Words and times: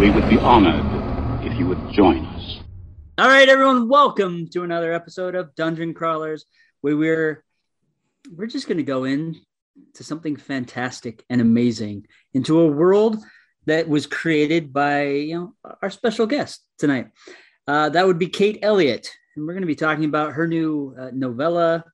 We 0.00 0.08
would 0.08 0.30
be 0.30 0.38
honored 0.38 1.44
if 1.44 1.58
you 1.58 1.66
would 1.66 1.92
join 1.92 2.24
us. 2.24 2.60
All 3.18 3.28
right, 3.28 3.46
everyone, 3.46 3.86
welcome 3.86 4.48
to 4.48 4.62
another 4.62 4.94
episode 4.94 5.34
of 5.34 5.54
Dungeon 5.56 5.92
Crawlers, 5.92 6.46
where 6.80 6.96
we're 6.96 7.44
we're 8.34 8.46
just 8.46 8.66
going 8.66 8.78
to 8.78 8.82
go 8.82 9.04
in 9.04 9.38
to 9.96 10.02
something 10.02 10.36
fantastic 10.36 11.22
and 11.28 11.42
amazing 11.42 12.06
into 12.32 12.60
a 12.60 12.66
world 12.66 13.18
that 13.66 13.90
was 13.90 14.06
created 14.06 14.72
by 14.72 15.08
you 15.08 15.34
know 15.34 15.74
our 15.82 15.90
special 15.90 16.26
guest 16.26 16.64
tonight. 16.78 17.08
Uh, 17.68 17.90
that 17.90 18.06
would 18.06 18.18
be 18.18 18.28
Kate 18.28 18.60
Elliott, 18.62 19.06
and 19.36 19.46
we're 19.46 19.52
going 19.52 19.60
to 19.60 19.66
be 19.66 19.74
talking 19.74 20.06
about 20.06 20.32
her 20.32 20.46
new 20.46 20.96
uh, 20.98 21.10
novella, 21.12 21.84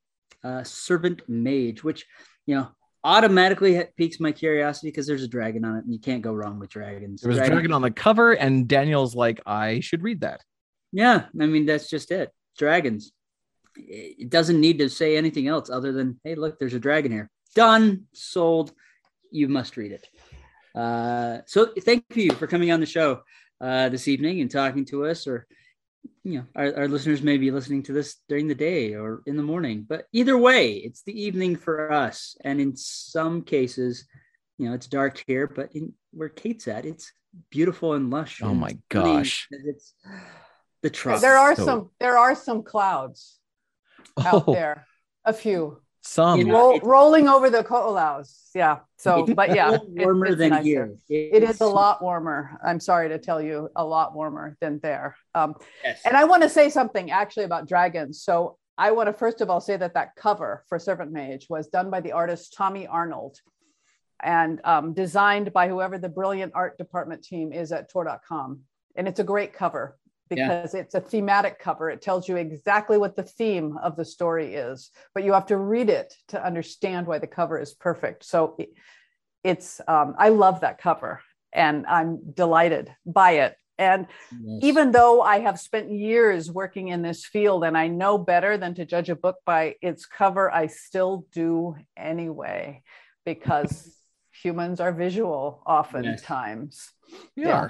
uh, 0.44 0.62
Servant 0.62 1.22
Mage, 1.28 1.82
which 1.82 2.06
you 2.46 2.54
know 2.54 2.68
automatically 3.06 3.82
piques 3.96 4.18
my 4.18 4.32
curiosity 4.32 4.88
because 4.88 5.06
there's 5.06 5.22
a 5.22 5.28
dragon 5.28 5.64
on 5.64 5.76
it, 5.76 5.84
and 5.84 5.92
you 5.92 6.00
can't 6.00 6.22
go 6.22 6.32
wrong 6.32 6.58
with 6.58 6.70
dragons. 6.70 7.22
There 7.22 7.28
was 7.28 7.38
dragon. 7.38 7.52
a 7.52 7.54
dragon 7.54 7.72
on 7.72 7.82
the 7.82 7.92
cover, 7.92 8.32
and 8.32 8.66
Daniel's 8.66 9.14
like, 9.14 9.40
I 9.46 9.78
should 9.78 10.02
read 10.02 10.22
that. 10.22 10.42
Yeah, 10.92 11.26
I 11.40 11.46
mean 11.46 11.66
that's 11.66 11.88
just 11.88 12.10
it. 12.10 12.32
Dragons. 12.58 13.12
It 13.76 14.28
doesn't 14.28 14.60
need 14.60 14.78
to 14.78 14.88
say 14.88 15.16
anything 15.16 15.46
else 15.46 15.70
other 15.70 15.92
than, 15.92 16.18
hey, 16.24 16.34
look, 16.34 16.58
there's 16.58 16.74
a 16.74 16.80
dragon 16.80 17.12
here. 17.12 17.30
Done, 17.54 18.06
sold. 18.12 18.72
You 19.30 19.48
must 19.48 19.76
read 19.76 19.92
it. 19.92 20.06
Uh, 20.74 21.42
so 21.46 21.66
thank 21.80 22.04
you 22.14 22.32
for 22.32 22.46
coming 22.46 22.72
on 22.72 22.80
the 22.80 22.86
show 22.86 23.20
uh, 23.60 23.88
this 23.88 24.08
evening 24.08 24.40
and 24.40 24.50
talking 24.50 24.84
to 24.86 25.06
us. 25.06 25.26
Or 25.26 25.46
you 26.24 26.38
know, 26.38 26.46
our, 26.54 26.76
our 26.76 26.88
listeners 26.88 27.22
may 27.22 27.38
be 27.38 27.50
listening 27.50 27.82
to 27.84 27.92
this 27.92 28.16
during 28.28 28.48
the 28.48 28.54
day 28.54 28.94
or 28.94 29.22
in 29.26 29.36
the 29.36 29.42
morning, 29.42 29.86
but 29.88 30.06
either 30.12 30.36
way, 30.36 30.74
it's 30.74 31.02
the 31.02 31.20
evening 31.20 31.56
for 31.56 31.92
us. 31.92 32.36
And 32.42 32.60
in 32.60 32.76
some 32.76 33.42
cases, 33.42 34.06
you 34.58 34.68
know, 34.68 34.74
it's 34.74 34.86
dark 34.86 35.22
here, 35.26 35.46
but 35.46 35.74
in 35.74 35.92
where 36.12 36.28
Kate's 36.28 36.68
at, 36.68 36.86
it's 36.86 37.12
beautiful 37.50 37.92
and 37.94 38.10
lush. 38.10 38.42
Oh 38.42 38.54
my 38.54 38.78
gosh! 38.88 39.48
It's 39.50 39.94
the 40.82 40.90
trust. 40.90 41.22
There 41.22 41.36
are 41.38 41.54
so... 41.54 41.64
some. 41.64 41.90
There 42.00 42.18
are 42.18 42.34
some 42.34 42.62
clouds 42.62 43.38
out 44.18 44.44
oh. 44.46 44.52
there. 44.52 44.86
A 45.24 45.32
few. 45.32 45.80
Some 46.06 46.38
you 46.38 46.44
know, 46.44 46.78
rolling 46.82 47.28
over 47.28 47.50
the 47.50 47.64
Ko'olaus. 47.64 48.50
Yeah. 48.54 48.78
So, 48.96 49.26
but 49.26 49.54
yeah, 49.54 49.78
warmer 49.88 50.26
it, 50.26 50.36
than 50.36 50.50
nicer. 50.50 50.62
here. 50.62 50.96
It 51.08 51.42
is 51.42 51.60
a 51.60 51.66
lot 51.66 52.00
warmer. 52.00 52.58
I'm 52.64 52.78
sorry 52.78 53.08
to 53.08 53.18
tell 53.18 53.42
you, 53.42 53.68
a 53.74 53.84
lot 53.84 54.14
warmer 54.14 54.56
than 54.60 54.78
there. 54.82 55.16
Um, 55.34 55.56
yes. 55.82 56.00
And 56.04 56.16
I 56.16 56.24
want 56.24 56.42
to 56.42 56.48
say 56.48 56.70
something 56.70 57.10
actually 57.10 57.44
about 57.44 57.66
dragons. 57.68 58.22
So 58.22 58.56
I 58.78 58.92
want 58.92 59.08
to 59.08 59.12
first 59.12 59.40
of 59.40 59.50
all 59.50 59.60
say 59.60 59.76
that 59.76 59.94
that 59.94 60.14
cover 60.16 60.64
for 60.68 60.78
Servant 60.78 61.10
Mage 61.10 61.48
was 61.50 61.66
done 61.66 61.90
by 61.90 62.00
the 62.00 62.12
artist 62.12 62.54
Tommy 62.56 62.86
Arnold 62.86 63.40
and 64.22 64.60
um, 64.64 64.94
designed 64.94 65.52
by 65.52 65.68
whoever 65.68 65.98
the 65.98 66.08
brilliant 66.08 66.52
art 66.54 66.78
department 66.78 67.24
team 67.24 67.52
is 67.52 67.72
at 67.72 67.90
Tor.com. 67.90 68.60
And 68.94 69.08
it's 69.08 69.20
a 69.20 69.24
great 69.24 69.52
cover 69.52 69.98
because 70.28 70.74
yeah. 70.74 70.80
it's 70.80 70.94
a 70.94 71.00
thematic 71.00 71.58
cover. 71.58 71.90
It 71.90 72.02
tells 72.02 72.28
you 72.28 72.36
exactly 72.36 72.98
what 72.98 73.16
the 73.16 73.22
theme 73.22 73.76
of 73.82 73.96
the 73.96 74.04
story 74.04 74.54
is, 74.54 74.90
but 75.14 75.24
you 75.24 75.32
have 75.32 75.46
to 75.46 75.56
read 75.56 75.88
it 75.88 76.14
to 76.28 76.44
understand 76.44 77.06
why 77.06 77.18
the 77.18 77.26
cover 77.26 77.58
is 77.58 77.74
perfect. 77.74 78.24
So 78.24 78.58
it's, 79.44 79.80
um, 79.86 80.14
I 80.18 80.30
love 80.30 80.60
that 80.60 80.78
cover 80.78 81.20
and 81.52 81.86
I'm 81.86 82.32
delighted 82.32 82.94
by 83.04 83.32
it. 83.32 83.56
And 83.78 84.06
yes. 84.32 84.60
even 84.62 84.90
though 84.90 85.20
I 85.20 85.40
have 85.40 85.60
spent 85.60 85.90
years 85.90 86.50
working 86.50 86.88
in 86.88 87.02
this 87.02 87.26
field 87.26 87.62
and 87.62 87.76
I 87.76 87.88
know 87.88 88.16
better 88.16 88.56
than 88.56 88.74
to 88.76 88.86
judge 88.86 89.10
a 89.10 89.16
book 89.16 89.36
by 89.44 89.74
its 89.82 90.06
cover, 90.06 90.52
I 90.52 90.68
still 90.68 91.26
do 91.32 91.76
anyway, 91.96 92.82
because 93.24 93.94
humans 94.42 94.80
are 94.80 94.92
visual 94.92 95.62
oftentimes. 95.66 96.90
Yes. 97.10 97.20
Yeah. 97.36 97.68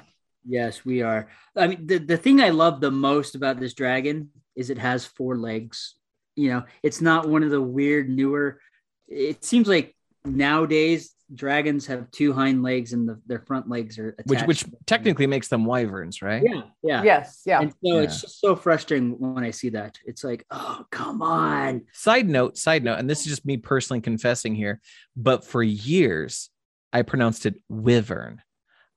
Yes, 0.48 0.84
we 0.84 1.02
are. 1.02 1.28
I 1.56 1.66
mean, 1.66 1.86
the, 1.86 1.98
the 1.98 2.16
thing 2.16 2.40
I 2.40 2.50
love 2.50 2.80
the 2.80 2.90
most 2.90 3.34
about 3.34 3.58
this 3.58 3.74
dragon 3.74 4.30
is 4.54 4.70
it 4.70 4.78
has 4.78 5.04
four 5.04 5.36
legs. 5.36 5.94
You 6.36 6.50
know, 6.50 6.64
it's 6.82 7.00
not 7.00 7.28
one 7.28 7.42
of 7.42 7.50
the 7.50 7.62
weird 7.62 8.08
newer. 8.08 8.60
It 9.08 9.44
seems 9.44 9.68
like 9.68 9.94
nowadays 10.24 11.12
dragons 11.34 11.86
have 11.86 12.10
two 12.10 12.32
hind 12.32 12.62
legs 12.62 12.92
and 12.92 13.08
the, 13.08 13.20
their 13.26 13.40
front 13.40 13.68
legs 13.68 13.98
are 13.98 14.14
which 14.26 14.42
which 14.42 14.64
technically 14.86 15.26
makes 15.26 15.48
them 15.48 15.64
wyverns, 15.64 16.22
right? 16.22 16.42
Yeah, 16.44 16.62
yeah, 16.82 17.02
yes, 17.02 17.42
yeah. 17.44 17.60
And 17.60 17.72
so 17.72 17.96
yeah. 17.96 18.00
it's 18.02 18.20
just 18.20 18.40
so 18.40 18.54
frustrating 18.54 19.18
when 19.18 19.42
I 19.42 19.50
see 19.50 19.70
that. 19.70 19.98
It's 20.04 20.22
like, 20.22 20.44
oh, 20.50 20.84
come 20.90 21.22
on. 21.22 21.82
Side 21.92 22.28
note, 22.28 22.56
side 22.56 22.84
note, 22.84 22.98
and 22.98 23.10
this 23.10 23.20
is 23.20 23.26
just 23.26 23.44
me 23.44 23.56
personally 23.56 24.00
confessing 24.00 24.54
here, 24.54 24.80
but 25.16 25.44
for 25.44 25.62
years 25.62 26.50
I 26.92 27.02
pronounced 27.02 27.46
it 27.46 27.56
wyvern. 27.68 28.42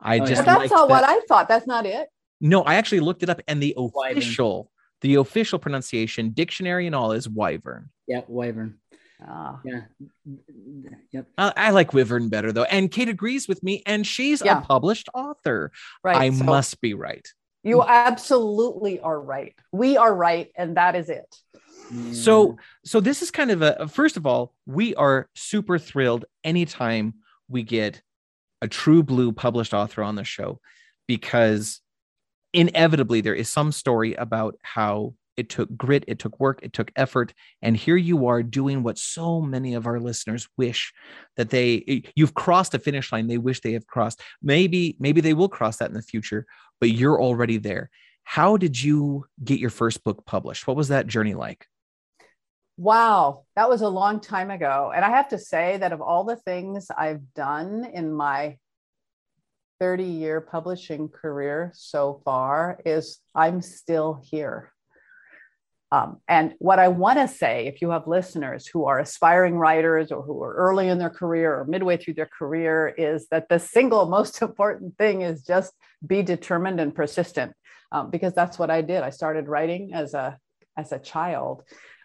I 0.02 0.20
oh, 0.20 0.26
just 0.26 0.46
yeah. 0.46 0.58
that's 0.58 0.72
not 0.72 0.88
that. 0.88 0.94
what 0.94 1.04
I 1.04 1.20
thought. 1.28 1.48
That's 1.48 1.68
not 1.68 1.86
it. 1.86 2.10
No, 2.42 2.64
I 2.64 2.76
actually 2.76 3.02
looked 3.02 3.24
it 3.24 3.30
up, 3.30 3.42
and 3.48 3.62
the 3.62 3.76
official, 3.78 4.56
wyvern. 4.56 4.68
the 5.02 5.16
official 5.16 5.60
pronunciation, 5.60 6.32
dictionary 6.32 6.86
and 6.86 6.96
all, 6.96 7.12
is 7.12 7.28
wyvern. 7.28 7.90
Yeah, 8.08 8.22
wyvern. 8.28 8.80
Oh. 9.28 9.60
Yeah. 9.66 9.82
Yep. 11.12 11.28
I, 11.38 11.54
I, 11.56 11.70
like 11.72 11.94
Wyvern 11.94 12.30
better 12.30 12.52
though. 12.54 12.64
And 12.64 12.90
Kate 12.90 13.10
agrees 13.10 13.48
with 13.48 13.62
me, 13.62 13.84
and 13.86 14.08
she's 14.08 14.42
yeah. 14.44 14.60
a 14.60 14.62
published 14.62 15.10
author. 15.14 15.72
Right. 16.04 16.16
I 16.16 16.30
so 16.30 16.44
must 16.44 16.80
be 16.80 16.94
right. 16.94 17.28
You 17.64 17.84
absolutely 17.84 19.02
are 19.02 19.20
right. 19.20 19.54
We 19.74 19.98
are 19.98 20.14
right, 20.14 20.50
and 20.56 20.78
that 20.78 20.96
is 20.96 21.10
it. 21.10 21.36
So, 22.14 22.58
so 22.86 23.00
this 23.00 23.22
is 23.22 23.32
kind 23.32 23.52
of 23.52 23.62
a 23.62 23.88
first 23.88 24.16
of 24.16 24.26
all, 24.26 24.54
we 24.66 24.96
are 24.96 25.28
super 25.36 25.78
thrilled 25.80 26.26
anytime 26.44 27.16
we 27.50 27.64
get 27.64 28.02
a 28.62 28.68
true 28.68 29.04
blue 29.04 29.32
published 29.32 29.74
author 29.74 30.04
on 30.04 30.16
the 30.16 30.24
show 30.24 30.60
because 31.08 31.82
inevitably 32.54 33.22
there 33.22 33.36
is 33.36 33.50
some 33.50 33.72
story 33.72 34.14
about 34.16 34.56
how 34.62 35.14
it 35.38 35.48
took 35.48 35.76
grit, 35.78 36.04
it 36.06 36.20
took 36.20 36.38
work, 36.38 36.60
it 36.62 36.74
took 36.74 36.92
effort. 36.98 37.34
And 37.62 37.78
here 37.78 37.96
you 37.96 38.28
are 38.28 38.44
doing 38.44 38.84
what 38.84 38.98
so 38.98 39.40
many 39.40 39.74
of 39.74 39.88
our 39.88 40.00
listeners 40.00 40.50
wish 40.58 40.92
that 41.38 41.50
they 41.50 42.04
you've 42.14 42.34
crossed 42.34 42.74
a 42.74 42.80
finish 42.80 43.12
line 43.14 43.28
they 43.28 43.38
wish 43.38 43.62
they 43.62 43.72
have 43.72 43.88
crossed. 43.88 44.22
Maybe, 44.42 44.98
maybe 45.00 45.22
they 45.22 45.34
will 45.34 45.48
cross 45.48 45.78
that 45.78 45.90
in 45.90 45.96
the 45.96 46.02
future, 46.02 46.46
but 46.82 46.90
you're 46.90 47.22
already 47.22 47.58
there. 47.58 47.90
How 48.24 48.58
did 48.58 48.84
you 48.84 49.26
get 49.42 49.60
your 49.60 49.70
first 49.70 50.04
book 50.04 50.26
published? 50.26 50.68
What 50.68 50.76
was 50.76 50.90
that 50.90 51.08
journey 51.08 51.36
like? 51.36 51.68
Wow, 52.80 53.44
that 53.58 53.68
was 53.68 53.82
a 53.82 53.90
long 53.90 54.22
time 54.22 54.50
ago. 54.50 54.94
And 54.96 55.04
I 55.04 55.10
have 55.10 55.28
to 55.30 55.38
say 55.38 55.76
that 55.80 55.92
of 55.92 56.00
all 56.00 56.24
the 56.24 56.38
things 56.38 56.88
I've 56.90 57.34
done 57.34 57.84
in 57.84 58.10
my 58.14 58.58
30 59.82 60.06
year 60.06 60.40
publishing 60.40 61.10
career 61.10 61.74
so 61.76 62.22
far 62.24 62.80
is 62.86 63.20
I'm 63.36 63.62
still 63.62 64.22
here. 64.24 64.72
Um, 65.92 66.22
and 66.26 66.54
what 66.60 66.80
I 66.80 66.88
want 66.88 67.20
to 67.20 67.28
say, 67.28 67.68
if 67.68 67.82
you 67.82 67.90
have 67.90 68.08
listeners 68.08 68.66
who 68.66 68.86
are 68.86 69.00
aspiring 69.00 69.56
writers 69.56 70.10
or 70.10 70.22
who 70.22 70.42
are 70.42 70.54
early 70.54 70.88
in 70.88 71.00
their 71.00 71.10
career 71.10 71.60
or 71.60 71.66
midway 71.66 71.98
through 71.98 72.14
their 72.14 72.30
career, 72.40 72.88
is 72.88 73.28
that 73.28 73.50
the 73.50 73.60
single 73.60 74.06
most 74.18 74.42
important 74.42 74.98
thing 74.98 75.22
is 75.22 75.44
just 75.44 75.74
be 76.08 76.24
determined 76.24 76.80
and 76.80 76.96
persistent, 76.96 77.52
um, 77.92 78.10
because 78.10 78.34
that's 78.34 78.58
what 78.58 78.72
I 78.72 78.84
did. 78.84 79.04
I 79.04 79.10
started 79.10 79.50
writing 79.50 79.92
as 79.94 80.14
a 80.14 80.38
as 80.78 80.94
a 80.94 81.00
child, 81.00 81.64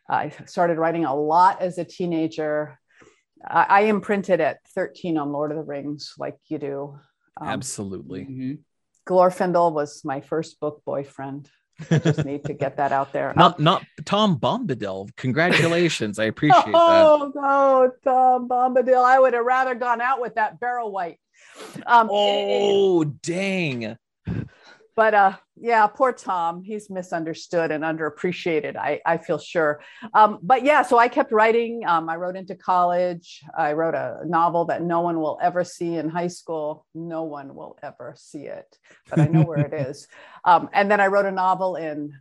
I 0.09 0.33
started 0.47 0.79
writing 0.79 1.05
a 1.05 1.15
lot 1.15 1.63
as 1.63 1.79
a 1.79 1.85
teenager. 1.85 2.79
I, 3.47 3.67
I 3.69 3.81
imprinted 3.83 4.41
at 4.41 4.59
13 4.75 5.17
on 5.17 5.33
Lord 5.33 5.51
of 5.51 5.57
the 5.57 5.63
Rings, 5.63 6.15
like 6.19 6.37
you 6.49 6.59
do. 6.59 6.99
Um, 7.41 7.49
Absolutely. 7.49 8.21
Mm-hmm. 8.23 8.53
Glorfindel 9.07 9.73
was 9.73 10.05
my 10.05 10.21
first 10.21 10.61
book 10.61 10.83
boyfriend. 10.85 11.51
I 11.91 11.99
just 11.99 12.25
need 12.25 12.45
to 12.45 12.53
get 12.53 12.77
that 12.77 12.93
out 12.93 13.13
there. 13.13 13.35
Not 13.37 13.59
um, 13.59 13.65
not 13.65 13.85
Tom 14.05 14.39
Bombadil. 14.39 15.09
Congratulations. 15.17 16.19
I 16.19 16.25
appreciate 16.25 16.63
oh, 16.73 17.33
that. 17.35 17.41
Oh 17.43 17.91
no, 17.93 17.93
Tom 18.05 18.49
Bombadil. 18.49 19.05
I 19.05 19.19
would 19.19 19.35
have 19.35 19.45
rather 19.45 19.75
gone 19.75 20.01
out 20.01 20.21
with 20.21 20.37
that 20.37 20.61
Barrow 20.61 20.89
wight. 20.89 21.19
Um, 21.85 22.09
oh 22.11 23.03
it, 23.03 23.23
dang 23.23 23.97
but 24.97 25.15
uh, 25.15 25.37
yeah, 25.57 25.87
poor 25.87 26.13
Tom. 26.13 26.63
He's 26.63 26.91
misunderstood 26.91 27.71
and 27.71 27.83
underappreciated. 27.83 28.77
I, 28.77 29.01
I 29.05 29.19
feel 29.19 29.39
sure. 29.39 29.81
Um, 30.13 30.39
but 30.43 30.65
yeah, 30.65 30.83
so 30.83 30.99
I 30.99 31.09
kept 31.09 31.33
writing. 31.33 31.83
Um, 31.87 32.09
I 32.09 32.17
wrote 32.17 32.37
into 32.37 32.55
college. 32.55 33.43
I 33.57 33.73
wrote 33.73 33.95
a 33.95 34.21
novel 34.25 34.67
that 34.67 34.83
no 34.83 35.01
one 35.01 35.21
will 35.21 35.39
ever 35.43 35.65
see 35.65 35.97
in 35.97 36.09
high 36.09 36.29
school. 36.29 36.87
No 36.95 37.25
one 37.25 37.55
will 37.55 37.79
ever 37.83 38.15
see 38.17 38.45
it, 38.45 38.79
but 39.11 39.21
I 39.21 39.27
know 39.27 39.43
where 39.43 39.61
it 39.61 39.73
is. 39.89 40.07
Um, 40.45 40.69
and 40.73 40.91
then 40.91 41.01
I 41.01 41.09
wrote 41.09 41.27
a 41.27 41.33
novel 41.33 41.77
in 41.77 42.15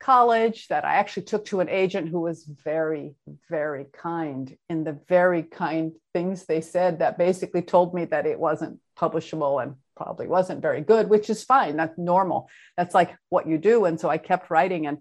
college 0.00 0.66
that 0.68 0.84
I 0.84 0.94
actually 0.94 1.24
took 1.24 1.44
to 1.46 1.60
an 1.60 1.68
agent 1.68 2.08
who 2.08 2.20
was 2.20 2.44
very, 2.64 3.14
very 3.48 3.86
kind 3.92 4.56
in 4.68 4.82
the 4.82 4.98
very 5.08 5.42
kind 5.42 5.92
things 6.14 6.46
they 6.46 6.62
said 6.62 6.98
that 6.98 7.18
basically 7.18 7.62
told 7.62 7.94
me 7.94 8.06
that 8.06 8.26
it 8.26 8.40
wasn't 8.40 8.80
publishable 8.98 9.62
and 9.62 9.74
probably 10.00 10.28
wasn't 10.28 10.62
very 10.62 10.82
good, 10.92 11.10
which 11.10 11.28
is 11.28 11.44
fine. 11.44 11.76
That's 11.76 11.98
normal. 11.98 12.48
That's 12.76 12.94
like 12.94 13.10
what 13.28 13.46
you 13.50 13.58
do. 13.58 13.84
And 13.84 14.00
so 14.00 14.08
I 14.08 14.18
kept 14.18 14.50
writing. 14.50 14.86
And 14.86 14.98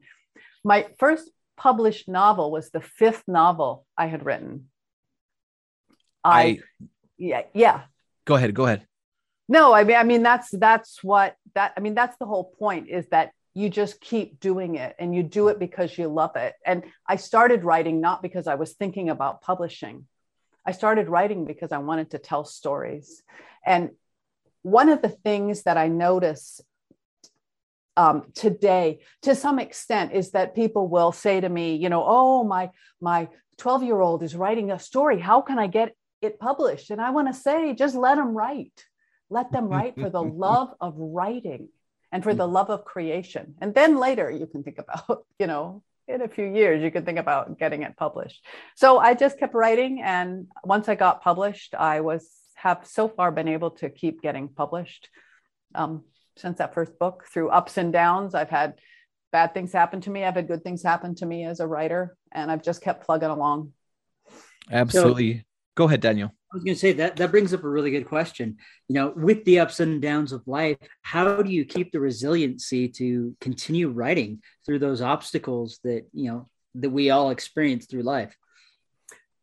my 0.64 0.88
first 0.98 1.30
published 1.56 2.08
novel 2.08 2.52
was 2.52 2.70
the 2.70 2.82
fifth 2.82 3.24
novel 3.28 3.86
I 3.98 4.08
had 4.08 4.26
written. 4.26 4.52
I, 6.24 6.42
I 6.42 6.60
yeah, 7.18 7.44
yeah. 7.54 7.82
Go 8.26 8.36
ahead. 8.36 8.54
Go 8.54 8.66
ahead. 8.66 8.82
no 9.50 9.74
i 9.74 9.84
mean 9.84 9.98
i 9.98 10.04
mean 10.04 10.24
that's 10.24 10.50
that's 10.52 11.04
what 11.04 11.36
that 11.56 11.74
i 11.76 11.80
mean 11.82 11.96
that's 11.96 12.18
the 12.20 12.26
whole 12.26 12.54
point 12.60 12.88
is 12.88 13.06
that 13.08 13.32
you 13.56 13.68
just 13.70 14.00
keep 14.00 14.40
doing 14.40 14.76
it 14.76 14.96
and 15.00 15.14
you 15.16 15.24
do 15.24 15.50
it 15.50 15.58
because 15.60 15.98
you 15.98 16.08
love 16.08 16.36
it 16.36 16.54
and 16.66 16.84
i 17.08 17.16
started 17.18 17.64
writing 17.64 18.00
not 18.00 18.22
because 18.22 18.48
i 18.48 18.56
was 18.56 18.74
thinking 18.74 19.10
about 19.10 19.42
publishing 19.42 20.06
i 20.66 20.72
started 20.72 21.10
writing 21.10 21.46
because 21.46 21.72
i 21.72 21.80
wanted 21.80 22.12
to 22.12 22.20
tell 22.20 22.46
stories 22.46 23.24
and 23.66 23.90
one 24.62 24.90
of 24.90 25.02
the 25.02 25.10
things 25.10 25.64
that 25.64 25.78
i 25.78 25.88
notice 25.88 26.62
um, 27.98 28.32
today 28.34 29.00
to 29.24 29.36
some 29.36 29.60
extent 29.60 30.14
is 30.14 30.32
that 30.32 30.56
people 30.56 30.88
will 30.88 31.12
say 31.12 31.42
to 31.42 31.50
me 31.50 31.76
you 31.76 31.90
know 31.90 32.04
oh 32.06 32.44
my 32.44 32.70
my 33.02 33.28
12 33.58 33.84
year 33.84 34.00
old 34.00 34.24
is 34.24 34.36
writing 34.36 34.72
a 34.72 34.80
story 34.80 35.20
how 35.20 35.42
can 35.42 35.60
i 35.60 35.68
get 35.68 35.94
it 36.22 36.40
published 36.40 36.92
and 36.92 37.02
i 37.02 37.10
want 37.10 37.28
to 37.28 37.34
say 37.34 37.74
just 37.74 37.96
let 37.96 38.16
them 38.16 38.34
write 38.34 38.86
let 39.30 39.52
them 39.52 39.68
write 39.68 40.00
for 40.00 40.10
the 40.10 40.24
love 40.46 40.74
of 40.80 40.94
writing 40.98 41.70
and 42.12 42.24
for 42.24 42.34
the 42.34 42.48
love 42.48 42.70
of 42.70 42.86
creation. 42.86 43.56
And 43.62 43.74
then 43.74 43.98
later 43.98 44.30
you 44.30 44.48
can 44.48 44.64
think 44.64 44.80
about, 44.80 45.26
you 45.40 45.48
know, 45.48 45.84
in 46.08 46.22
a 46.22 46.28
few 46.28 46.46
years, 46.46 46.82
you 46.82 46.90
can 46.90 47.06
think 47.06 47.20
about 47.20 47.60
getting 47.60 47.84
it 47.84 47.96
published. 47.96 48.44
So 48.76 48.98
I 48.98 49.14
just 49.14 49.38
kept 49.38 49.54
writing. 49.54 50.02
And 50.02 50.48
once 50.64 50.90
I 50.90 50.96
got 50.96 51.22
published, 51.22 51.76
I 51.76 52.02
was 52.02 52.28
have 52.62 52.86
so 52.86 53.08
far 53.08 53.32
been 53.32 53.48
able 53.48 53.72
to 53.72 53.90
keep 53.90 54.22
getting 54.22 54.50
published 54.50 55.10
um, 55.76 56.04
since 56.38 56.58
that 56.58 56.74
first 56.74 56.98
book 57.00 57.26
through 57.32 57.50
ups 57.50 57.78
and 57.78 57.94
downs. 57.94 58.36
I've 58.36 58.50
had 58.50 58.76
bad 59.32 59.54
things 59.54 59.72
happen 59.72 60.02
to 60.02 60.10
me. 60.10 60.26
I've 60.26 60.36
had 60.36 60.48
good 60.48 60.64
things 60.64 60.84
happen 60.84 61.16
to 61.16 61.26
me 61.26 61.46
as 61.46 61.60
a 61.60 61.68
writer, 61.68 62.18
and 62.32 62.52
I've 62.52 62.64
just 62.64 62.82
kept 62.82 63.06
plugging 63.06 63.30
along. 63.30 63.72
Absolutely. 64.72 65.38
So, 65.38 65.44
Go 65.76 65.86
ahead, 65.86 66.02
Daniel. 66.02 66.34
I 66.52 66.58
was 66.58 66.64
going 66.64 66.76
to 66.76 66.80
say 66.80 66.92
that 66.94 67.16
that 67.18 67.32
brings 67.32 67.54
up 67.54 67.64
a 67.64 67.70
really 67.70 67.92
good 67.92 68.08
question. 68.08 68.58
You 68.90 68.96
know, 68.96 69.14
with 69.16 69.46
the 69.46 69.60
ups 69.60 69.80
and 69.80 70.02
downs 70.02 70.34
of 70.34 70.46
life, 70.46 70.78
how 71.04 71.42
do 71.42 71.50
you 71.50 71.64
keep 71.64 71.92
the 71.92 72.02
resiliency 72.02 72.90
to 72.90 73.36
continue 73.40 73.88
writing 73.90 74.42
through 74.66 74.80
those 74.80 75.02
obstacles 75.02 75.80
that 75.86 76.08
you 76.12 76.30
know 76.30 76.50
that 76.76 76.90
we 76.90 77.12
all 77.12 77.30
experience 77.30 77.86
through 77.86 78.02
life? 78.02 78.36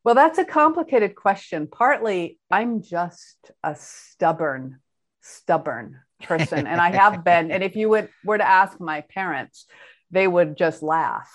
Well, 0.07 0.15
that's 0.15 0.39
a 0.39 0.45
complicated 0.45 1.17
question. 1.17 1.67
Partly, 1.67 2.39
I'm 2.49 2.81
just 2.81 3.51
a 3.65 3.75
stubborn, 3.75 4.79
stubborn 5.21 5.99
person, 6.23 6.69
and 6.69 6.81
I 6.81 6.93
have 6.93 7.25
been. 7.25 7.51
And 7.51 7.65
if 7.65 7.75
you 7.75 7.89
would 7.89 8.09
were 8.25 8.39
to 8.39 8.49
ask 8.49 8.79
my 8.79 9.01
parents, 9.01 9.67
they 10.13 10.29
would 10.29 10.57
just 10.57 10.81
laugh, 10.81 11.29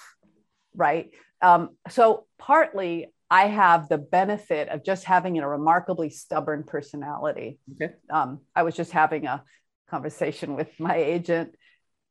right? 0.74 1.10
Um, 1.42 1.72
so 1.90 2.28
partly 2.40 3.08
I 3.30 3.48
have 3.48 3.90
the 3.90 3.98
benefit 3.98 4.70
of 4.70 4.86
just 4.86 5.04
having 5.04 5.38
a 5.38 5.46
remarkably 5.46 6.10
stubborn 6.10 6.64
personality. 6.64 7.60
Okay. 7.76 7.96
Um, 8.10 8.40
I 8.56 8.64
was 8.64 8.74
just 8.74 8.94
having 8.94 9.26
a 9.26 9.44
conversation 9.90 10.56
with 10.56 10.70
my 10.80 10.96
agent 10.96 11.56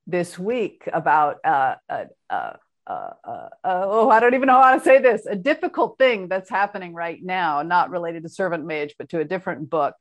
this 0.07 0.39
week 0.39 0.87
about 0.93 1.39
uh, 1.43 1.77
uh, 1.89 2.05
uh, 2.29 2.53
uh, 2.91 3.49
uh 3.65 3.83
oh, 3.85 4.11
I 4.11 4.21
don't 4.21 4.35
even 4.35 4.47
know 4.47 4.61
how 4.61 4.75
to 4.77 4.85
say 4.85 5.01
this, 5.01 5.27
a 5.27 5.37
difficult 5.37 5.99
thing 5.99 6.29
that's 6.29 6.51
happening 6.51 6.95
right 6.95 7.23
now, 7.23 7.63
not 7.63 7.91
related 7.91 8.23
to 8.23 8.29
Servant 8.29 8.65
Mage, 8.65 8.95
but 8.99 9.09
to 9.11 9.21
a 9.21 9.25
different 9.25 9.71
book. 9.71 9.97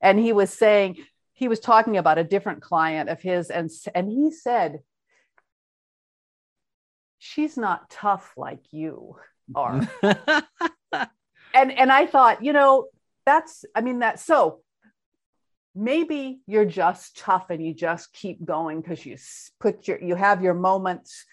And 0.00 0.18
he 0.18 0.32
was 0.32 0.52
saying, 0.52 0.98
he 1.32 1.48
was 1.48 1.60
talking 1.60 1.96
about 1.96 2.18
a 2.18 2.24
different 2.24 2.62
client 2.62 3.08
of 3.08 3.20
his, 3.20 3.50
and, 3.50 3.70
and 3.94 4.08
he 4.08 4.30
said, 4.30 4.80
She's 7.20 7.56
not 7.56 7.90
tough 7.90 8.32
like 8.36 8.60
you 8.70 9.16
are. 9.54 9.88
and 11.54 11.72
and 11.72 11.92
I 11.92 12.06
thought, 12.06 12.44
you 12.44 12.52
know, 12.52 12.86
that's 13.26 13.64
I 13.74 13.80
mean 13.80 14.00
that 14.00 14.20
so 14.20 14.60
maybe 15.74 16.40
you're 16.46 16.64
just 16.64 17.18
tough 17.18 17.50
and 17.50 17.64
you 17.64 17.74
just 17.74 18.12
keep 18.12 18.44
going 18.44 18.80
because 18.80 19.04
you 19.04 19.16
put 19.60 19.86
your 19.86 20.00
you 20.02 20.14
have 20.14 20.42
your 20.42 20.54
moments 20.54 21.24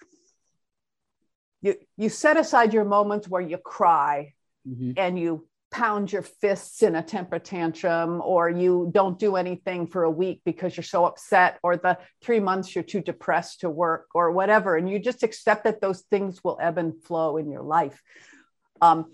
you 1.66 1.76
you 1.98 2.10
set 2.10 2.38
aside 2.38 2.74
your 2.74 2.86
moments 2.86 3.28
where 3.28 3.42
you 3.42 3.58
cry 3.58 4.34
mm-hmm. 4.68 4.92
and 4.98 5.18
you 5.18 5.48
pound 5.72 6.12
your 6.12 6.22
fists 6.22 6.84
in 6.84 6.96
a 6.96 7.04
temper 7.04 7.40
tantrum 7.40 8.22
or 8.24 8.50
you 8.50 8.90
don't 8.94 9.20
do 9.20 9.36
anything 9.36 9.88
for 9.88 10.04
a 10.04 10.12
week 10.12 10.42
because 10.46 10.78
you're 10.78 10.84
so 10.84 11.06
upset 11.06 11.60
or 11.64 11.76
the 11.76 11.98
3 12.24 12.40
months 12.40 12.74
you're 12.74 12.84
too 12.84 13.02
depressed 13.02 13.62
to 13.62 13.70
work 13.70 14.08
or 14.14 14.32
whatever 14.32 14.78
and 14.78 14.90
you 14.90 15.00
just 15.00 15.24
accept 15.24 15.66
that 15.66 15.82
those 15.82 16.02
things 16.12 16.42
will 16.44 16.58
ebb 16.62 16.78
and 16.78 17.04
flow 17.04 17.36
in 17.38 17.52
your 17.52 17.64
life 17.64 18.02
um, 18.82 19.12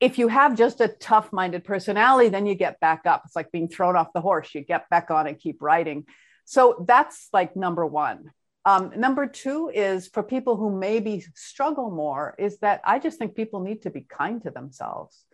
if 0.00 0.18
you 0.18 0.26
have 0.26 0.56
just 0.56 0.80
a 0.80 0.88
tough 0.88 1.32
minded 1.32 1.62
personality, 1.62 2.28
then 2.28 2.44
you 2.44 2.56
get 2.56 2.80
back 2.80 3.02
up. 3.06 3.22
It's 3.24 3.36
like 3.36 3.52
being 3.52 3.68
thrown 3.68 3.94
off 3.94 4.12
the 4.12 4.20
horse. 4.20 4.52
You 4.52 4.60
get 4.62 4.90
back 4.90 5.12
on 5.12 5.28
and 5.28 5.38
keep 5.38 5.62
riding. 5.62 6.06
So 6.44 6.84
that's 6.88 7.28
like 7.32 7.54
number 7.54 7.86
one. 7.86 8.32
Um, 8.64 8.92
number 8.96 9.26
two 9.26 9.70
is 9.74 10.06
for 10.08 10.22
people 10.22 10.56
who 10.56 10.70
maybe 10.78 11.24
struggle 11.34 11.90
more, 11.90 12.34
is 12.38 12.58
that 12.58 12.80
I 12.84 12.98
just 12.98 13.18
think 13.18 13.34
people 13.34 13.60
need 13.60 13.82
to 13.82 13.90
be 13.90 14.02
kind 14.02 14.42
to 14.42 14.50
themselves. 14.50 15.24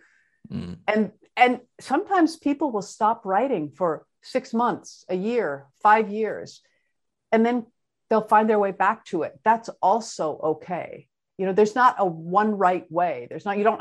Mm. 0.50 0.78
And 0.86 1.12
and 1.36 1.60
sometimes 1.78 2.36
people 2.36 2.72
will 2.72 2.82
stop 2.82 3.26
writing 3.26 3.70
for 3.70 4.06
six 4.22 4.54
months, 4.54 5.04
a 5.08 5.14
year, 5.14 5.66
five 5.82 6.10
years, 6.10 6.62
and 7.30 7.44
then 7.44 7.66
they'll 8.08 8.26
find 8.26 8.48
their 8.48 8.58
way 8.58 8.72
back 8.72 9.04
to 9.06 9.22
it. 9.22 9.38
That's 9.44 9.69
also 9.82 10.38
okay. 10.42 11.08
You 11.36 11.46
know, 11.46 11.52
there's 11.52 11.75
not 11.75 11.96
a 11.98 12.06
one 12.06 12.52
right 12.56 12.90
way. 12.90 13.26
There's 13.28 13.44
not, 13.44 13.58
you 13.58 13.64
don't, 13.64 13.80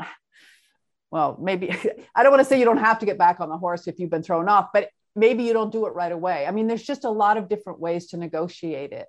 well, 1.10 1.38
maybe 1.40 1.70
I 2.14 2.22
don't 2.22 2.30
want 2.30 2.40
to 2.40 2.44
say 2.44 2.58
you 2.58 2.64
don't 2.64 2.78
have 2.78 3.00
to 3.00 3.06
get 3.06 3.18
back 3.18 3.40
on 3.40 3.48
the 3.48 3.58
horse 3.58 3.88
if 3.88 3.98
you've 3.98 4.10
been 4.10 4.22
thrown 4.22 4.48
off, 4.48 4.68
but 4.72 4.90
maybe 5.18 5.44
you 5.44 5.52
don't 5.52 5.72
do 5.72 5.86
it 5.86 5.94
right 5.94 6.12
away. 6.12 6.46
I 6.46 6.50
mean, 6.50 6.66
there's 6.66 6.82
just 6.82 7.04
a 7.04 7.10
lot 7.10 7.36
of 7.36 7.48
different 7.48 7.80
ways 7.80 8.08
to 8.08 8.16
negotiate 8.16 8.92
it. 8.92 9.08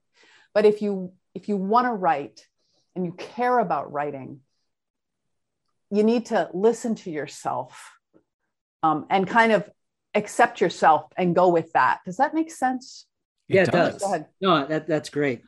But 0.54 0.66
if 0.66 0.82
you 0.82 1.14
if 1.36 1.48
you 1.48 1.58
want 1.58 1.86
to 1.86 1.94
write 1.94 2.46
and 2.96 3.06
you 3.06 3.12
care 3.12 3.60
about 3.60 3.92
writing, 3.92 4.40
you 5.92 6.04
need 6.04 6.28
to 6.28 6.50
listen 6.54 6.96
to 6.96 7.12
yourself 7.12 7.92
um, 8.82 9.06
and 9.10 9.28
kind 9.28 9.52
of 9.52 9.70
accept 10.16 10.60
yourself 10.60 11.06
and 11.16 11.36
go 11.36 11.50
with 11.50 11.72
that. 11.74 12.00
Does 12.06 12.18
that 12.18 12.34
make 12.34 12.52
sense? 12.52 13.06
Yeah, 13.48 13.64
it, 13.64 13.72
does. 13.72 14.02
does. 14.02 14.22
No, 14.42 14.66
that, 14.66 14.88
that's 14.88 15.10
great. 15.10 15.42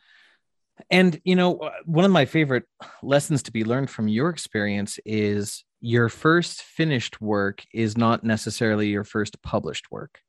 And, 0.89 1.19
you 1.23 1.35
know, 1.35 1.57
uh, 1.57 1.71
one 1.85 2.05
of 2.05 2.11
my 2.11 2.25
favorite 2.25 2.65
lessons 3.03 3.43
to 3.43 3.51
be 3.51 3.63
learned 3.63 3.89
from 3.89 4.07
your 4.07 4.29
experience 4.29 4.99
is 5.05 5.63
your 5.79 6.09
first 6.09 6.61
finished 6.61 7.21
work 7.21 7.63
is 7.73 7.97
not 7.97 8.23
necessarily 8.23 8.87
your 8.87 9.03
first 9.03 9.41
published 9.41 9.91
work. 9.91 10.19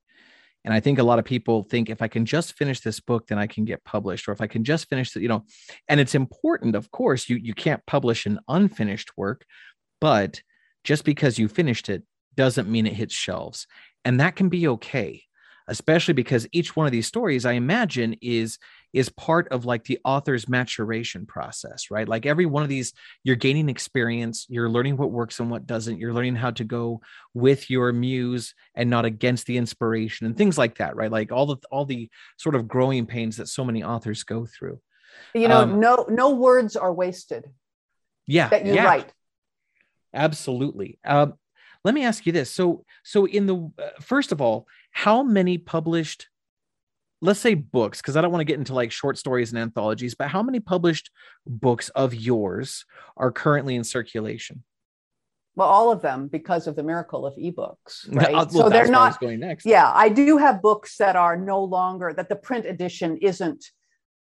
And 0.64 0.72
I 0.72 0.80
think 0.80 0.98
a 0.98 1.02
lot 1.02 1.18
of 1.18 1.24
people 1.24 1.62
think 1.62 1.90
if 1.90 2.02
I 2.02 2.08
can 2.08 2.24
just 2.24 2.54
finish 2.54 2.80
this 2.80 3.00
book, 3.00 3.26
then 3.26 3.38
I 3.38 3.46
can 3.46 3.64
get 3.64 3.84
published, 3.84 4.28
or 4.28 4.32
if 4.32 4.40
I 4.40 4.46
can 4.46 4.64
just 4.64 4.88
finish 4.88 5.14
it, 5.16 5.22
you 5.22 5.28
know, 5.28 5.44
and 5.88 5.98
it's 5.98 6.14
important, 6.14 6.76
of 6.76 6.90
course, 6.90 7.28
you, 7.28 7.36
you 7.36 7.54
can't 7.54 7.84
publish 7.86 8.26
an 8.26 8.38
unfinished 8.48 9.10
work, 9.16 9.44
but 10.00 10.42
just 10.84 11.04
because 11.04 11.38
you 11.38 11.48
finished 11.48 11.88
it 11.88 12.02
doesn't 12.36 12.70
mean 12.70 12.86
it 12.86 12.94
hits 12.94 13.14
shelves. 13.14 13.66
And 14.04 14.20
that 14.20 14.36
can 14.36 14.48
be 14.48 14.68
okay, 14.68 15.22
especially 15.68 16.14
because 16.14 16.46
each 16.52 16.76
one 16.76 16.86
of 16.86 16.92
these 16.92 17.06
stories, 17.06 17.44
I 17.44 17.52
imagine, 17.52 18.16
is 18.20 18.58
is 18.92 19.08
part 19.08 19.48
of 19.48 19.64
like 19.64 19.84
the 19.84 19.98
author's 20.04 20.48
maturation 20.48 21.26
process, 21.26 21.90
right? 21.90 22.08
Like 22.08 22.26
every 22.26 22.46
one 22.46 22.62
of 22.62 22.68
these, 22.68 22.92
you're 23.24 23.36
gaining 23.36 23.68
experience, 23.68 24.46
you're 24.48 24.68
learning 24.68 24.96
what 24.96 25.10
works 25.10 25.40
and 25.40 25.50
what 25.50 25.66
doesn't, 25.66 25.98
you're 25.98 26.12
learning 26.12 26.36
how 26.36 26.50
to 26.52 26.64
go 26.64 27.00
with 27.34 27.70
your 27.70 27.92
muse 27.92 28.54
and 28.74 28.90
not 28.90 29.04
against 29.04 29.46
the 29.46 29.56
inspiration 29.56 30.26
and 30.26 30.36
things 30.36 30.58
like 30.58 30.78
that, 30.78 30.96
right? 30.96 31.10
Like 31.10 31.32
all 31.32 31.46
the 31.46 31.56
all 31.70 31.84
the 31.84 32.10
sort 32.36 32.54
of 32.54 32.68
growing 32.68 33.06
pains 33.06 33.38
that 33.38 33.48
so 33.48 33.64
many 33.64 33.82
authors 33.82 34.24
go 34.24 34.46
through. 34.46 34.80
You 35.34 35.48
know, 35.48 35.62
um, 35.62 35.80
no 35.80 36.06
no 36.08 36.30
words 36.30 36.76
are 36.76 36.92
wasted. 36.92 37.46
Yeah, 38.26 38.48
that 38.48 38.66
you 38.66 38.74
yeah. 38.74 38.84
write. 38.84 39.12
Absolutely. 40.14 40.98
Um, 41.04 41.34
let 41.84 41.94
me 41.94 42.04
ask 42.04 42.26
you 42.26 42.32
this. 42.32 42.50
So, 42.50 42.84
so 43.02 43.26
in 43.26 43.46
the 43.46 43.70
uh, 43.78 44.00
first 44.00 44.32
of 44.32 44.40
all, 44.40 44.66
how 44.90 45.22
many 45.22 45.58
published 45.58 46.28
let's 47.22 47.40
say 47.40 47.54
books 47.54 48.02
because 48.02 48.16
i 48.16 48.20
don't 48.20 48.32
want 48.32 48.40
to 48.40 48.44
get 48.44 48.58
into 48.58 48.74
like 48.74 48.92
short 48.92 49.16
stories 49.16 49.52
and 49.52 49.58
anthologies 49.58 50.14
but 50.14 50.28
how 50.28 50.42
many 50.42 50.60
published 50.60 51.10
books 51.46 51.88
of 51.90 52.14
yours 52.14 52.84
are 53.16 53.32
currently 53.32 53.74
in 53.76 53.84
circulation? 53.84 54.62
Well 55.54 55.68
all 55.68 55.92
of 55.92 56.00
them 56.02 56.28
because 56.28 56.66
of 56.66 56.76
the 56.76 56.82
miracle 56.82 57.24
of 57.26 57.34
ebooks 57.36 58.08
right? 58.14 58.32
well, 58.32 58.48
so 58.50 58.68
they're 58.68 58.86
not 58.86 59.20
going 59.20 59.40
next. 59.40 59.64
Yeah 59.64 59.90
i 59.94 60.08
do 60.08 60.36
have 60.36 60.60
books 60.60 60.96
that 60.98 61.16
are 61.16 61.36
no 61.36 61.62
longer 61.62 62.12
that 62.12 62.28
the 62.28 62.36
print 62.36 62.66
edition 62.66 63.18
isn't 63.18 63.64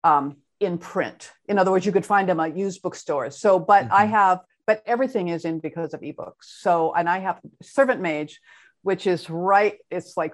um, 0.03 0.37
in 0.59 0.77
print. 0.77 1.31
In 1.47 1.57
other 1.57 1.71
words 1.71 1.85
you 1.85 1.91
could 1.91 2.05
find 2.05 2.27
them 2.27 2.39
at 2.39 2.57
used 2.57 2.81
bookstores. 2.81 3.39
So 3.39 3.59
but 3.59 3.85
mm-hmm. 3.85 3.93
i 3.93 4.05
have 4.05 4.39
but 4.67 4.83
everything 4.85 5.29
is 5.29 5.45
in 5.45 5.59
because 5.59 5.93
of 5.93 6.01
ebooks. 6.01 6.45
So 6.65 6.93
and 6.93 7.07
i 7.07 7.19
have 7.19 7.39
servant 7.61 8.01
mage 8.01 8.39
which 8.81 9.07
is 9.07 9.29
right 9.29 9.77
it's 9.91 10.17
like 10.17 10.33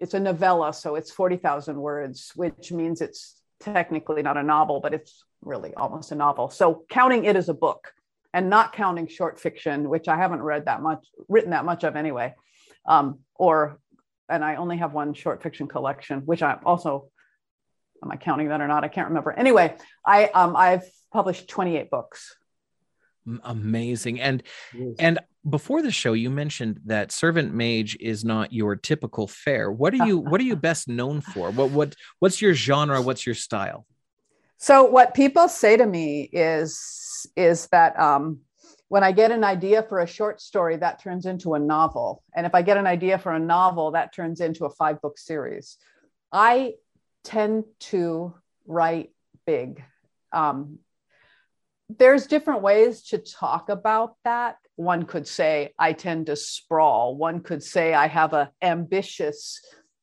it's 0.00 0.14
a 0.14 0.20
novella, 0.20 0.72
so 0.72 0.96
it's 0.96 1.10
40,000 1.10 1.76
words, 1.76 2.32
which 2.34 2.72
means 2.72 3.00
it's 3.00 3.40
technically 3.60 4.22
not 4.22 4.36
a 4.36 4.42
novel, 4.42 4.80
but 4.80 4.94
it's 4.94 5.24
really 5.42 5.74
almost 5.74 6.10
a 6.10 6.14
novel. 6.14 6.48
So 6.50 6.84
counting 6.88 7.26
it 7.26 7.36
as 7.36 7.48
a 7.48 7.54
book 7.54 7.92
and 8.32 8.48
not 8.48 8.72
counting 8.72 9.06
short 9.06 9.38
fiction, 9.38 9.88
which 9.88 10.08
I 10.08 10.16
haven't 10.16 10.42
read 10.42 10.64
that 10.64 10.82
much, 10.82 11.06
written 11.28 11.50
that 11.50 11.64
much 11.64 11.84
of 11.84 11.96
anyway, 11.96 12.34
um, 12.86 13.20
or 13.34 13.78
and 14.28 14.44
I 14.44 14.56
only 14.56 14.78
have 14.78 14.92
one 14.92 15.12
short 15.12 15.42
fiction 15.42 15.66
collection, 15.66 16.20
which 16.20 16.42
I'm 16.42 16.60
also 16.64 17.10
am 18.02 18.10
I 18.10 18.16
counting 18.16 18.48
that 18.48 18.60
or 18.60 18.68
not? 18.68 18.84
I 18.84 18.88
can't 18.88 19.08
remember. 19.08 19.32
Anyway, 19.32 19.76
I 20.06 20.26
um 20.26 20.56
I've 20.56 20.84
published 21.12 21.48
28 21.48 21.90
books. 21.90 22.36
Amazing. 23.42 24.20
And 24.20 24.42
and 24.98 25.18
before 25.48 25.82
the 25.82 25.90
show, 25.90 26.12
you 26.12 26.30
mentioned 26.30 26.80
that 26.86 27.12
Servant 27.12 27.54
Mage 27.54 27.96
is 27.98 28.24
not 28.24 28.52
your 28.52 28.76
typical 28.76 29.26
fare. 29.26 29.70
What 29.70 29.94
are 29.94 30.06
you 30.06 30.18
what 30.18 30.40
are 30.40 30.44
you 30.44 30.56
best 30.70 30.88
known 30.88 31.20
for? 31.20 31.50
What 31.50 31.70
what 31.70 31.96
what's 32.18 32.42
your 32.42 32.54
genre? 32.54 33.00
What's 33.00 33.24
your 33.24 33.34
style? 33.34 33.86
So 34.58 34.84
what 34.84 35.14
people 35.14 35.48
say 35.48 35.76
to 35.76 35.86
me 35.86 36.28
is 36.32 37.26
is 37.36 37.66
that 37.68 37.98
um, 37.98 38.40
when 38.88 39.02
I 39.02 39.12
get 39.12 39.30
an 39.30 39.44
idea 39.44 39.82
for 39.82 40.00
a 40.00 40.06
short 40.06 40.40
story, 40.40 40.76
that 40.76 41.02
turns 41.02 41.24
into 41.24 41.54
a 41.54 41.58
novel, 41.58 42.22
and 42.34 42.44
if 42.44 42.54
I 42.54 42.62
get 42.62 42.76
an 42.76 42.86
idea 42.86 43.18
for 43.18 43.32
a 43.32 43.40
novel, 43.40 43.92
that 43.92 44.14
turns 44.14 44.40
into 44.40 44.66
a 44.66 44.70
five 44.70 45.00
book 45.00 45.18
series. 45.18 45.78
I 46.32 46.74
tend 47.24 47.64
to 47.80 48.34
write 48.66 49.10
big. 49.46 49.82
Um, 50.32 50.78
there's 51.98 52.26
different 52.26 52.62
ways 52.62 53.02
to 53.08 53.18
talk 53.18 53.68
about 53.68 54.14
that. 54.24 54.56
One 54.76 55.04
could 55.04 55.26
say 55.26 55.72
I 55.78 55.92
tend 55.92 56.26
to 56.26 56.36
sprawl. 56.36 57.16
One 57.16 57.40
could 57.40 57.62
say 57.62 57.94
I 57.94 58.06
have 58.06 58.32
a 58.32 58.50
ambitious 58.62 59.60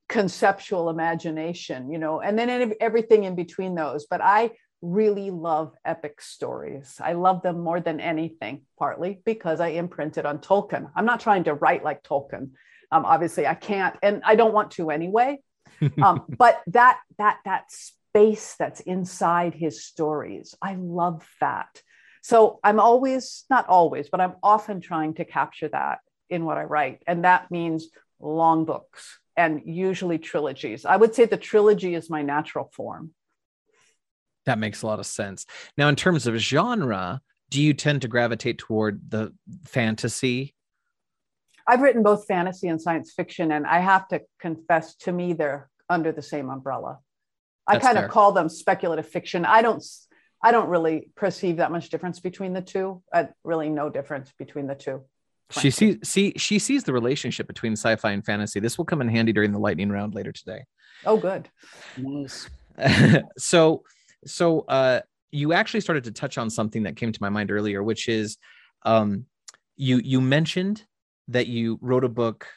conceptual 0.08 0.90
imagination, 0.90 1.92
you 1.92 2.00
know, 2.00 2.22
and 2.22 2.38
then 2.38 2.74
everything 2.80 3.26
in 3.26 3.36
between 3.36 3.76
those. 3.76 4.06
But 4.06 4.22
I 4.22 4.52
really 4.82 5.32
love 5.32 5.74
epic 5.84 6.22
stories. 6.22 7.00
I 7.04 7.14
love 7.14 7.42
them 7.42 7.60
more 7.60 7.80
than 7.80 8.00
anything, 8.00 8.62
partly 8.78 9.22
because 9.26 9.60
I 9.60 9.70
imprinted 9.70 10.26
on 10.26 10.40
Tolkien. 10.40 10.90
I'm 10.96 11.06
not 11.06 11.20
trying 11.20 11.46
to 11.46 11.54
write 11.54 11.84
like 11.84 12.04
Tolkien. 12.04 12.52
Um, 12.92 13.04
obviously, 13.06 13.46
I 13.46 13.56
can't, 13.56 13.96
and 14.02 14.22
I 14.26 14.36
don't 14.36 14.54
want 14.54 14.72
to 14.72 14.90
anyway. 14.90 15.40
Um, 16.02 16.24
but 16.28 16.60
that 16.68 17.00
that 17.20 17.38
that 17.46 17.66
space 17.70 18.56
that's 18.58 18.80
inside 18.80 19.54
his 19.54 19.86
stories, 19.86 20.56
I 20.60 20.74
love 20.74 21.28
that. 21.40 21.84
So 22.28 22.60
I'm 22.62 22.82
always, 22.82 23.46
not 23.50 23.70
always, 23.70 24.10
but 24.10 24.20
I'm 24.20 24.34
often 24.44 24.82
trying 24.82 25.14
to 25.14 25.24
capture 25.24 25.70
that 25.70 26.00
in 26.30 26.44
what 26.44 26.58
I 26.58 26.64
write, 26.64 27.02
and 27.08 27.24
that 27.24 27.50
means 27.50 27.88
long 28.20 28.66
books 28.66 29.20
and 29.38 29.62
usually 29.64 30.18
trilogies. 30.18 30.84
I 30.84 30.98
would 30.98 31.16
say 31.16 31.24
the 31.24 31.38
trilogy 31.38 31.96
is 31.96 32.10
my 32.10 32.24
natural 32.24 32.70
form. 32.74 33.12
That 34.46 34.60
makes 34.60 34.82
a 34.82 34.88
lot 34.88 35.00
of 35.00 35.06
sense. 35.06 35.46
Now, 35.78 35.88
in 35.88 35.96
terms 35.96 36.28
of 36.28 36.36
genre, 36.36 37.22
do 37.50 37.62
you 37.62 37.74
tend 37.74 38.02
to 38.02 38.10
gravitate 38.10 38.58
toward 38.58 39.10
the 39.10 39.34
fantasy? 39.64 40.54
I've 41.66 41.80
written 41.80 42.04
both 42.04 42.28
fantasy 42.28 42.68
and 42.68 42.82
science 42.82 43.14
fiction, 43.14 43.54
and 43.54 43.66
I 43.66 43.80
have 43.80 44.06
to 44.10 44.20
confess 44.42 44.96
to 44.96 45.14
me 45.14 45.32
they're 45.32 45.70
under 45.90 46.12
the 46.12 46.22
same 46.22 46.50
umbrella. 46.50 47.00
That's 47.70 47.86
I 47.86 47.88
kind 47.88 47.98
fair. 47.98 48.08
of 48.08 48.12
call 48.12 48.34
them 48.34 48.50
speculative 48.50 49.08
fiction. 49.08 49.46
I 49.46 49.62
don't 49.62 49.82
I 50.42 50.52
don't 50.52 50.70
really 50.70 51.10
perceive 51.16 51.58
that 51.58 51.72
much 51.72 51.90
difference 51.90 52.20
between 52.20 52.54
the 52.54 52.62
two. 52.62 53.02
Uh, 53.12 53.26
really 53.44 53.70
no 53.70 53.90
difference 53.90 54.32
between 54.38 54.68
the 54.68 54.76
two. 54.76 55.04
Frankly. 55.50 55.70
She 55.70 55.72
sees 55.72 55.98
see 56.04 56.34
she 56.38 56.60
sees 56.60 56.84
the 56.84 56.94
relationship 56.94 57.48
between 57.48 57.74
sci-fi 57.74 58.12
and 58.12 58.26
fantasy. 58.26 58.60
This 58.60 58.78
will 58.78 58.86
come 58.86 59.02
in 59.02 59.08
handy 59.08 59.32
during 59.32 59.52
the 59.52 59.60
lightning 59.60 59.90
round 59.90 60.14
later 60.14 60.32
today. 60.32 60.66
Oh, 61.06 61.18
good. 61.18 61.50
Nice. 61.98 62.50
so 63.38 63.84
so 64.26 64.62
uh, 64.62 65.02
you 65.32 65.54
actually 65.54 65.82
started 65.82 66.04
to 66.04 66.12
touch 66.12 66.38
on 66.38 66.50
something 66.50 66.84
that 66.84 66.96
came 66.96 67.12
to 67.12 67.22
my 67.22 67.30
mind 67.30 67.50
earlier, 67.50 67.82
which 67.82 68.10
is 68.10 68.38
um, 68.84 69.26
you 69.76 70.00
you 70.04 70.22
mentioned 70.22 70.84
that 71.30 71.48
you 71.48 71.80
wrote 71.82 72.04
a 72.04 72.10
book 72.10 72.48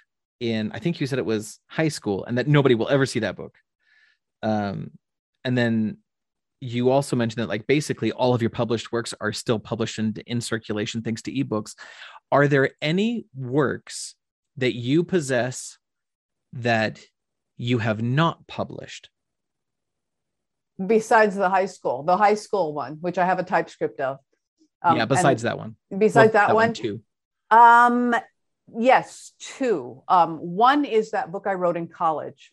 in 0.40 0.72
I 0.72 0.78
think 0.78 1.00
you 1.00 1.06
said 1.06 1.18
it 1.18 1.24
was 1.24 1.60
high 1.68 1.88
school, 1.88 2.24
and 2.24 2.38
that 2.38 2.48
nobody 2.48 2.74
will 2.74 2.88
ever 2.88 3.06
see 3.06 3.20
that 3.20 3.36
book. 3.36 3.54
Um, 4.42 4.90
and 5.44 5.56
then 5.56 5.98
you 6.60 6.90
also 6.90 7.16
mentioned 7.16 7.42
that 7.42 7.48
like 7.48 7.66
basically 7.66 8.12
all 8.12 8.34
of 8.34 8.42
your 8.42 8.50
published 8.50 8.92
works 8.92 9.14
are 9.20 9.32
still 9.32 9.58
published 9.58 9.98
in, 9.98 10.14
in 10.26 10.40
circulation 10.40 11.02
thanks 11.02 11.22
to 11.22 11.32
ebooks. 11.32 11.74
Are 12.30 12.46
there 12.48 12.70
any 12.82 13.26
works 13.34 14.14
that 14.56 14.74
you 14.74 15.04
possess 15.04 15.78
that 16.52 17.00
you 17.56 17.78
have 17.78 18.02
not 18.02 18.46
published 18.46 19.10
besides 20.84 21.36
the 21.36 21.48
high 21.48 21.66
school, 21.66 22.02
the 22.02 22.16
high 22.16 22.34
school 22.34 22.72
one, 22.72 22.98
which 23.00 23.18
I 23.18 23.26
have 23.26 23.38
a 23.38 23.42
typescript 23.42 24.00
of. 24.00 24.18
Um, 24.82 24.96
yeah, 24.96 25.04
besides 25.04 25.42
that 25.42 25.58
one. 25.58 25.76
Besides 25.90 26.32
well, 26.32 26.42
that, 26.42 26.48
that, 26.48 26.54
one, 26.54 26.68
one 26.68 26.74
too. 26.74 27.02
Um, 27.50 28.14
yes, 28.78 29.32
two. 29.38 30.02
Um, 30.08 30.38
one 30.38 30.84
is 30.84 31.10
that 31.10 31.30
book 31.30 31.46
I 31.46 31.54
wrote 31.54 31.76
in 31.76 31.88
college, 31.88 32.52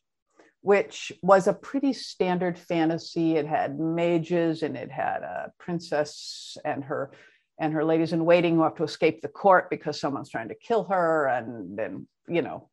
which 0.68 1.12
was 1.22 1.48
a 1.48 1.54
pretty 1.54 1.94
standard 1.94 2.58
fantasy. 2.58 3.38
It 3.38 3.48
had 3.48 3.80
mages 3.80 4.64
and 4.64 4.76
it 4.76 4.92
had 4.92 5.24
a 5.24 5.52
princess 5.58 6.58
and 6.66 6.84
her 6.84 7.12
and 7.60 7.74
her 7.74 7.84
ladies 7.84 8.14
in 8.14 8.26
waiting 8.26 8.56
who 8.56 8.64
have 8.64 8.76
to 8.76 8.84
escape 8.84 9.22
the 9.22 9.28
court 9.28 9.70
because 9.70 10.00
someone's 10.00 10.30
trying 10.30 10.50
to 10.50 10.56
kill 10.56 10.84
her, 10.86 11.28
and 11.28 11.78
then 11.78 12.08
you 12.28 12.42
know 12.42 12.70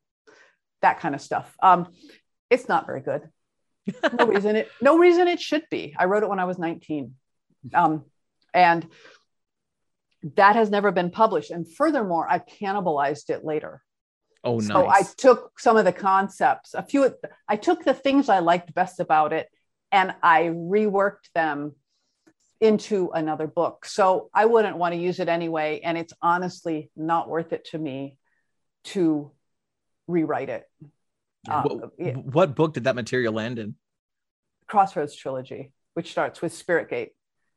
that 0.82 1.00
kind 1.00 1.14
of 1.14 1.20
stuff. 1.20 1.54
Um, 1.62 1.88
it's 2.50 2.68
not 2.68 2.86
very 2.86 3.00
good 3.00 3.28
no 4.18 4.26
reason 4.34 4.56
it 4.56 4.68
no 4.80 4.98
reason 4.98 5.28
it 5.28 5.40
should 5.40 5.64
be. 5.70 5.94
I 5.98 6.06
wrote 6.06 6.22
it 6.22 6.28
when 6.28 6.40
I 6.40 6.44
was 6.44 6.58
19. 6.58 7.14
Um, 7.72 8.04
and 8.52 8.86
that 10.36 10.56
has 10.56 10.70
never 10.70 10.90
been 10.90 11.10
published. 11.10 11.50
And 11.50 11.70
furthermore, 11.70 12.26
I 12.28 12.38
cannibalized 12.38 13.30
it 13.30 13.44
later. 13.44 13.82
Oh, 14.44 14.58
nice. 14.58 14.68
So 14.68 14.86
I 14.86 15.02
took 15.16 15.58
some 15.58 15.76
of 15.76 15.84
the 15.84 15.92
concepts, 15.92 16.74
a 16.74 16.82
few, 16.82 17.14
I 17.48 17.56
took 17.56 17.84
the 17.84 17.94
things 17.94 18.28
I 18.28 18.40
liked 18.40 18.74
best 18.74 19.00
about 19.00 19.32
it 19.32 19.48
and 19.90 20.14
I 20.22 20.44
reworked 20.44 21.32
them 21.34 21.72
into 22.60 23.10
another 23.10 23.46
book. 23.46 23.86
So 23.86 24.30
I 24.34 24.46
wouldn't 24.46 24.76
want 24.76 24.94
to 24.94 25.00
use 25.00 25.20
it 25.20 25.28
anyway. 25.28 25.80
And 25.82 25.96
it's 25.96 26.12
honestly 26.20 26.90
not 26.96 27.28
worth 27.28 27.52
it 27.52 27.66
to 27.66 27.78
me 27.78 28.16
to 28.84 29.30
rewrite 30.06 30.50
it. 30.50 30.68
What, 31.46 31.90
yeah. 31.98 32.12
Um, 32.12 32.30
what 32.30 32.54
book 32.54 32.74
did 32.74 32.84
that 32.84 32.94
material 32.94 33.32
land 33.32 33.58
in? 33.58 33.74
Crossroads 34.66 35.14
trilogy, 35.14 35.72
which 35.94 36.10
starts 36.10 36.40
with 36.40 36.54
Spirit 36.54 36.88
Gate. 36.88 37.12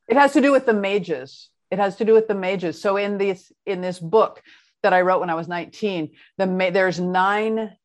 It 0.08 0.18
has 0.18 0.34
to 0.34 0.42
do 0.42 0.52
with 0.52 0.66
the 0.66 0.74
mages. 0.74 1.50
It 1.72 1.80
has 1.80 1.98
to 1.98 2.06
do 2.06 2.14
with 2.14 2.28
the 2.28 2.36
mages. 2.36 2.82
So 2.82 2.98
in 2.98 3.18
this 3.18 3.52
in 3.66 3.82
this 3.82 4.00
book 4.00 4.42
that 4.88 4.94
I 4.94 5.02
wrote 5.02 5.20
when 5.20 5.30
I 5.30 5.36
was 5.36 5.50
19, 5.50 6.12
the 6.38 6.70
there's 6.72 6.98
nine 6.98 7.76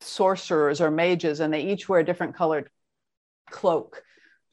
sorcerers 0.00 0.80
or 0.80 0.88
mages, 0.88 1.40
and 1.40 1.52
they 1.52 1.62
each 1.62 1.88
wear 1.88 1.98
a 1.98 2.04
different 2.04 2.36
colored 2.36 2.70
cloak, 3.50 4.04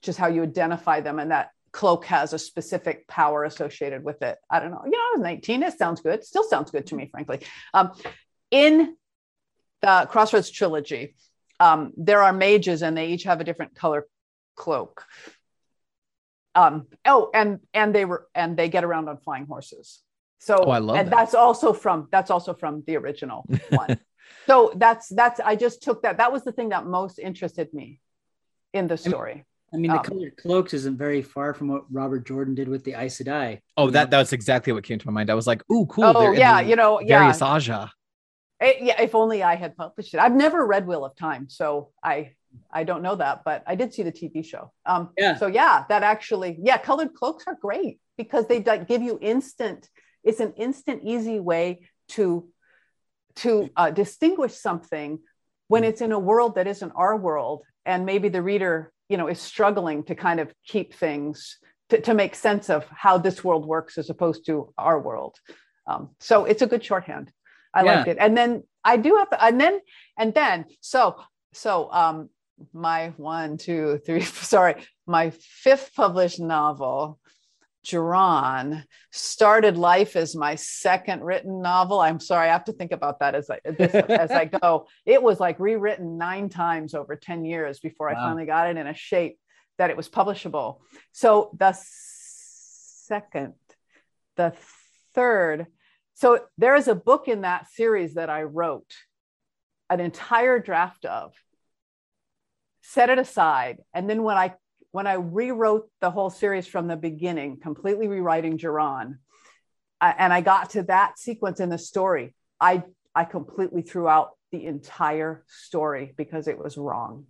which 0.02 0.10
is 0.10 0.18
how 0.18 0.26
you 0.26 0.42
identify 0.42 1.02
them. 1.02 1.20
And 1.20 1.30
that 1.30 1.52
cloak 1.72 2.06
has 2.06 2.34
a 2.34 2.40
specific 2.40 3.08
power 3.08 3.44
associated 3.44 4.04
with 4.04 4.24
it. 4.24 4.40
I 4.50 4.60
don't 4.60 4.72
know. 4.72 4.82
You 4.84 4.90
know, 4.90 4.98
I 4.98 5.12
was 5.14 5.22
19. 5.22 5.62
It 5.62 5.78
sounds 5.78 6.02
good. 6.02 6.24
Still 6.24 6.44
sounds 6.44 6.72
good 6.72 6.88
to 6.88 6.96
me, 6.96 7.08
frankly. 7.12 7.42
Um, 7.72 7.92
in 8.50 8.96
the 9.84 10.08
Crossroads 10.10 10.50
trilogy, 10.50 11.14
um, 11.60 11.94
there 11.98 12.24
are 12.24 12.34
mages 12.34 12.82
and 12.82 12.98
they 12.98 13.10
each 13.10 13.26
have 13.26 13.42
a 13.42 13.44
different 13.44 13.76
color 13.76 14.08
cloak. 14.56 15.06
Um, 16.56 16.88
oh, 17.06 17.30
and 17.32 17.60
and 17.76 17.94
they 17.94 18.06
were 18.06 18.26
and 18.34 18.58
they 18.58 18.70
get 18.70 18.84
around 18.84 19.08
on 19.08 19.18
flying 19.18 19.46
horses. 19.46 20.02
So 20.40 20.56
oh, 20.66 20.72
I 20.72 20.80
love 20.80 20.98
and 20.98 21.08
that. 21.08 21.16
that's 21.16 21.34
also 21.34 21.74
from 21.74 22.08
that's 22.12 22.30
also 22.30 22.54
from 22.54 22.84
the 22.88 22.98
original 22.98 23.46
one. 23.70 24.00
so 24.48 24.74
that's 24.76 25.10
that's 25.10 25.40
I 25.40 25.56
just 25.56 25.82
took 25.82 26.04
that. 26.04 26.18
That 26.18 26.32
was 26.32 26.44
the 26.44 26.52
thing 26.52 26.70
that 26.70 26.86
most 26.86 27.20
interested 27.20 27.74
me 27.74 28.00
in 28.74 28.88
the 28.88 28.98
story. 28.98 29.46
I 29.74 29.78
mean, 29.78 29.92
the 29.92 29.98
um, 29.98 30.04
colored 30.04 30.38
cloaks 30.38 30.74
isn't 30.74 30.98
very 30.98 31.22
far 31.22 31.54
from 31.54 31.68
what 31.68 31.84
Robert 31.92 32.26
Jordan 32.26 32.56
did 32.56 32.70
with 32.70 32.84
the 32.84 32.94
Aes 32.94 33.18
Sedai. 33.18 33.60
Oh, 33.78 33.90
that 33.90 34.10
that's 34.10 34.34
exactly 34.34 34.72
what 34.72 34.84
came 34.84 35.00
to 35.00 35.08
my 35.08 35.14
mind. 35.14 35.30
I 35.30 35.34
was 35.34 35.48
like, 35.48 35.64
"Ooh, 35.72 35.86
cool!" 35.88 36.06
Oh, 36.06 36.32
yeah, 36.32 36.62
you 36.62 36.76
know, 36.76 37.02
yeah. 37.02 37.20
Darius 37.20 37.42
Ajah. 37.42 37.90
It, 38.62 38.78
yeah, 38.82 39.02
if 39.02 39.16
only 39.16 39.44
I 39.44 39.56
had 39.56 39.76
published 39.76 40.14
it. 40.14 40.20
I've 40.20 40.36
never 40.36 40.66
read 40.66 40.88
Wheel 40.88 41.04
of 41.04 41.16
Time, 41.16 41.50
so 41.50 41.90
I 42.04 42.34
I 42.72 42.84
don't 42.84 43.02
know 43.02 43.16
that, 43.16 43.44
but 43.44 43.64
I 43.68 43.76
did 43.76 43.94
see 43.94 44.04
the 44.04 44.12
TV 44.12 44.46
show. 44.46 44.72
Um, 44.86 45.10
yeah. 45.18 45.36
So 45.38 45.48
yeah, 45.48 45.86
that 45.90 46.04
actually, 46.04 46.58
yeah, 46.62 46.78
colored 46.78 47.14
cloaks 47.14 47.46
are 47.48 47.58
great 47.60 48.00
because 48.18 48.48
they 48.48 48.62
like, 48.64 48.88
give 48.88 49.02
you 49.02 49.20
instant. 49.22 49.90
It's 50.26 50.42
an 50.42 50.54
instant, 50.58 51.02
easy 51.04 51.40
way 51.40 51.88
to 52.10 52.50
to 53.38 53.70
uh, 53.76 53.92
distinguish 53.92 54.54
something 54.54 55.20
when 55.68 55.84
it's 55.84 56.02
in 56.02 56.12
a 56.12 56.20
world 56.20 56.56
that 56.56 56.68
isn't 56.68 56.92
our 56.96 57.18
world, 57.18 57.64
and 57.86 58.06
maybe 58.06 58.30
the 58.30 58.42
reader, 58.42 58.92
you 59.10 59.18
know, 59.18 59.28
is 59.28 59.40
struggling 59.40 60.04
to 60.06 60.16
kind 60.16 60.40
of 60.40 60.54
keep 60.66 60.94
things 60.94 61.58
to, 61.90 62.02
to 62.02 62.14
make 62.14 62.36
sense 62.36 62.70
of 62.70 62.86
how 62.90 63.18
this 63.18 63.44
world 63.44 63.66
works 63.66 63.98
as 63.98 64.10
opposed 64.10 64.46
to 64.46 64.74
our 64.78 65.00
world. 65.00 65.36
Um, 65.88 66.12
so 66.20 66.46
it's 66.46 66.62
a 66.62 66.68
good 66.68 66.84
shorthand. 66.84 67.32
I 67.74 67.84
yeah. 67.84 67.96
liked 67.96 68.08
it. 68.08 68.18
And 68.20 68.38
then 68.38 68.64
I 68.84 68.98
do 68.98 69.16
have, 69.18 69.30
to, 69.32 69.44
and 69.44 69.60
then, 69.60 69.80
and 70.18 70.34
then, 70.34 70.66
so, 70.82 71.22
so, 71.54 71.92
um, 71.92 72.30
my 72.74 73.14
one, 73.18 73.58
two, 73.58 74.00
three, 74.06 74.22
sorry, 74.54 74.76
my 75.06 75.32
fifth 75.32 75.92
published 75.96 76.40
novel 76.40 77.20
Jaran 77.86 78.84
started 79.12 79.78
life 79.78 80.16
as 80.16 80.36
my 80.36 80.56
second 80.56 81.24
written 81.24 81.62
novel. 81.62 82.00
I'm 82.00 82.20
sorry, 82.20 82.50
I 82.50 82.54
have 82.54 82.66
to 82.66 82.74
think 82.74 82.92
about 82.92 83.20
that 83.20 83.36
as 83.36 83.50
I 83.50 83.60
this, 83.64 83.94
as 83.94 84.32
I 84.32 84.46
go. 84.46 84.88
It 85.06 85.22
was 85.22 85.40
like 85.40 85.60
rewritten 85.60 86.18
nine 86.18 86.50
times 86.50 86.94
over 86.94 87.16
10 87.16 87.46
years 87.46 87.80
before 87.80 88.08
wow. 88.08 88.14
I 88.14 88.16
finally 88.16 88.46
got 88.46 88.70
it 88.70 88.78
in 88.78 88.88
a 88.88 88.94
shape 88.94 89.38
that 89.78 89.90
it 89.90 89.98
was 89.98 90.10
publishable. 90.10 90.80
So 91.12 91.52
the 91.58 91.78
second, 91.78 93.54
the 94.36 94.54
third, 95.14 95.68
so 96.16 96.40
there 96.58 96.76
is 96.76 96.88
a 96.88 96.96
book 96.96 97.28
in 97.28 97.42
that 97.42 97.70
series 97.70 98.16
that 98.16 98.30
I 98.30 98.44
wrote 98.44 98.94
an 99.90 100.00
entire 100.00 100.60
draft 100.60 101.06
of, 101.06 101.34
set 102.82 103.10
it 103.10 103.20
aside, 103.20 103.78
and 103.94 104.10
then 104.10 104.24
when 104.24 104.38
I 104.38 104.54
when 104.96 105.08
I 105.08 105.16
rewrote 105.16 105.90
the 106.00 106.10
whole 106.10 106.30
series 106.30 106.68
from 106.68 106.88
the 106.88 106.96
beginning, 106.96 107.58
completely 107.60 108.08
rewriting 108.08 108.58
Jaran, 108.58 109.18
and 110.00 110.32
I 110.32 110.40
got 110.40 110.70
to 110.70 110.84
that 110.84 111.20
sequence 111.20 111.60
in 111.60 111.68
the 111.68 111.78
story, 111.78 112.34
I 112.62 112.82
I 113.14 113.26
completely 113.26 113.82
threw 113.82 114.08
out 114.08 114.30
the 114.54 114.66
entire 114.66 115.44
story 115.50 116.14
because 116.16 116.48
it 116.48 116.58
was 116.58 116.78
wrong. 116.78 117.26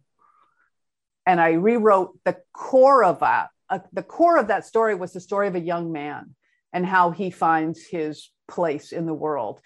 And 1.25 1.41
I 1.41 1.53
rewrote 1.53 2.19
the 2.24 2.38
core 2.53 3.03
of 3.03 3.22
that. 3.22 3.50
Uh, 3.67 3.79
the 3.91 4.03
core 4.03 4.38
of 4.38 4.50
that 4.50 4.67
story 4.67 4.93
was 4.93 5.13
the 5.13 5.19
story 5.19 5.48
of 5.48 5.55
a 5.55 5.60
young 5.60 5.91
man 5.91 6.36
and 6.72 6.86
how 6.86 7.10
he 7.10 7.31
finds 7.31 7.84
his 7.84 8.29
place 8.48 8.91
in 8.91 9.07
the 9.07 9.13
world. 9.25 9.60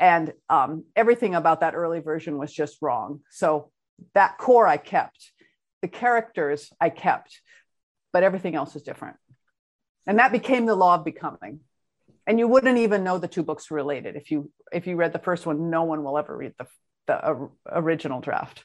And 0.00 0.32
um, 0.48 0.84
everything 0.96 1.34
about 1.34 1.60
that 1.60 1.74
early 1.74 2.00
version 2.00 2.38
was 2.38 2.50
just 2.50 2.78
wrong. 2.80 3.20
So 3.28 3.70
that 4.14 4.38
core 4.38 4.66
I 4.66 4.78
kept 4.78 5.32
the 5.82 5.88
characters 5.88 6.72
I 6.80 6.88
kept, 6.88 7.40
but 8.12 8.22
everything 8.22 8.54
else 8.54 8.74
is 8.74 8.82
different. 8.82 9.16
And 10.06 10.18
that 10.18 10.32
became 10.32 10.66
the 10.66 10.74
law 10.74 10.94
of 10.94 11.04
becoming. 11.04 11.60
And 12.26 12.38
you 12.38 12.48
wouldn't 12.48 12.78
even 12.78 13.04
know 13.04 13.18
the 13.18 13.28
two 13.28 13.42
books 13.42 13.70
were 13.70 13.76
related 13.76 14.16
if 14.16 14.30
you 14.30 14.50
if 14.72 14.86
you 14.86 14.96
read 14.96 15.12
the 15.12 15.18
first 15.18 15.44
one. 15.44 15.70
No 15.70 15.82
one 15.82 16.04
will 16.04 16.16
ever 16.16 16.36
read 16.36 16.54
the 16.56 16.66
the 17.06 17.48
original 17.66 18.20
draft. 18.20 18.64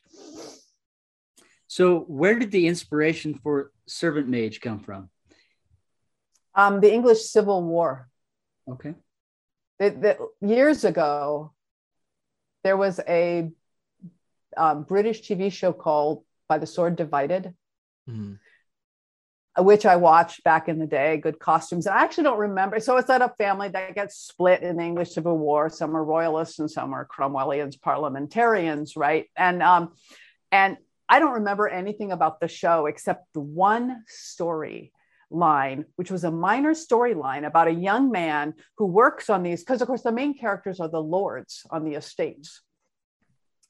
So, 1.67 1.99
where 2.01 2.37
did 2.39 2.51
the 2.51 2.67
inspiration 2.67 3.33
for 3.35 3.71
Servant 3.87 4.27
Mage 4.27 4.61
come 4.61 4.79
from? 4.79 5.09
Um, 6.55 6.79
the 6.79 6.93
English 6.93 7.23
Civil 7.23 7.63
War. 7.63 8.09
Okay. 8.69 8.93
The, 9.79 10.17
years 10.41 10.83
ago, 10.85 11.53
there 12.63 12.77
was 12.77 12.99
a 13.07 13.51
um, 14.55 14.83
British 14.83 15.21
TV 15.21 15.51
show 15.51 15.71
called 15.71 16.23
by 16.47 16.57
the 16.57 16.67
sword 16.67 16.95
divided 16.95 17.53
mm-hmm. 18.09 18.33
which 19.63 19.85
i 19.85 19.95
watched 19.95 20.43
back 20.43 20.67
in 20.67 20.79
the 20.79 20.87
day 20.87 21.17
good 21.17 21.39
costumes 21.39 21.85
and 21.85 21.95
i 21.95 22.03
actually 22.03 22.23
don't 22.23 22.39
remember 22.39 22.79
so 22.79 22.97
it's 22.97 23.07
that 23.07 23.21
a 23.21 23.29
family 23.37 23.69
that 23.69 23.95
gets 23.95 24.15
split 24.15 24.61
in 24.61 24.77
the 24.77 24.83
english 24.83 25.11
civil 25.11 25.37
war 25.37 25.69
some 25.69 25.95
are 25.95 26.03
royalists 26.03 26.59
and 26.59 26.69
some 26.69 26.93
are 26.93 27.07
cromwellians 27.07 27.79
parliamentarians 27.79 28.95
right 28.95 29.25
and 29.35 29.61
um 29.61 29.93
and 30.51 30.77
i 31.09 31.19
don't 31.19 31.33
remember 31.33 31.67
anything 31.67 32.11
about 32.11 32.39
the 32.39 32.47
show 32.47 32.85
except 32.85 33.25
the 33.33 33.41
one 33.41 34.03
story 34.07 34.91
line, 35.29 35.85
which 35.95 36.11
was 36.11 36.23
a 36.23 36.31
minor 36.31 36.73
storyline 36.73 37.45
about 37.45 37.67
a 37.67 37.73
young 37.73 38.11
man 38.11 38.53
who 38.77 38.85
works 38.85 39.29
on 39.29 39.43
these, 39.43 39.61
because 39.61 39.81
of 39.81 39.87
course 39.87 40.03
the 40.03 40.11
main 40.11 40.37
characters 40.37 40.79
are 40.79 40.89
the 40.89 41.01
lords 41.01 41.65
on 41.69 41.83
the 41.83 41.95
estates. 41.95 42.61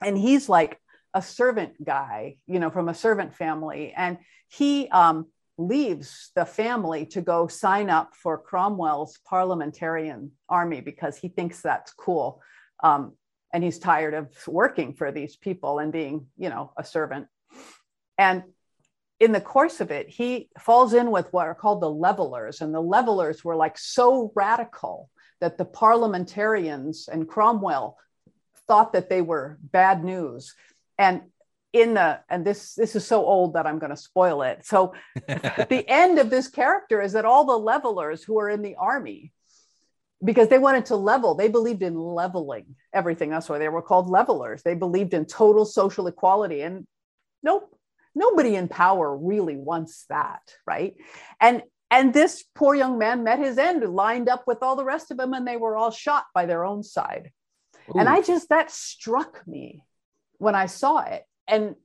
And 0.02 0.18
he's 0.18 0.48
like 0.48 0.80
a 1.18 1.22
servant 1.22 1.84
guy, 1.84 2.38
you 2.46 2.60
know, 2.60 2.70
from 2.70 2.90
a 2.90 2.94
servant 2.94 3.34
family. 3.34 3.92
And 3.98 4.20
he 4.50 4.88
um, 4.90 5.26
leaves 5.58 6.30
the 6.36 6.46
family 6.46 7.08
to 7.08 7.22
go 7.22 7.48
sign 7.48 7.90
up 7.90 8.16
for 8.16 8.38
Cromwell's 8.38 9.18
parliamentarian 9.26 10.32
army 10.48 10.80
because 10.80 11.18
he 11.18 11.30
thinks 11.30 11.60
that's 11.62 11.92
cool. 11.94 12.40
Um, 12.84 13.14
and 13.52 13.64
he's 13.64 13.80
tired 13.80 14.14
of 14.14 14.28
working 14.46 14.94
for 14.94 15.12
these 15.12 15.36
people 15.36 15.80
and 15.80 15.92
being, 15.92 16.28
you 16.38 16.50
know, 16.50 16.72
a 16.78 16.84
servant. 16.84 17.26
And 18.20 18.44
in 19.20 19.32
the 19.32 19.42
course 19.42 19.82
of 19.82 19.90
it, 19.90 20.08
he 20.08 20.50
falls 20.60 20.94
in 20.94 21.10
with 21.10 21.34
what 21.34 21.48
are 21.48 21.56
called 21.56 21.82
the 21.82 21.90
levelers. 21.90 22.62
And 22.62 22.72
the 22.76 22.80
levelers 22.98 23.44
were 23.44 23.56
like 23.56 23.80
so 23.80 24.32
radical 24.36 25.10
that 25.42 25.58
the 25.58 25.66
parliamentarians 25.66 27.10
and 27.12 27.28
Cromwell 27.28 27.98
thought 28.68 28.94
that 28.94 29.10
they 29.10 29.24
were 29.24 29.58
bad 29.62 30.04
news 30.04 30.54
and 30.98 31.22
in 31.74 31.94
the 31.94 32.20
and 32.30 32.46
this 32.46 32.76
this 32.76 32.96
is 32.96 33.06
so 33.06 33.26
old 33.26 33.54
that 33.54 33.68
i'm 33.68 33.80
going 33.80 33.90
to 33.90 33.98
spoil 33.98 34.42
it. 34.42 34.66
So 34.66 34.94
the 35.28 35.86
end 35.88 36.20
of 36.20 36.30
this 36.30 36.48
character 36.48 37.02
is 37.02 37.14
that 37.14 37.26
all 37.26 37.46
the 37.46 37.58
levelers 37.58 38.24
who 38.24 38.40
are 38.40 38.50
in 38.50 38.62
the 38.62 38.76
army 38.76 39.32
because 40.24 40.48
they 40.48 40.58
wanted 40.58 40.86
to 40.86 40.96
level 40.96 41.36
they 41.36 41.48
believed 41.48 41.84
in 41.84 41.96
leveling 41.96 42.76
everything. 42.94 43.30
That's 43.30 43.50
why 43.50 43.60
they 43.60 43.70
were 43.70 43.82
called 43.82 44.10
levelers. 44.10 44.64
They 44.64 44.76
believed 44.76 45.14
in 45.14 45.26
total 45.26 45.66
social 45.66 46.08
equality 46.08 46.62
and 46.62 46.88
nope 47.44 47.74
nobody 48.16 48.56
in 48.56 48.68
power 48.68 49.16
really 49.16 49.58
wants 49.58 50.06
that 50.10 50.42
right? 50.66 50.96
And 51.40 51.64
and 51.90 52.14
this 52.14 52.44
poor 52.56 52.76
young 52.76 52.98
man 52.98 53.24
met 53.24 53.40
his 53.40 53.58
end 53.58 53.84
lined 53.84 54.28
up 54.30 54.44
with 54.48 54.62
all 54.62 54.76
the 54.76 54.84
rest 54.86 55.12
of 55.12 55.18
them 55.18 55.34
and 55.34 55.48
they 55.48 55.58
were 55.58 55.78
all 55.78 55.92
shot 55.92 56.26
by 56.34 56.46
their 56.46 56.66
own 56.66 56.82
side. 56.84 57.32
Ooh. 57.90 58.00
and 58.00 58.10
i 58.10 58.22
just 58.22 58.50
that 58.50 58.70
struck 58.70 59.48
me 59.48 59.84
when 60.38 60.56
I 60.56 60.68
saw 60.68 61.00
it. 61.00 61.24
And 61.48 61.76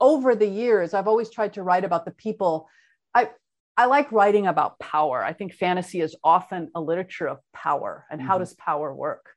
over 0.00 0.34
the 0.34 0.48
years, 0.48 0.94
I've 0.94 1.08
always 1.08 1.30
tried 1.30 1.54
to 1.54 1.62
write 1.62 1.84
about 1.84 2.04
the 2.04 2.10
people. 2.10 2.68
I 3.14 3.30
I 3.76 3.86
like 3.86 4.10
writing 4.10 4.46
about 4.46 4.78
power. 4.78 5.22
I 5.22 5.34
think 5.34 5.52
fantasy 5.52 6.00
is 6.00 6.16
often 6.24 6.70
a 6.74 6.80
literature 6.80 7.28
of 7.28 7.40
power 7.52 8.06
and 8.10 8.20
mm-hmm. 8.20 8.28
how 8.28 8.38
does 8.38 8.54
power 8.54 8.94
work. 8.94 9.34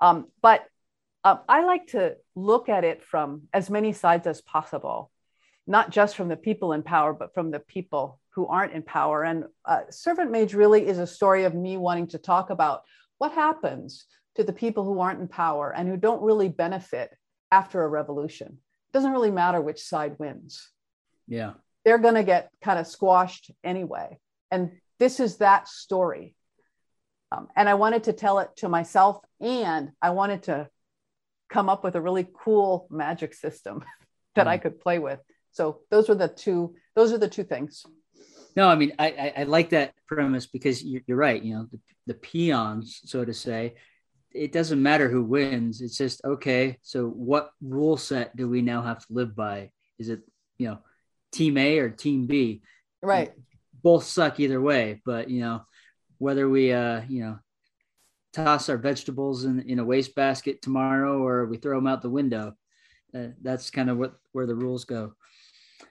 Um, 0.00 0.28
but 0.40 0.64
uh, 1.24 1.38
I 1.48 1.64
like 1.64 1.88
to 1.88 2.16
look 2.34 2.68
at 2.68 2.84
it 2.84 3.02
from 3.02 3.42
as 3.52 3.68
many 3.68 3.92
sides 3.92 4.26
as 4.26 4.40
possible, 4.40 5.10
not 5.66 5.90
just 5.90 6.16
from 6.16 6.28
the 6.28 6.36
people 6.36 6.72
in 6.72 6.82
power, 6.82 7.12
but 7.12 7.34
from 7.34 7.50
the 7.50 7.58
people 7.58 8.20
who 8.30 8.46
aren't 8.46 8.72
in 8.72 8.82
power. 8.82 9.24
And 9.24 9.44
uh, 9.64 9.82
Servant 9.90 10.30
Mage 10.30 10.54
really 10.54 10.86
is 10.86 10.98
a 10.98 11.06
story 11.06 11.44
of 11.44 11.54
me 11.54 11.76
wanting 11.76 12.06
to 12.08 12.18
talk 12.18 12.50
about 12.50 12.82
what 13.18 13.32
happens 13.32 14.06
to 14.36 14.44
the 14.44 14.52
people 14.52 14.84
who 14.84 15.00
aren't 15.00 15.20
in 15.20 15.28
power 15.28 15.74
and 15.76 15.88
who 15.88 15.96
don't 15.96 16.22
really 16.22 16.48
benefit 16.48 17.10
after 17.50 17.82
a 17.82 17.88
revolution. 17.88 18.46
It 18.48 18.92
doesn't 18.92 19.12
really 19.12 19.30
matter 19.30 19.60
which 19.60 19.82
side 19.82 20.16
wins. 20.18 20.68
Yeah. 21.26 21.52
They're 21.84 21.98
going 21.98 22.14
to 22.14 22.24
get 22.24 22.50
kind 22.62 22.78
of 22.78 22.86
squashed 22.86 23.50
anyway. 23.64 24.18
And 24.50 24.72
this 24.98 25.20
is 25.20 25.38
that 25.38 25.68
story. 25.68 26.34
Um, 27.32 27.48
and 27.56 27.68
I 27.68 27.74
wanted 27.74 28.04
to 28.04 28.12
tell 28.12 28.40
it 28.40 28.50
to 28.56 28.68
myself, 28.68 29.18
and 29.40 29.92
I 30.02 30.10
wanted 30.10 30.44
to 30.44 30.68
come 31.48 31.68
up 31.68 31.84
with 31.84 31.94
a 31.94 32.00
really 32.00 32.26
cool 32.32 32.86
magic 32.90 33.34
system 33.34 33.84
that 34.34 34.46
mm. 34.46 34.50
I 34.50 34.58
could 34.58 34.80
play 34.80 34.98
with. 34.98 35.20
So 35.52 35.80
those 35.90 36.08
were 36.08 36.14
the 36.14 36.28
two. 36.28 36.74
Those 36.94 37.12
are 37.12 37.18
the 37.18 37.28
two 37.28 37.44
things. 37.44 37.84
No, 38.56 38.68
I 38.68 38.74
mean 38.76 38.92
I 38.98 39.08
I, 39.08 39.32
I 39.38 39.42
like 39.44 39.70
that 39.70 39.94
premise 40.06 40.46
because 40.46 40.82
you're, 40.82 41.02
you're 41.06 41.16
right. 41.16 41.42
You 41.42 41.54
know 41.54 41.66
the, 41.70 41.78
the 42.06 42.14
peons, 42.14 43.00
so 43.04 43.24
to 43.24 43.34
say, 43.34 43.74
it 44.32 44.52
doesn't 44.52 44.82
matter 44.82 45.08
who 45.08 45.22
wins. 45.22 45.80
It's 45.80 45.96
just 45.96 46.24
okay. 46.24 46.78
So 46.82 47.08
what 47.08 47.50
rule 47.60 47.96
set 47.96 48.36
do 48.36 48.48
we 48.48 48.62
now 48.62 48.82
have 48.82 49.04
to 49.06 49.12
live 49.12 49.34
by? 49.34 49.70
Is 49.98 50.08
it 50.08 50.20
you 50.58 50.68
know 50.68 50.78
team 51.32 51.56
A 51.56 51.78
or 51.78 51.90
team 51.90 52.26
B? 52.26 52.62
Right. 53.02 53.32
Both 53.82 54.04
suck 54.04 54.40
either 54.40 54.60
way, 54.60 55.00
but 55.04 55.30
you 55.30 55.40
know 55.40 55.62
whether 56.18 56.48
we 56.48 56.72
uh 56.72 57.02
you 57.08 57.22
know 57.22 57.38
toss 58.32 58.68
our 58.68 58.76
vegetables 58.76 59.44
in 59.44 59.60
in 59.60 59.78
a 59.78 59.84
wastebasket 59.84 60.62
tomorrow 60.62 61.18
or 61.18 61.46
we 61.46 61.56
throw 61.56 61.78
them 61.78 61.86
out 61.86 62.02
the 62.02 62.10
window. 62.10 62.54
Uh, 63.14 63.28
that's 63.42 63.70
kind 63.70 63.90
of 63.90 63.98
what 63.98 64.14
where 64.32 64.46
the 64.46 64.54
rules 64.54 64.84
go. 64.84 65.14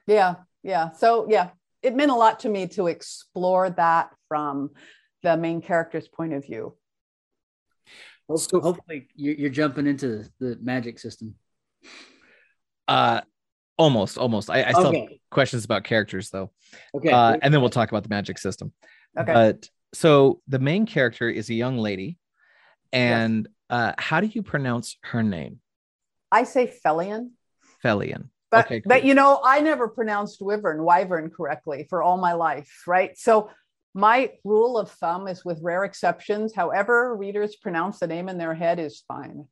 Yeah, 0.08 0.36
yeah. 0.64 0.92
So 0.92 1.28
yeah, 1.30 1.50
it 1.82 1.96
meant 1.96 2.12
a 2.12 2.16
lot 2.16 2.42
to 2.42 2.50
me 2.50 2.68
to 2.68 2.88
explore 2.88 3.70
that 3.72 4.12
from 4.28 4.72
the 5.24 5.36
main 5.36 5.62
character's 5.62 6.08
point 6.08 6.34
of 6.34 6.46
view 6.46 6.76
so 8.38 8.60
hopefully 8.60 9.08
you're 9.16 9.50
jumping 9.50 9.88
into 9.88 10.26
the 10.40 10.58
magic 10.62 11.00
system. 11.00 11.36
Uh, 12.88 13.22
almost, 13.78 14.18
almost. 14.18 14.50
I, 14.50 14.64
I 14.64 14.72
still 14.72 14.88
okay. 14.88 15.00
have 15.02 15.10
questions 15.32 15.66
about 15.66 15.84
characters 15.84 16.30
though. 16.30 16.52
Okay. 16.96 17.12
Uh, 17.12 17.38
and 17.42 17.54
then 17.54 17.62
we'll 17.62 17.70
talk 17.70 17.90
about 17.90 18.04
the 18.04 18.10
magic 18.10 18.38
system. 18.38 18.74
Okay. 19.18 19.34
But 19.34 19.70
so 19.94 20.42
the 20.48 20.60
main 20.60 20.86
character 20.86 21.30
is 21.30 21.50
a 21.50 21.54
young 21.54 21.78
lady, 21.78 22.18
and 22.94 23.48
yes. 23.70 23.80
uh, 23.80 23.94
how 23.98 24.22
do 24.22 24.28
you 24.28 24.44
pronounce 24.44 24.98
her 25.04 25.24
name? 25.24 25.60
I 26.32 26.44
say 26.44 26.68
Fellion. 26.68 27.32
Fellion. 27.82 28.30
But, 28.52 28.66
okay, 28.66 28.82
cool. 28.82 28.90
but 28.90 29.04
you 29.06 29.14
know, 29.14 29.40
I 29.44 29.60
never 29.62 29.88
pronounced 29.88 30.42
wyvern, 30.42 30.84
wyvern 30.84 31.30
correctly 31.30 31.86
for 31.90 32.02
all 32.02 32.18
my 32.18 32.34
life, 32.34 32.84
right? 32.88 33.16
So 33.18 33.52
my 33.94 34.32
rule 34.44 34.78
of 34.78 34.92
thumb 34.92 35.28
is 35.28 35.44
with 35.44 35.60
rare 35.62 35.84
exceptions, 35.84 36.54
however 36.54 37.16
readers 37.16 37.56
pronounce 37.56 38.00
the 38.00 38.08
name 38.08 38.30
in 38.30 38.38
their 38.38 38.54
head 38.54 38.80
is 38.80 39.04
fine. 39.08 39.46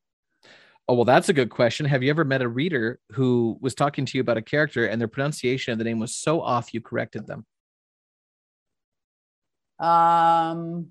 Oh, 0.89 0.93
well, 0.93 1.05
that's 1.05 1.27
a 1.27 1.33
good 1.33 1.49
question. 1.49 1.85
Have 1.85 2.01
you 2.01 2.09
ever 2.09 2.23
met 2.23 2.41
a 2.41 2.47
reader 2.47 2.99
who 3.11 3.57
was 3.59 3.75
talking 3.75 4.05
to 4.05 4.17
you 4.17 4.21
about 4.21 4.37
a 4.37 4.41
character 4.41 4.85
and 4.85 5.01
their 5.01 5.09
pronunciation 5.09 5.73
of 5.73 5.79
the 5.79 5.83
name 5.83 5.99
was 5.99 6.15
so 6.15 6.41
off 6.41 6.73
you 6.73 6.79
corrected 6.79 7.27
them? 7.27 7.45
Um, 9.79 10.87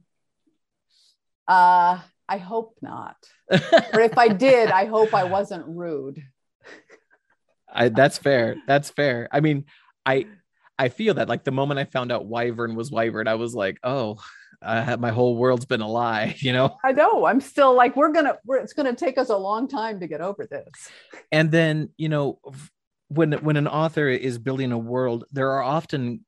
uh, 1.48 1.98
I 2.28 2.36
hope 2.38 2.76
not. 2.82 3.16
or 3.50 4.00
if 4.00 4.18
I 4.18 4.28
did, 4.28 4.70
I 4.70 4.84
hope 4.84 5.14
I 5.14 5.24
wasn't 5.24 5.64
rude. 5.66 6.22
I, 7.72 7.88
that's 7.88 8.18
fair. 8.18 8.56
That's 8.66 8.90
fair. 8.90 9.28
I 9.32 9.40
mean, 9.40 9.64
I 10.04 10.26
I 10.78 10.88
feel 10.88 11.14
that 11.14 11.28
like 11.28 11.44
the 11.44 11.52
moment 11.52 11.80
I 11.80 11.84
found 11.84 12.12
out 12.12 12.26
Wyvern 12.26 12.74
was 12.74 12.90
Wyvern, 12.90 13.28
I 13.28 13.34
was 13.34 13.54
like, 13.54 13.78
oh, 13.82 14.16
uh, 14.62 14.96
my 14.98 15.10
whole 15.10 15.36
world's 15.36 15.64
been 15.64 15.80
a 15.80 15.88
lie, 15.88 16.36
you 16.38 16.52
know? 16.52 16.76
I 16.84 16.92
know. 16.92 17.26
I'm 17.26 17.40
still 17.40 17.74
like, 17.74 17.96
we're 17.96 18.12
gonna, 18.12 18.36
we're, 18.44 18.58
it's 18.58 18.72
gonna 18.72 18.94
take 18.94 19.18
us 19.18 19.28
a 19.28 19.36
long 19.36 19.68
time 19.68 20.00
to 20.00 20.06
get 20.06 20.20
over 20.20 20.46
this. 20.46 20.90
And 21.32 21.50
then, 21.50 21.90
you 21.96 22.08
know, 22.08 22.38
when 23.08 23.32
when 23.34 23.56
an 23.56 23.68
author 23.68 24.08
is 24.08 24.38
building 24.38 24.72
a 24.72 24.78
world, 24.78 25.24
there 25.30 25.52
are 25.52 25.62
often 25.62 26.24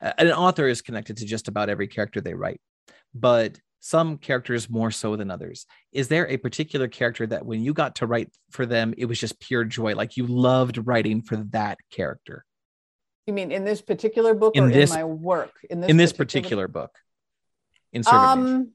an 0.00 0.30
author 0.32 0.68
is 0.68 0.82
connected 0.82 1.18
to 1.18 1.26
just 1.26 1.48
about 1.48 1.68
every 1.68 1.88
character 1.88 2.20
they 2.20 2.34
write, 2.34 2.60
but 3.14 3.58
some 3.80 4.16
characters 4.16 4.70
more 4.70 4.90
so 4.90 5.14
than 5.14 5.30
others. 5.30 5.66
Is 5.92 6.08
there 6.08 6.26
a 6.28 6.38
particular 6.38 6.88
character 6.88 7.26
that 7.26 7.44
when 7.44 7.62
you 7.62 7.74
got 7.74 7.96
to 7.96 8.06
write 8.06 8.30
for 8.50 8.64
them, 8.64 8.94
it 8.96 9.04
was 9.04 9.20
just 9.20 9.38
pure 9.40 9.64
joy? 9.64 9.94
Like 9.94 10.16
you 10.16 10.26
loved 10.26 10.78
writing 10.86 11.20
for 11.20 11.36
that 11.50 11.76
character? 11.90 12.46
You 13.26 13.32
mean 13.32 13.52
in 13.52 13.64
this 13.64 13.80
particular 13.80 14.34
book 14.34 14.56
in 14.56 14.64
or 14.64 14.70
this, 14.70 14.90
in 14.90 14.96
my 14.96 15.04
work? 15.04 15.52
In 15.70 15.80
this, 15.80 15.90
in 15.90 15.96
this 15.96 16.12
particular, 16.12 16.66
particular 16.66 16.68
book? 16.68 16.98
In 17.92 18.02
um, 18.10 18.72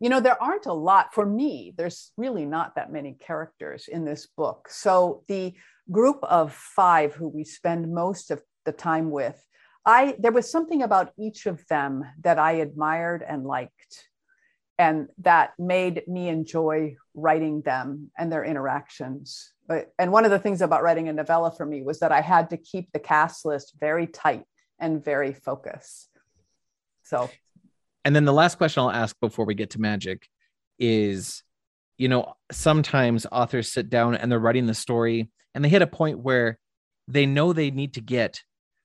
you 0.00 0.08
know, 0.08 0.20
there 0.20 0.42
aren't 0.42 0.66
a 0.66 0.72
lot 0.72 1.14
for 1.14 1.24
me. 1.24 1.72
There's 1.76 2.12
really 2.16 2.44
not 2.44 2.74
that 2.74 2.92
many 2.92 3.16
characters 3.18 3.88
in 3.88 4.04
this 4.04 4.26
book. 4.26 4.68
So 4.68 5.22
the 5.28 5.54
group 5.90 6.18
of 6.22 6.52
five 6.52 7.14
who 7.14 7.28
we 7.28 7.44
spend 7.44 7.92
most 7.92 8.30
of 8.30 8.42
the 8.64 8.72
time 8.72 9.10
with 9.10 9.42
I 9.84 10.14
there 10.18 10.32
was 10.32 10.50
something 10.50 10.82
about 10.82 11.12
each 11.18 11.46
of 11.46 11.66
them 11.68 12.04
that 12.22 12.38
I 12.38 12.52
admired 12.52 13.24
and 13.26 13.44
liked 13.44 14.08
and 14.82 15.08
that 15.18 15.52
made 15.58 16.02
me 16.08 16.28
enjoy 16.28 16.96
writing 17.14 17.62
them 17.62 18.10
and 18.18 18.32
their 18.32 18.44
interactions. 18.44 19.52
And 19.96 20.10
one 20.10 20.24
of 20.24 20.32
the 20.32 20.40
things 20.40 20.60
about 20.60 20.82
writing 20.82 21.08
a 21.08 21.12
novella 21.12 21.52
for 21.56 21.64
me 21.64 21.82
was 21.82 22.00
that 22.00 22.10
I 22.10 22.20
had 22.20 22.50
to 22.50 22.56
keep 22.56 22.90
the 22.92 22.98
cast 22.98 23.44
list 23.44 23.74
very 23.78 24.08
tight 24.08 24.44
and 24.80 25.02
very 25.02 25.32
focused. 25.32 26.08
So 27.04 27.30
and 28.04 28.16
then 28.16 28.24
the 28.24 28.32
last 28.32 28.58
question 28.58 28.82
I'll 28.82 28.90
ask 28.90 29.18
before 29.20 29.44
we 29.44 29.54
get 29.54 29.70
to 29.70 29.80
magic 29.80 30.26
is 30.80 31.44
you 31.96 32.08
know, 32.08 32.34
sometimes 32.50 33.26
authors 33.30 33.70
sit 33.70 33.88
down 33.88 34.16
and 34.16 34.32
they're 34.32 34.40
writing 34.40 34.66
the 34.66 34.74
story 34.74 35.30
and 35.54 35.64
they 35.64 35.68
hit 35.68 35.82
a 35.82 35.86
point 35.86 36.18
where 36.18 36.58
they 37.06 37.26
know 37.26 37.52
they 37.52 37.70
need 37.70 37.94
to 37.94 38.00
get 38.00 38.40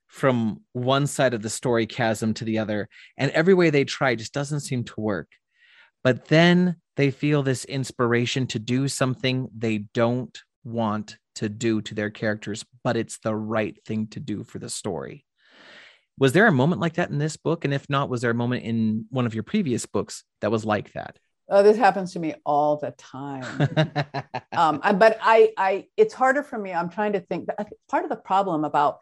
from 0.05 0.61
one 0.73 1.07
side 1.07 1.33
of 1.33 1.41
the 1.41 1.49
story 1.49 1.87
chasm 1.87 2.35
to 2.35 2.45
the 2.45 2.59
other. 2.59 2.87
And 3.17 3.31
every 3.31 3.55
way 3.55 3.71
they 3.71 3.85
try 3.85 4.13
just 4.13 4.33
doesn't 4.33 4.59
seem 4.59 4.83
to 4.83 5.01
work. 5.01 5.29
But 6.03 6.27
then 6.27 6.77
they 6.95 7.11
feel 7.11 7.43
this 7.43 7.65
inspiration 7.65 8.47
to 8.47 8.59
do 8.59 8.87
something 8.87 9.49
they 9.55 9.79
don't 9.93 10.37
want 10.63 11.17
to 11.35 11.49
do 11.49 11.81
to 11.81 11.93
their 11.93 12.09
characters, 12.09 12.65
but 12.83 12.97
it's 12.97 13.19
the 13.19 13.35
right 13.35 13.77
thing 13.85 14.07
to 14.07 14.19
do 14.19 14.43
for 14.43 14.59
the 14.59 14.69
story. 14.69 15.25
Was 16.19 16.33
there 16.33 16.47
a 16.47 16.51
moment 16.51 16.81
like 16.81 16.95
that 16.95 17.11
in 17.11 17.19
this 17.19 17.37
book? 17.37 17.63
And 17.63 17.73
if 17.73 17.87
not, 17.89 18.09
was 18.09 18.21
there 18.21 18.31
a 18.31 18.35
moment 18.35 18.63
in 18.63 19.05
one 19.09 19.27
of 19.27 19.35
your 19.35 19.43
previous 19.43 19.85
books 19.85 20.23
that 20.41 20.51
was 20.51 20.65
like 20.65 20.93
that? 20.93 21.17
Oh, 21.49 21.63
this 21.63 21.77
happens 21.77 22.13
to 22.13 22.19
me 22.19 22.33
all 22.45 22.77
the 22.77 22.91
time. 22.91 23.45
um, 24.51 24.81
but 24.97 25.17
I, 25.21 25.53
I, 25.55 25.85
it's 25.95 26.13
harder 26.13 26.43
for 26.43 26.57
me. 26.57 26.73
I'm 26.73 26.89
trying 26.89 27.13
to 27.13 27.21
think. 27.21 27.47
Part 27.87 28.03
of 28.03 28.09
the 28.09 28.17
problem 28.17 28.65
about 28.65 28.97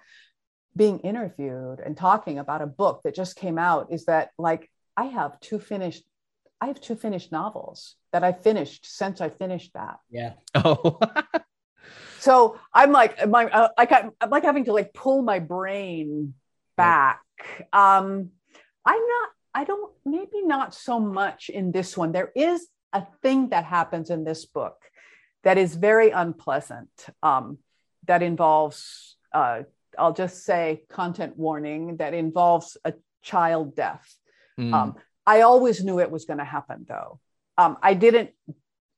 being 0.76 1.00
interviewed 1.00 1.80
and 1.80 1.96
talking 1.96 2.38
about 2.38 2.62
a 2.62 2.68
book 2.68 3.02
that 3.04 3.16
just 3.16 3.38
came 3.38 3.58
out 3.58 3.88
is 3.92 4.06
that 4.06 4.32
like 4.38 4.70
I 4.98 5.06
have 5.06 5.40
two 5.40 5.58
finished 5.58 6.04
I 6.62 6.68
have 6.68 6.80
two 6.82 6.96
finished 6.96 7.32
novels 7.32 7.96
that 8.12 8.24
I 8.24 8.32
finished 8.32 8.86
since 8.86 9.22
I 9.22 9.30
finished 9.30 9.74
that. 9.74 9.98
Yeah. 10.10 10.34
Oh. 10.56 11.00
so 12.20 12.58
I'm 12.74 12.92
like 12.92 13.28
my 13.28 13.46
uh, 13.46 13.70
like 13.78 13.92
I'm, 13.92 14.12
I'm 14.22 14.30
like 14.30 14.44
having 14.44 14.66
to 14.66 14.74
like 14.74 14.94
pull 14.94 15.22
my 15.22 15.40
brain 15.40 16.34
back. 16.78 17.22
Um 17.74 18.32
I'm 18.86 19.02
not 19.02 19.30
I 19.54 19.64
don't 19.64 19.92
maybe 20.06 20.44
not 20.44 20.74
so 20.74 21.00
much 21.00 21.50
in 21.50 21.72
this 21.72 21.98
one. 21.98 22.12
There 22.12 22.32
is 22.36 22.68
a 22.94 23.06
thing 23.22 23.50
that 23.50 23.66
happens 23.66 24.10
in 24.10 24.24
this 24.24 24.46
book 24.46 24.78
that 25.44 25.58
is 25.58 25.76
very 25.76 26.10
unpleasant 26.10 26.90
um, 27.22 27.60
that 28.08 28.24
involves 28.24 29.16
uh, 29.34 29.64
I'll 29.98 30.14
just 30.14 30.44
say 30.44 30.84
content 30.90 31.38
warning 31.38 31.98
that 31.98 32.14
involves 32.14 32.78
a 32.84 32.94
child 33.22 33.76
death. 33.76 34.14
Mm. 34.60 34.74
Um, 34.74 34.96
I 35.26 35.42
always 35.42 35.84
knew 35.84 36.00
it 36.00 36.12
was 36.12 36.26
going 36.26 36.40
to 36.40 36.46
happen 36.46 36.86
though. 36.88 37.20
Um, 37.58 37.78
I 37.82 37.94
didn't 37.94 38.32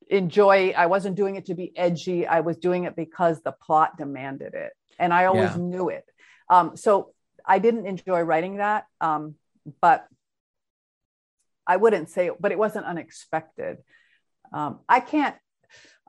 enjoy, 0.09 0.73
I 0.75 0.87
wasn't 0.87 1.15
doing 1.15 1.35
it 1.35 1.45
to 1.47 1.55
be 1.55 1.75
edgy. 1.77 2.25
I 2.25 2.41
was 2.41 2.57
doing 2.57 2.85
it 2.85 2.95
because 2.95 3.41
the 3.41 3.51
plot 3.51 3.97
demanded 3.97 4.53
it. 4.53 4.73
And 4.99 5.13
I 5.13 5.25
always 5.25 5.51
yeah. 5.51 5.57
knew 5.57 5.89
it. 5.89 6.05
Um, 6.49 6.75
so 6.75 7.13
I 7.45 7.59
didn't 7.59 7.85
enjoy 7.85 8.21
writing 8.21 8.57
that. 8.57 8.85
Um, 8.99 9.35
but 9.81 10.07
I 11.67 11.77
wouldn't 11.77 12.09
say, 12.09 12.31
but 12.39 12.51
it 12.51 12.57
wasn't 12.57 12.85
unexpected. 12.85 13.77
Um, 14.51 14.79
I 14.87 15.01
can't, 15.01 15.35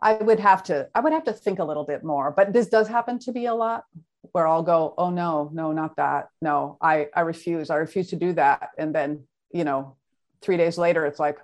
I 0.01 0.15
would 0.15 0.41
have 0.41 0.63
to, 0.65 0.89
I 0.95 1.01
would 1.01 1.13
have 1.13 1.25
to 1.25 1.33
think 1.33 1.59
a 1.59 1.65
little 1.65 1.85
bit 1.85 2.05
more, 2.05 2.31
but 2.31 2.53
this 2.53 2.69
does 2.69 2.87
happen 2.87 3.19
to 3.21 3.33
be 3.33 3.47
a 3.47 3.55
lot 3.55 3.85
where 4.33 4.47
I'll 4.47 4.63
go, 4.63 4.95
oh 4.97 5.11
no, 5.11 5.51
no, 5.53 5.73
not 5.73 5.97
that. 5.97 6.29
No, 6.41 6.79
I, 6.81 7.09
I 7.15 7.23
refuse. 7.23 7.69
I 7.69 7.77
refuse 7.77 8.11
to 8.11 8.17
do 8.17 8.33
that. 8.35 8.71
And 8.79 8.95
then, 8.95 9.25
you 9.53 9.65
know, 9.65 9.97
three 10.43 10.57
days 10.57 10.79
later, 10.79 11.07
it's 11.07 11.19
like, 11.19 11.39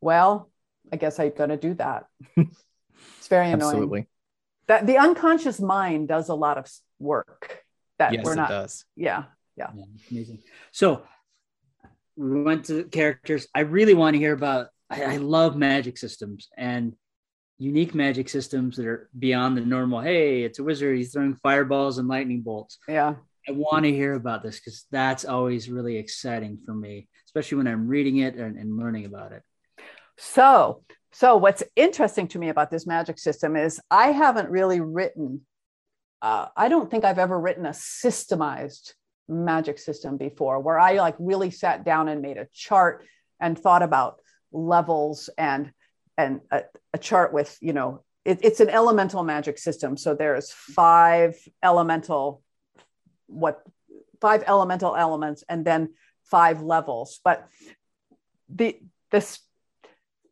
well, 0.00 0.50
I 0.92 0.96
guess 0.96 1.18
I'm 1.18 1.30
going 1.30 1.50
to 1.50 1.56
do 1.56 1.74
that. 1.74 2.06
it's 2.36 3.28
very 3.28 3.50
annoying. 3.50 3.62
Absolutely. 3.62 4.06
That 4.66 4.86
the 4.86 4.98
unconscious 4.98 5.60
mind 5.60 6.08
does 6.08 6.28
a 6.28 6.34
lot 6.34 6.58
of 6.58 6.66
work 6.98 7.64
that 7.98 8.12
yes, 8.12 8.24
we're 8.24 8.34
not. 8.34 8.50
It 8.50 8.54
does. 8.54 8.84
Yeah, 8.96 9.24
yeah. 9.56 9.70
Yeah. 9.74 9.84
Amazing. 10.10 10.42
So 10.72 11.02
we 12.16 12.42
went 12.42 12.66
to 12.66 12.84
characters. 12.84 13.46
I 13.54 13.60
really 13.60 13.94
want 13.94 14.14
to 14.14 14.18
hear 14.18 14.32
about. 14.32 14.68
I, 14.90 15.04
I 15.04 15.16
love 15.16 15.56
magic 15.56 15.98
systems 15.98 16.48
and 16.56 16.94
unique 17.58 17.94
magic 17.94 18.28
systems 18.28 18.76
that 18.76 18.86
are 18.86 19.08
beyond 19.18 19.56
the 19.56 19.62
normal. 19.62 20.00
Hey, 20.00 20.42
it's 20.42 20.58
a 20.58 20.64
wizard. 20.64 20.96
He's 20.96 21.12
throwing 21.12 21.36
fireballs 21.36 21.98
and 21.98 22.08
lightning 22.08 22.42
bolts. 22.42 22.78
Yeah. 22.88 23.14
I 23.48 23.52
want 23.52 23.84
to 23.84 23.92
hear 23.92 24.14
about 24.14 24.42
this 24.42 24.58
because 24.58 24.86
that's 24.90 25.24
always 25.24 25.68
really 25.68 25.96
exciting 25.96 26.58
for 26.64 26.74
me, 26.74 27.08
especially 27.26 27.58
when 27.58 27.66
I'm 27.66 27.86
reading 27.86 28.18
it 28.18 28.36
and, 28.36 28.56
and 28.56 28.76
learning 28.76 29.04
about 29.04 29.32
it. 29.32 29.42
So, 30.16 30.82
so 31.12 31.36
what's 31.36 31.62
interesting 31.76 32.28
to 32.28 32.38
me 32.38 32.48
about 32.48 32.70
this 32.70 32.86
magic 32.86 33.18
system 33.18 33.56
is 33.56 33.80
I 33.90 34.12
haven't 34.12 34.50
really 34.50 34.80
written. 34.80 35.42
Uh, 36.22 36.46
I 36.56 36.68
don't 36.68 36.90
think 36.90 37.04
I've 37.04 37.18
ever 37.18 37.38
written 37.38 37.66
a 37.66 37.70
systemized 37.70 38.94
magic 39.28 39.78
system 39.78 40.16
before, 40.16 40.60
where 40.60 40.78
I 40.78 40.94
like 40.94 41.16
really 41.18 41.50
sat 41.50 41.84
down 41.84 42.08
and 42.08 42.22
made 42.22 42.38
a 42.38 42.48
chart 42.52 43.04
and 43.40 43.58
thought 43.58 43.82
about 43.82 44.20
levels 44.52 45.28
and 45.36 45.72
and 46.16 46.40
a, 46.50 46.62
a 46.92 46.98
chart 46.98 47.32
with 47.32 47.58
you 47.60 47.72
know 47.72 48.04
it, 48.24 48.38
it's 48.42 48.60
an 48.60 48.70
elemental 48.70 49.24
magic 49.24 49.58
system 49.58 49.96
so 49.96 50.14
there's 50.14 50.52
five 50.52 51.36
elemental 51.62 52.43
what 53.26 53.62
five 54.20 54.44
elemental 54.46 54.96
elements 54.96 55.44
and 55.48 55.64
then 55.64 55.90
five 56.24 56.62
levels 56.62 57.20
but 57.24 57.46
the 58.48 58.78
this 59.10 59.40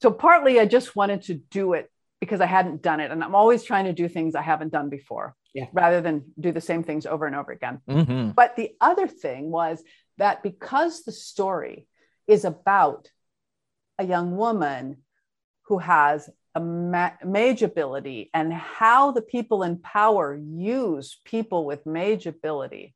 so 0.01 0.11
partly 0.11 0.59
i 0.59 0.65
just 0.65 0.97
wanted 0.97 1.23
to 1.23 1.35
do 1.35 1.75
it 1.75 1.91
because 2.21 2.41
i 2.41 2.47
hadn't 2.47 2.83
done 2.83 3.01
it 3.01 3.11
and 3.11 3.23
i'm 3.23 3.35
always 3.35 3.63
trying 3.63 3.85
to 3.85 3.93
do 3.93 4.09
things 4.09 4.35
i 4.35 4.43
haven't 4.43 4.73
done 4.73 4.89
before 4.89 5.35
yeah. 5.55 5.67
rather 5.73 6.01
than 6.01 6.25
do 6.41 6.53
the 6.53 6.61
same 6.61 6.83
things 6.83 7.05
over 7.05 7.27
and 7.27 7.37
over 7.37 7.53
again 7.53 7.81
mm-hmm. 7.89 8.31
but 8.31 8.57
the 8.57 8.71
other 8.81 9.07
thing 9.07 9.51
was 9.51 9.83
that 10.19 10.43
because 10.43 11.03
the 11.03 11.13
story 11.13 11.87
is 12.27 12.45
about 12.45 13.11
a 13.99 14.05
young 14.05 14.37
woman 14.37 14.99
who 15.67 15.79
has 15.79 16.29
a 16.55 16.61
ma- 16.61 17.13
mage 17.25 17.63
ability 17.63 18.31
and 18.35 18.53
how 18.53 19.11
the 19.11 19.23
people 19.23 19.63
in 19.63 19.79
power 19.79 20.35
use 20.35 21.19
people 21.25 21.65
with 21.65 21.87
mage 21.87 22.27
ability, 22.27 22.95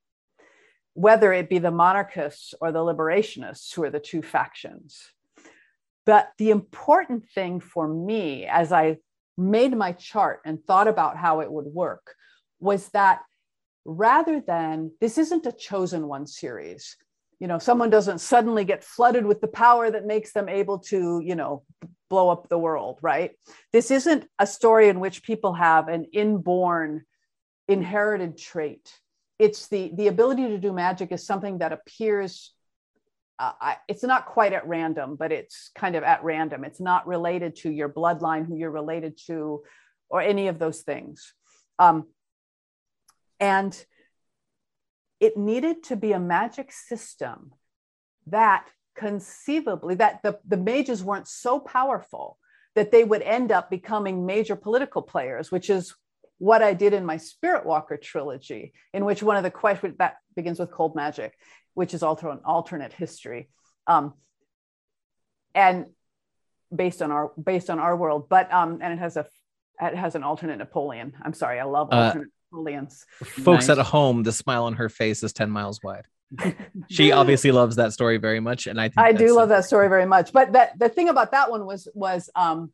whether 0.95 1.33
it 1.33 1.49
be 1.49 1.59
the 1.59 1.71
monarchists 1.71 2.55
or 2.61 2.73
the 2.73 2.81
liberationists, 2.81 3.75
who 3.75 3.85
are 3.85 3.91
the 3.91 4.01
two 4.01 4.23
factions. 4.23 5.13
But 6.05 6.31
the 6.39 6.51
important 6.51 7.29
thing 7.35 7.61
for 7.61 7.89
me, 7.89 8.47
as 8.47 8.73
I 8.73 8.99
made 9.37 9.77
my 9.77 9.93
chart 9.93 10.41
and 10.45 10.63
thought 10.63 10.89
about 10.89 11.17
how 11.17 11.41
it 11.41 11.51
would 11.51 11.67
work, 11.67 12.15
was 12.61 12.89
that 12.91 13.23
rather 13.85 14.41
than 14.41 14.93
this 15.01 15.19
isn't 15.19 15.47
a 15.47 15.53
chosen 15.53 16.07
one 16.09 16.27
series, 16.27 16.97
you 17.39 17.47
know, 17.47 17.59
someone 17.59 17.91
doesn't 17.91 18.21
suddenly 18.21 18.65
get 18.65 18.85
flooded 18.85 19.27
with 19.27 19.41
the 19.41 19.49
power 19.49 19.91
that 19.91 20.07
makes 20.07 20.33
them 20.33 20.49
able 20.49 20.79
to, 20.79 21.21
you 21.23 21.35
know, 21.35 21.65
blow 22.09 22.31
up 22.31 22.49
the 22.49 22.59
world, 22.59 22.99
right? 23.03 23.33
This 23.73 23.91
isn't 23.91 24.29
a 24.39 24.47
story 24.47 24.89
in 24.89 25.01
which 25.01 25.23
people 25.23 25.55
have 25.55 25.89
an 25.89 26.07
inborn 26.13 27.05
inherited 27.69 28.39
trait. 28.39 28.93
It's 29.39 29.69
the 29.69 29.93
the 29.95 30.09
ability 30.09 30.49
to 30.49 30.59
do 30.59 30.73
magic 30.73 31.13
is 31.13 31.27
something 31.27 31.59
that 31.59 31.73
appears 31.73 32.53
uh, 33.39 33.53
I, 33.61 33.77
it's 33.87 34.03
not 34.03 34.27
quite 34.27 34.53
at 34.53 34.67
random, 34.67 35.17
but 35.17 35.31
it's 35.31 35.71
kind 35.75 35.95
of 35.95 36.03
at 36.03 36.25
random. 36.25 36.65
It's 36.65 36.81
not 36.81 37.07
related 37.07 37.57
to 37.57 37.71
your 37.71 37.89
bloodline, 37.89 38.47
who 38.47 38.57
you're 38.57 38.71
related 38.71 39.19
to, 39.27 39.63
or 40.09 40.21
any 40.21 40.49
of 40.49 40.59
those 40.59 40.81
things. 40.81 41.35
Um, 41.79 42.07
and 43.39 43.85
it 45.21 45.37
needed 45.37 45.83
to 45.85 45.97
be 45.97 46.13
a 46.13 46.21
magic 46.21 46.73
system 46.73 47.53
that 48.29 48.67
conceivably 48.97 49.95
that 49.97 50.23
the, 50.23 50.39
the 50.47 50.57
mages 50.57 51.05
weren't 51.05 51.29
so 51.29 51.61
powerful 51.61 52.39
that 52.75 52.91
they 52.91 53.05
would 53.05 53.23
end 53.23 53.53
up 53.53 53.71
becoming 53.71 54.27
major 54.27 54.57
political 54.57 55.03
players, 55.03 55.51
which 55.51 55.71
is 55.71 55.95
what 56.39 56.63
I 56.63 56.75
did 56.75 56.93
in 56.93 57.07
my 57.07 57.17
Spirit 57.17 57.65
Walker 57.65 57.97
trilogy, 57.97 58.73
in 58.93 59.05
which 59.05 59.23
one 59.23 59.37
of 59.37 59.43
the 59.43 59.51
questions 59.51 59.97
that 59.99 60.17
begins 60.35 60.59
with 60.59 60.71
cold 60.71 60.95
magic, 60.95 61.35
which 61.75 61.95
is 61.95 62.03
also 62.03 62.31
an 62.31 62.41
alternate 62.45 62.93
history, 62.93 63.49
um, 63.87 64.15
and 65.55 65.87
based 66.75 67.01
on 67.01 67.11
our 67.11 67.33
based 67.43 67.71
on 67.71 67.79
our 67.79 67.97
world, 67.97 68.29
but 68.29 68.53
um, 68.53 68.81
and 68.83 68.93
it 68.93 68.99
has 68.99 69.17
a 69.17 69.27
it 69.81 69.95
has 69.95 70.15
an 70.15 70.23
alternate 70.23 70.59
Napoleon. 70.59 71.15
I'm 71.23 71.33
sorry, 71.33 71.59
I 71.59 71.65
love 71.65 71.89
uh, 71.91 71.97
alternate 71.97 72.29
uh, 72.29 72.57
Napoleons. 72.57 73.07
Folks 73.25 73.69
nice. 73.69 73.79
at 73.79 73.87
home, 73.87 74.23
the 74.23 74.33
smile 74.33 74.65
on 74.65 74.75
her 74.75 74.91
face 74.91 75.23
is 75.23 75.33
ten 75.33 75.51
miles 75.51 75.83
wide. 75.83 76.07
she 76.91 77.13
obviously 77.13 77.53
loves 77.53 77.77
that 77.77 77.93
story 77.93 78.19
very 78.19 78.41
much, 78.41 78.67
and 78.67 78.81
I 78.81 78.91
I 78.97 79.13
do 79.13 79.35
love 79.35 79.49
that 79.51 79.65
story 79.65 79.89
very 79.89 80.07
much. 80.07 80.33
But 80.33 80.53
that 80.53 80.79
the 80.79 80.89
thing 80.89 81.09
about 81.09 81.33
that 81.33 81.51
one 81.51 81.67
was 81.67 81.89
was 81.95 82.31
um, 82.35 82.73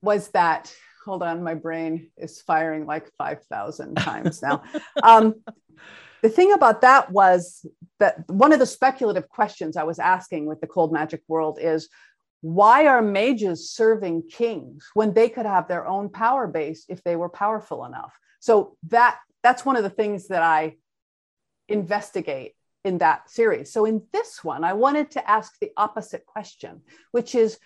was 0.00 0.28
that 0.28 0.74
hold 1.04 1.22
on, 1.22 1.42
my 1.42 1.54
brain 1.54 2.10
is 2.16 2.40
firing 2.42 2.86
like 2.86 3.10
5,000 3.18 3.96
times 3.96 4.42
now. 4.42 4.62
Um, 5.02 5.34
the 6.22 6.28
thing 6.28 6.52
about 6.52 6.82
that 6.82 7.10
was 7.10 7.66
that 7.98 8.28
one 8.30 8.52
of 8.52 8.60
the 8.60 8.66
speculative 8.66 9.28
questions 9.28 9.76
I 9.76 9.82
was 9.82 9.98
asking 9.98 10.46
with 10.46 10.60
the 10.60 10.68
cold 10.68 10.92
magic 10.92 11.22
world 11.26 11.58
is 11.60 11.88
why 12.40 12.86
are 12.86 13.02
mages 13.02 13.70
serving 13.70 14.28
kings 14.30 14.88
when 14.94 15.14
they 15.14 15.28
could 15.28 15.46
have 15.46 15.66
their 15.66 15.86
own 15.86 16.08
power 16.08 16.46
base 16.46 16.84
if 16.88 17.02
they 17.02 17.16
were 17.16 17.28
powerful 17.28 17.84
enough? 17.84 18.12
So 18.38 18.76
that 18.88 19.18
that's 19.42 19.64
one 19.64 19.74
of 19.74 19.82
the 19.82 19.90
things 19.90 20.28
that 20.28 20.42
I 20.42 20.76
investigate 21.72 22.54
in 22.84 22.98
that 22.98 23.30
series. 23.30 23.72
So 23.72 23.84
in 23.84 24.02
this 24.12 24.42
one, 24.42 24.64
I 24.64 24.72
wanted 24.72 25.12
to 25.12 25.30
ask 25.30 25.58
the 25.58 25.70
opposite 25.76 26.26
question, 26.26 26.82
which 27.12 27.34
is 27.34 27.58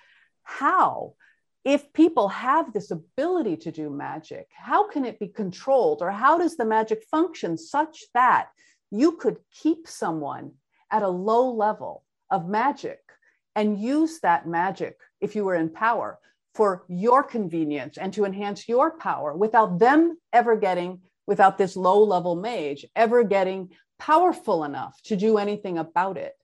how 0.43 1.15
if 1.65 1.93
people 1.93 2.29
have 2.29 2.73
this 2.73 2.91
ability 2.91 3.57
to 3.57 3.73
do 3.73 3.91
magic, 3.91 4.47
how 4.55 4.89
can 4.89 5.05
it 5.05 5.19
be 5.19 5.29
controlled? 5.29 6.01
Or 6.01 6.11
how 6.11 6.39
does 6.39 6.57
the 6.57 6.65
magic 6.65 7.03
function 7.11 7.59
such 7.59 8.05
that 8.15 8.49
you 8.91 9.13
could 9.13 9.39
keep 9.51 9.89
someone 9.89 10.53
at 10.93 11.03
a 11.03 11.09
low 11.09 11.53
level 11.53 12.05
of 12.31 12.49
magic 12.49 13.01
and 13.57 13.81
use 13.81 14.21
that 14.21 14.47
magic 14.47 14.97
if 15.21 15.35
you 15.35 15.45
were 15.45 15.57
in 15.57 15.71
power 15.71 16.19
for 16.55 16.85
your 16.89 17.23
convenience 17.23 17.99
and 17.99 18.13
to 18.13 18.25
enhance 18.25 18.69
your 18.69 18.97
power 18.99 19.35
without 19.37 19.79
them 19.79 20.17
ever 20.33 20.57
getting, 20.57 21.01
without 21.27 21.59
this 21.59 21.75
low 21.77 22.03
level 22.05 22.37
mage 22.37 22.87
ever 22.95 23.25
getting 23.25 23.71
powerful 23.99 24.65
enough 24.65 25.01
to 25.05 25.17
do 25.17 25.39
anything 25.39 25.79
about 25.79 26.17
it? 26.17 26.35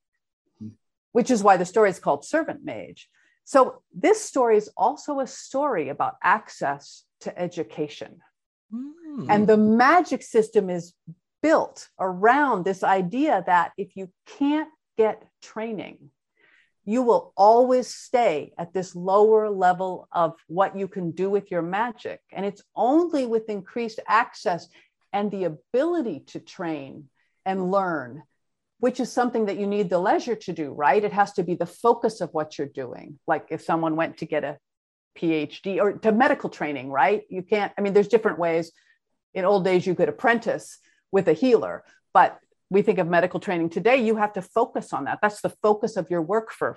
Hmm. 0.58 0.68
Which 1.12 1.30
is 1.30 1.42
why 1.42 1.56
the 1.56 1.64
story 1.64 1.90
is 1.90 1.98
called 1.98 2.24
Servant 2.24 2.64
Mage 2.64 3.08
so, 3.44 3.82
this 3.94 4.22
story 4.22 4.56
is 4.56 4.70
also 4.76 5.20
a 5.20 5.26
story 5.26 5.88
about 5.88 6.14
access 6.22 7.04
to 7.20 7.36
education. 7.38 8.20
Mm. 8.72 9.26
And 9.28 9.46
the 9.46 9.56
magic 9.56 10.22
system 10.22 10.70
is 10.70 10.94
built 11.42 11.88
around 11.98 12.64
this 12.64 12.84
idea 12.84 13.42
that 13.46 13.72
if 13.76 13.96
you 13.96 14.10
can't 14.38 14.68
get 14.96 15.26
training, 15.42 16.10
you 16.84 17.02
will 17.02 17.32
always 17.36 17.92
stay 17.92 18.52
at 18.58 18.72
this 18.72 18.94
lower 18.94 19.50
level 19.50 20.08
of 20.12 20.34
what 20.46 20.76
you 20.76 20.88
can 20.88 21.10
do 21.10 21.28
with 21.28 21.50
your 21.50 21.62
magic. 21.62 22.20
And 22.32 22.46
it's 22.46 22.62
only 22.74 23.26
with 23.26 23.48
increased 23.48 24.00
access 24.08 24.68
and 25.12 25.30
the 25.30 25.44
ability 25.44 26.20
to 26.28 26.40
train 26.40 27.08
and 27.44 27.70
learn 27.70 28.22
which 28.82 28.98
is 28.98 29.12
something 29.12 29.46
that 29.46 29.60
you 29.60 29.66
need 29.68 29.88
the 29.88 29.98
leisure 30.00 30.34
to 30.34 30.52
do, 30.52 30.72
right? 30.72 31.04
It 31.04 31.12
has 31.12 31.34
to 31.34 31.44
be 31.44 31.54
the 31.54 31.66
focus 31.66 32.20
of 32.20 32.30
what 32.34 32.58
you're 32.58 32.66
doing. 32.66 33.16
Like 33.28 33.46
if 33.50 33.62
someone 33.62 33.94
went 33.94 34.18
to 34.18 34.26
get 34.26 34.42
a 34.42 34.58
PhD 35.16 35.80
or 35.80 35.92
to 35.98 36.10
medical 36.10 36.50
training, 36.50 36.90
right? 36.90 37.22
You 37.28 37.44
can't, 37.44 37.72
I 37.78 37.80
mean, 37.80 37.92
there's 37.92 38.08
different 38.08 38.40
ways. 38.40 38.72
In 39.34 39.44
old 39.44 39.64
days, 39.64 39.86
you 39.86 39.94
could 39.94 40.08
apprentice 40.08 40.78
with 41.12 41.28
a 41.28 41.32
healer, 41.32 41.84
but 42.12 42.40
we 42.70 42.82
think 42.82 42.98
of 42.98 43.06
medical 43.06 43.38
training 43.38 43.70
today, 43.70 43.98
you 43.98 44.16
have 44.16 44.32
to 44.32 44.42
focus 44.42 44.92
on 44.92 45.04
that. 45.04 45.20
That's 45.22 45.42
the 45.42 45.54
focus 45.62 45.96
of 45.96 46.10
your 46.10 46.22
work 46.22 46.50
for 46.50 46.76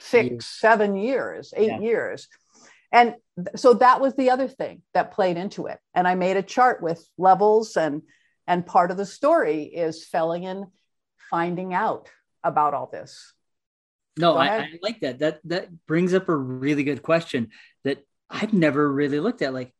six, 0.00 0.30
years. 0.30 0.46
seven 0.46 0.96
years, 0.96 1.52
eight 1.54 1.66
yeah. 1.66 1.80
years. 1.80 2.28
And 2.90 3.16
so 3.56 3.74
that 3.74 4.00
was 4.00 4.14
the 4.14 4.30
other 4.30 4.48
thing 4.48 4.80
that 4.94 5.12
played 5.12 5.36
into 5.36 5.66
it. 5.66 5.80
And 5.92 6.08
I 6.08 6.14
made 6.14 6.38
a 6.38 6.42
chart 6.42 6.82
with 6.82 7.06
levels 7.18 7.76
and 7.76 8.00
and 8.46 8.66
part 8.66 8.90
of 8.90 8.96
the 8.96 9.06
story 9.06 9.64
is 9.64 10.04
Fellion 10.04 10.66
finding 11.30 11.74
out 11.74 12.10
about 12.42 12.74
all 12.74 12.88
this? 12.90 13.32
No, 14.16 14.36
I, 14.36 14.58
I, 14.58 14.68
like 14.82 15.00
that. 15.00 15.18
That 15.18 15.40
that 15.44 15.86
brings 15.86 16.14
up 16.14 16.28
a 16.28 16.36
really 16.36 16.84
good 16.84 17.02
question 17.02 17.50
that 17.82 18.04
I've 18.30 18.52
never 18.52 18.90
really 18.90 19.18
looked 19.18 19.42
at. 19.42 19.54
Like, 19.54 19.74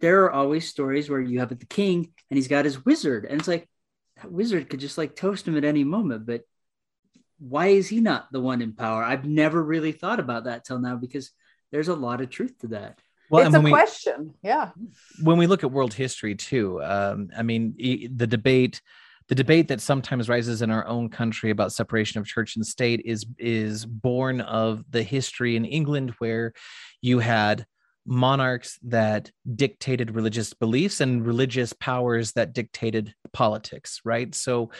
there 0.00 0.24
are 0.24 0.32
always 0.32 0.68
stories 0.68 1.10
where 1.10 1.20
you 1.20 1.40
have 1.40 1.48
the 1.48 1.66
king 1.66 2.12
and 2.30 2.38
he's 2.38 2.48
got 2.48 2.64
his 2.64 2.84
wizard, 2.84 3.24
and 3.24 3.38
it's 3.38 3.48
like 3.48 3.68
that 4.16 4.30
wizard 4.30 4.70
could 4.70 4.80
just 4.80 4.98
like 4.98 5.16
toast 5.16 5.48
him 5.48 5.56
at 5.56 5.64
any 5.64 5.82
moment. 5.82 6.26
But 6.26 6.42
why 7.38 7.68
is 7.68 7.88
he 7.88 8.00
not 8.00 8.30
the 8.30 8.40
one 8.40 8.62
in 8.62 8.74
power? 8.74 9.02
I've 9.02 9.24
never 9.24 9.62
really 9.62 9.92
thought 9.92 10.20
about 10.20 10.44
that 10.44 10.64
till 10.64 10.78
now 10.78 10.96
because 10.96 11.30
there's 11.72 11.88
a 11.88 11.94
lot 11.94 12.20
of 12.20 12.30
truth 12.30 12.56
to 12.60 12.68
that. 12.68 13.00
Well, 13.30 13.46
it's 13.46 13.54
a 13.54 13.60
we, 13.60 13.70
question. 13.70 14.34
Yeah. 14.42 14.70
When 15.22 15.38
we 15.38 15.46
look 15.46 15.64
at 15.64 15.70
world 15.70 15.94
history 15.94 16.34
too, 16.34 16.82
um, 16.82 17.30
I 17.36 17.42
mean, 17.42 17.74
the 18.14 18.26
debate 18.26 18.80
the 19.28 19.34
debate 19.34 19.68
that 19.68 19.80
sometimes 19.80 20.28
rises 20.28 20.60
in 20.60 20.70
our 20.70 20.86
own 20.86 21.08
country 21.08 21.50
about 21.50 21.72
separation 21.72 22.20
of 22.20 22.26
church 22.26 22.56
and 22.56 22.66
state 22.66 23.02
is 23.04 23.24
is 23.38 23.86
born 23.86 24.40
of 24.42 24.84
the 24.90 25.02
history 25.02 25.56
in 25.56 25.64
England 25.64 26.14
where 26.18 26.52
you 27.00 27.20
had 27.20 27.66
monarchs 28.06 28.78
that 28.82 29.30
dictated 29.54 30.14
religious 30.14 30.52
beliefs 30.52 31.00
and 31.00 31.26
religious 31.26 31.72
powers 31.72 32.32
that 32.32 32.52
dictated 32.52 33.14
politics 33.32 34.02
right 34.04 34.34
so 34.34 34.70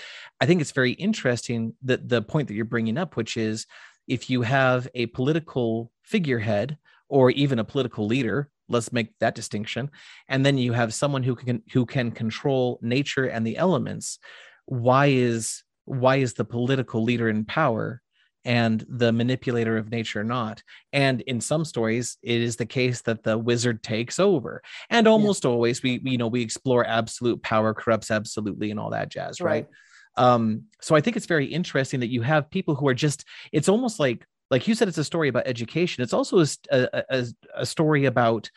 i 0.42 0.46
think 0.46 0.61
it's 0.61 0.72
very 0.72 0.92
interesting 0.92 1.72
that 1.83 2.07
the 2.07 2.20
point 2.20 2.48
that 2.48 2.54
you're 2.54 2.66
bringing 2.66 2.98
up 2.98 3.16
which 3.16 3.38
is 3.38 3.66
if 4.07 4.28
you 4.28 4.42
have 4.42 4.87
a 4.94 5.07
political 5.07 5.90
figurehead 6.02 6.76
or 7.08 7.30
even 7.30 7.58
a 7.58 7.64
political 7.64 8.06
leader 8.06 8.48
let's 8.68 8.92
make 8.92 9.18
that 9.18 9.34
distinction. 9.34 9.90
And 10.28 10.44
then 10.44 10.58
you 10.58 10.72
have 10.72 10.94
someone 10.94 11.22
who 11.22 11.34
can 11.34 11.62
who 11.72 11.86
can 11.86 12.10
control 12.10 12.78
nature 12.82 13.26
and 13.26 13.46
the 13.46 13.56
elements. 13.56 14.18
Why 14.66 15.06
is 15.06 15.62
why 15.84 16.16
is 16.16 16.34
the 16.34 16.44
political 16.44 17.02
leader 17.02 17.28
in 17.28 17.44
power 17.44 18.00
and 18.46 18.84
the 18.88 19.12
manipulator 19.12 19.76
of 19.76 19.90
nature 19.90 20.24
not? 20.24 20.62
And 20.92 21.20
in 21.22 21.40
some 21.40 21.64
stories 21.64 22.16
it 22.22 22.40
is 22.40 22.56
the 22.56 22.66
case 22.66 23.02
that 23.02 23.22
the 23.22 23.36
wizard 23.38 23.82
takes 23.82 24.18
over. 24.18 24.62
And 24.90 25.06
almost 25.06 25.44
yeah. 25.44 25.50
always 25.50 25.82
we 25.82 26.00
you 26.04 26.18
know 26.18 26.28
we 26.28 26.42
explore 26.42 26.86
absolute 26.86 27.42
power 27.42 27.74
corrupts 27.74 28.10
absolutely 28.10 28.70
and 28.70 28.80
all 28.80 28.90
that 28.90 29.10
jazz 29.10 29.40
right, 29.40 29.66
right? 29.66 29.68
um 30.16 30.62
so 30.80 30.94
i 30.94 31.00
think 31.00 31.16
it's 31.16 31.26
very 31.26 31.46
interesting 31.46 31.98
that 31.98 32.08
you 32.08 32.22
have 32.22 32.48
people 32.48 32.76
who 32.76 32.86
are 32.86 32.94
just 32.94 33.24
it's 33.50 33.68
almost 33.68 33.98
like 33.98 34.24
like 34.50 34.68
you 34.68 34.74
said, 34.74 34.88
it's 34.88 34.98
a 34.98 35.04
story 35.04 35.28
about 35.28 35.46
education. 35.46 36.02
It's 36.02 36.12
also 36.12 36.40
a, 36.40 37.04
a, 37.11 37.26
a 37.54 37.66
story 37.66 38.04
about 38.04 38.50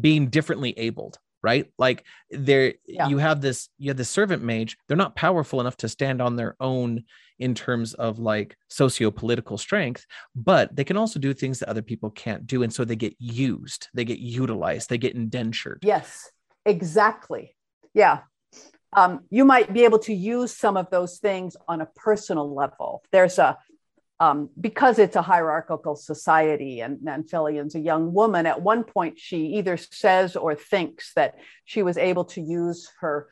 being 0.00 0.28
differently 0.28 0.72
abled 0.76 1.18
right? 1.42 1.70
Like 1.78 2.04
there 2.30 2.74
yeah. 2.86 3.06
you 3.06 3.18
have 3.18 3.40
this 3.40 3.68
you 3.78 3.90
have 3.90 3.96
the 3.96 4.04
servant 4.04 4.42
mage 4.42 4.76
they're 4.88 4.96
not 4.96 5.14
powerful 5.14 5.60
enough 5.60 5.76
to 5.76 5.88
stand 5.88 6.20
on 6.20 6.34
their 6.34 6.56
own 6.58 7.04
in 7.38 7.54
terms 7.54 7.94
of 7.94 8.18
like 8.18 8.56
socio-political 8.68 9.58
strength 9.58 10.06
but 10.34 10.74
they 10.74 10.82
can 10.82 10.96
also 10.96 11.20
do 11.20 11.32
things 11.32 11.60
that 11.60 11.68
other 11.68 11.82
people 11.82 12.10
can't 12.10 12.46
do 12.46 12.64
and 12.64 12.72
so 12.72 12.84
they 12.84 12.96
get 12.96 13.14
used 13.18 13.88
they 13.94 14.04
get 14.04 14.18
utilized 14.18 14.88
they 14.88 14.98
get 14.98 15.14
indentured. 15.14 15.78
Yes 15.82 16.30
exactly. 16.66 17.56
Yeah. 17.94 18.20
Um, 18.92 19.20
you 19.30 19.44
might 19.44 19.72
be 19.72 19.84
able 19.84 19.98
to 20.00 20.14
use 20.14 20.56
some 20.56 20.76
of 20.76 20.90
those 20.90 21.18
things 21.18 21.56
on 21.68 21.80
a 21.80 21.86
personal 21.86 22.54
level. 22.54 23.02
There's 23.12 23.38
a 23.38 23.56
um, 24.18 24.48
because 24.58 24.98
it's 24.98 25.16
a 25.16 25.22
hierarchical 25.22 25.94
society 25.94 26.80
and, 26.80 27.28
Fellion's 27.28 27.74
a 27.74 27.80
young 27.80 28.12
woman, 28.12 28.46
at 28.46 28.62
one 28.62 28.84
point 28.84 29.18
she 29.18 29.46
either 29.58 29.76
says 29.76 30.36
or 30.36 30.54
thinks 30.54 31.12
that 31.14 31.34
she 31.64 31.82
was 31.82 31.98
able 31.98 32.24
to 32.26 32.40
use 32.40 32.90
her 33.00 33.28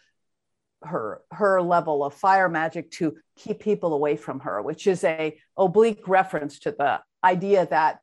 her 0.83 1.23
her 1.31 1.63
level 1.63 2.05
of 2.05 2.13
fire 2.13 2.49
magic 2.49 2.91
to 2.91 3.17
keep 3.37 3.61
people 3.61 3.95
away 3.95 4.17
from 4.17 4.41
her, 4.41 4.61
which 4.61 4.87
is 4.87 5.03
a 5.05 5.39
oblique 5.57 6.07
reference 6.07 6.59
to 6.61 6.73
the 6.73 7.01
idea 7.25 7.67
that 7.71 8.01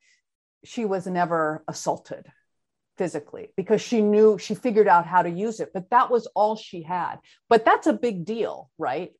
she 0.64 0.84
was 0.84 1.06
never 1.06 1.62
assaulted 1.68 2.26
physically 2.98 3.48
because 3.56 3.80
she 3.80 4.02
knew 4.02 4.36
she 4.36 4.54
figured 4.54 4.88
out 4.88 5.06
how 5.06 5.22
to 5.22 5.30
use 5.30 5.60
it 5.60 5.70
but 5.72 5.88
that 5.90 6.10
was 6.10 6.26
all 6.34 6.56
she 6.56 6.82
had. 6.82 7.16
But 7.48 7.64
that's 7.64 7.86
a 7.86 7.92
big 7.92 8.24
deal 8.24 8.70
right 8.78 9.12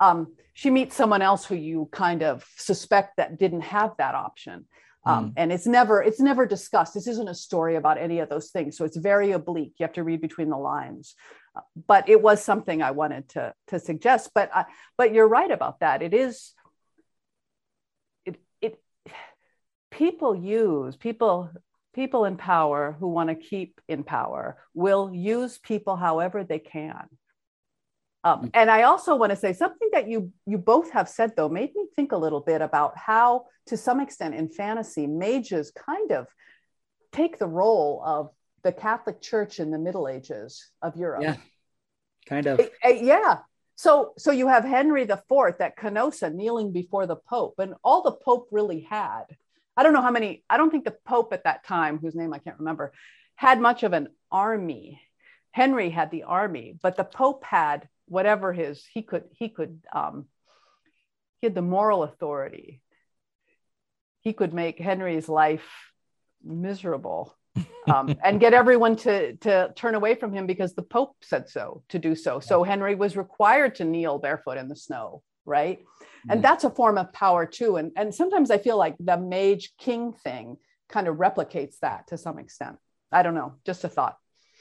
um, 0.00 0.34
she 0.54 0.70
meets 0.70 0.96
someone 0.96 1.22
else 1.22 1.44
who 1.44 1.54
you 1.54 1.88
kind 1.92 2.22
of 2.22 2.44
suspect 2.56 3.16
that 3.16 3.38
didn't 3.38 3.62
have 3.62 3.92
that 3.98 4.14
option. 4.14 4.66
Um, 5.04 5.30
mm. 5.30 5.32
And 5.36 5.52
it's 5.52 5.66
never 5.66 6.02
it's 6.02 6.20
never 6.20 6.46
discussed. 6.46 6.94
This 6.94 7.06
isn't 7.06 7.28
a 7.28 7.34
story 7.34 7.76
about 7.76 7.98
any 7.98 8.20
of 8.20 8.28
those 8.28 8.50
things, 8.50 8.76
so 8.76 8.84
it's 8.84 8.96
very 8.96 9.32
oblique. 9.32 9.74
You 9.78 9.84
have 9.84 9.94
to 9.94 10.04
read 10.04 10.20
between 10.20 10.48
the 10.48 10.56
lines. 10.56 11.14
Uh, 11.56 11.60
but 11.88 12.08
it 12.08 12.22
was 12.22 12.42
something 12.42 12.82
I 12.82 12.92
wanted 12.92 13.28
to 13.30 13.52
to 13.68 13.80
suggest. 13.80 14.30
But 14.34 14.50
uh, 14.54 14.64
but 14.96 15.12
you're 15.12 15.28
right 15.28 15.50
about 15.50 15.80
that. 15.80 16.02
It 16.02 16.14
is. 16.14 16.52
It 18.24 18.40
it 18.60 18.80
people 19.90 20.36
use 20.36 20.94
people 20.96 21.50
people 21.94 22.24
in 22.24 22.36
power 22.36 22.96
who 22.98 23.08
want 23.08 23.28
to 23.28 23.34
keep 23.34 23.80
in 23.88 24.04
power 24.04 24.56
will 24.72 25.10
use 25.12 25.58
people 25.58 25.96
however 25.96 26.44
they 26.44 26.58
can 26.58 27.08
um, 28.24 28.42
mm. 28.42 28.50
and 28.54 28.70
I 28.70 28.82
also 28.82 29.16
want 29.16 29.30
to 29.30 29.36
say 29.36 29.52
something 29.52 29.88
that 29.92 30.08
you 30.08 30.32
you 30.46 30.58
both 30.58 30.90
have 30.92 31.08
said 31.08 31.32
though 31.36 31.48
made 31.48 31.74
me 31.74 31.86
think 31.96 32.12
a 32.12 32.16
little 32.16 32.40
bit 32.40 32.60
about 32.60 32.96
how, 32.96 33.46
to 33.66 33.76
some 33.76 34.00
extent, 34.00 34.34
in 34.34 34.48
fantasy, 34.48 35.06
mages 35.06 35.72
kind 35.72 36.12
of 36.12 36.26
take 37.12 37.38
the 37.38 37.46
role 37.46 38.02
of 38.04 38.30
the 38.62 38.72
Catholic 38.72 39.20
Church 39.20 39.58
in 39.58 39.70
the 39.70 39.78
Middle 39.78 40.08
Ages 40.08 40.70
of 40.80 40.96
Europe. 40.96 41.22
Yeah, 41.22 41.36
kind 42.26 42.46
of. 42.46 42.60
yeah. 42.84 43.38
So 43.74 44.12
so 44.18 44.30
you 44.30 44.48
have 44.48 44.64
Henry 44.64 45.02
IV 45.02 45.56
at 45.60 45.76
Canossa 45.76 46.32
kneeling 46.32 46.72
before 46.72 47.06
the 47.06 47.16
Pope, 47.16 47.58
and 47.58 47.74
all 47.82 48.02
the 48.02 48.12
Pope 48.12 48.48
really 48.52 48.80
had. 48.80 49.24
I 49.76 49.82
don't 49.82 49.94
know 49.94 50.02
how 50.02 50.10
many. 50.10 50.44
I 50.48 50.58
don't 50.58 50.70
think 50.70 50.84
the 50.84 50.96
Pope 51.04 51.32
at 51.32 51.44
that 51.44 51.64
time, 51.64 51.98
whose 51.98 52.14
name 52.14 52.32
I 52.32 52.38
can't 52.38 52.58
remember, 52.58 52.92
had 53.34 53.60
much 53.60 53.82
of 53.82 53.92
an 53.92 54.08
army. 54.30 55.00
Henry 55.50 55.90
had 55.90 56.10
the 56.10 56.22
army, 56.22 56.78
but 56.80 56.96
the 56.96 57.04
Pope 57.04 57.44
had 57.44 57.88
whatever 58.12 58.52
his 58.52 58.84
he 58.92 59.02
could 59.02 59.24
he 59.32 59.48
could 59.48 59.80
um, 59.92 60.26
he 61.40 61.46
had 61.46 61.54
the 61.54 61.62
moral 61.62 62.02
authority. 62.02 62.82
He 64.20 64.32
could 64.32 64.52
make 64.52 64.78
henry's 64.78 65.28
life 65.28 65.66
miserable 66.44 67.34
um, 67.90 68.14
and 68.24 68.38
get 68.38 68.52
everyone 68.52 68.96
to 68.96 69.34
to 69.36 69.72
turn 69.74 69.94
away 69.94 70.14
from 70.14 70.32
him 70.32 70.46
because 70.46 70.74
the 70.74 70.82
pope 70.82 71.16
said 71.22 71.48
so 71.48 71.82
to 71.88 71.98
do 71.98 72.14
so. 72.14 72.38
So 72.38 72.62
henry 72.62 72.94
was 72.94 73.16
required 73.16 73.76
to 73.76 73.84
kneel 73.84 74.18
barefoot 74.18 74.58
in 74.58 74.68
the 74.68 74.76
snow 74.76 75.22
right? 75.44 75.80
And 76.30 76.38
mm. 76.38 76.42
that's 76.42 76.62
a 76.62 76.70
form 76.70 76.98
of 76.98 77.12
power 77.12 77.46
too. 77.46 77.76
And 77.76 77.90
and 77.96 78.14
sometimes 78.14 78.50
i 78.50 78.58
feel 78.58 78.76
like 78.76 78.94
the 79.00 79.16
mage 79.16 79.72
king 79.78 80.12
thing 80.12 80.58
kind 80.88 81.08
of 81.08 81.16
replicates 81.16 81.78
that 81.80 82.08
to 82.08 82.18
some 82.18 82.38
extent. 82.38 82.76
I 83.10 83.22
don't 83.24 83.34
know 83.34 83.54
just 83.66 83.84
a 83.84 83.88
thought. 83.88 84.16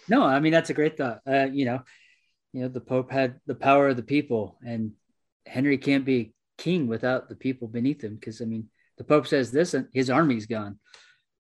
No 0.07 0.23
i 0.23 0.39
mean 0.39 0.53
that's 0.53 0.71
a 0.71 0.73
great 0.73 0.97
thought. 0.97 1.19
Uh, 1.27 1.49
you 1.51 1.65
know 1.65 1.83
you 2.53 2.61
know 2.61 2.67
the 2.67 2.81
pope 2.81 3.11
had 3.11 3.39
the 3.45 3.55
power 3.55 3.89
of 3.89 3.97
the 3.97 4.03
people 4.03 4.57
and 4.65 4.91
henry 5.45 5.77
can't 5.77 6.05
be 6.05 6.33
king 6.57 6.87
without 6.87 7.29
the 7.29 7.35
people 7.35 7.67
beneath 7.67 8.03
him 8.03 8.15
because 8.15 8.41
i 8.41 8.45
mean 8.45 8.67
the 9.01 9.07
pope 9.07 9.25
says 9.25 9.51
this 9.51 9.73
and 9.73 9.87
his 9.93 10.11
army's 10.11 10.45
gone. 10.45 10.77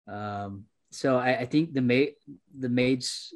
Um, 0.07 0.67
so 0.93 1.17
I, 1.17 1.41
I, 1.41 1.45
think 1.47 1.75
the 1.75 1.83
maid 1.83 2.15
the 2.57 2.69
maid's 2.69 3.35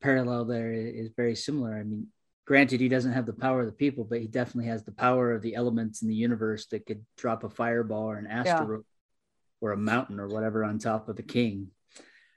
parallel 0.00 0.46
there 0.46 0.72
is 0.72 1.10
very 1.14 1.36
similar. 1.36 1.74
I 1.74 1.82
mean 1.82 2.06
granted 2.46 2.80
he 2.80 2.88
doesn't 2.88 3.12
have 3.12 3.26
the 3.26 3.32
power 3.32 3.60
of 3.60 3.66
the 3.66 3.72
people 3.72 4.02
but 4.02 4.20
he 4.20 4.26
definitely 4.26 4.68
has 4.68 4.82
the 4.82 4.90
power 4.90 5.32
of 5.32 5.42
the 5.42 5.54
elements 5.54 6.02
in 6.02 6.08
the 6.08 6.14
universe 6.14 6.66
that 6.66 6.84
could 6.86 7.04
drop 7.16 7.44
a 7.44 7.50
fireball 7.50 8.10
or 8.10 8.16
an 8.16 8.26
asteroid 8.26 8.80
yeah. 8.80 9.60
or 9.60 9.72
a 9.72 9.76
mountain 9.76 10.18
or 10.18 10.26
whatever 10.26 10.64
on 10.64 10.78
top 10.78 11.08
of 11.08 11.16
the 11.16 11.22
king. 11.22 11.68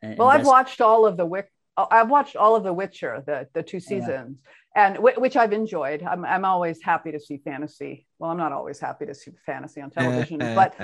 And, 0.01 0.17
well 0.17 0.29
and 0.29 0.41
i've 0.41 0.45
watched 0.45 0.81
all 0.81 1.05
of 1.05 1.15
the 1.15 1.25
wick 1.25 1.49
I've 1.75 2.09
watched 2.09 2.35
all 2.35 2.55
of 2.55 2.63
The 2.63 2.71
Witcher, 2.71 3.23
the 3.25 3.47
the 3.53 3.63
two 3.63 3.79
seasons, 3.79 4.37
and 4.75 4.95
w- 4.95 5.19
which 5.19 5.35
I've 5.35 5.53
enjoyed. 5.53 6.03
I'm 6.03 6.25
I'm 6.25 6.45
always 6.45 6.81
happy 6.81 7.11
to 7.11 7.19
see 7.19 7.37
fantasy. 7.37 8.07
Well, 8.19 8.31
I'm 8.31 8.37
not 8.37 8.51
always 8.51 8.79
happy 8.79 9.05
to 9.05 9.13
see 9.13 9.31
fantasy 9.45 9.81
on 9.81 9.91
television, 9.91 10.39
but 10.39 10.75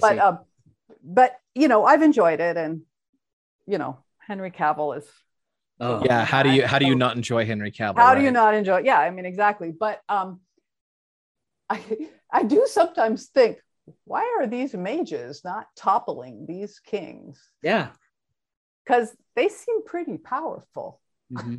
but 0.00 0.18
um, 0.18 0.38
but 1.02 1.38
you 1.54 1.68
know, 1.68 1.84
I've 1.84 2.02
enjoyed 2.02 2.40
it, 2.40 2.56
and 2.56 2.82
you 3.66 3.78
know, 3.78 3.98
Henry 4.18 4.50
Cavill 4.50 4.96
is. 4.98 5.04
Oh 5.80 6.04
yeah, 6.04 6.24
how 6.24 6.42
do 6.42 6.50
you 6.50 6.66
how 6.66 6.78
do 6.78 6.86
you 6.86 6.94
not 6.94 7.16
enjoy 7.16 7.44
Henry 7.44 7.72
Cavill? 7.72 7.96
How 7.96 8.12
right? 8.12 8.18
do 8.18 8.24
you 8.24 8.30
not 8.30 8.54
enjoy? 8.54 8.82
Yeah, 8.84 8.98
I 8.98 9.10
mean 9.10 9.26
exactly. 9.26 9.72
But 9.72 10.00
um, 10.08 10.40
I 11.68 11.80
I 12.32 12.42
do 12.44 12.66
sometimes 12.68 13.26
think, 13.26 13.58
why 14.04 14.36
are 14.38 14.46
these 14.46 14.74
mages 14.74 15.42
not 15.44 15.66
toppling 15.76 16.46
these 16.46 16.78
kings? 16.78 17.42
Yeah, 17.62 17.88
because 18.84 19.12
they 19.34 19.48
seem 19.48 19.82
pretty 19.84 20.18
powerful. 20.18 21.00
Mm-hmm. 21.32 21.56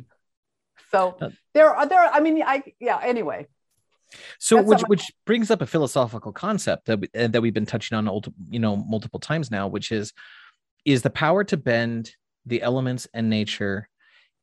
So 0.90 1.16
uh, 1.20 1.30
there 1.52 1.74
are 1.74 1.86
there. 1.86 2.00
I 2.00 2.20
mean, 2.20 2.42
I 2.42 2.62
yeah. 2.80 3.00
Anyway. 3.02 3.46
So, 4.38 4.62
which 4.62 4.82
which 4.82 5.12
brings 5.24 5.50
up 5.50 5.60
a 5.60 5.66
philosophical 5.66 6.32
concept 6.32 6.86
that 6.86 7.00
we, 7.00 7.08
that 7.14 7.40
we've 7.40 7.54
been 7.54 7.66
touching 7.66 7.96
on, 7.98 8.08
you 8.48 8.60
know, 8.60 8.76
multiple 8.76 9.18
times 9.18 9.50
now, 9.50 9.66
which 9.66 9.90
is 9.90 10.12
is 10.84 11.02
the 11.02 11.10
power 11.10 11.42
to 11.44 11.56
bend 11.56 12.12
the 12.46 12.62
elements 12.62 13.08
and 13.12 13.28
nature. 13.28 13.88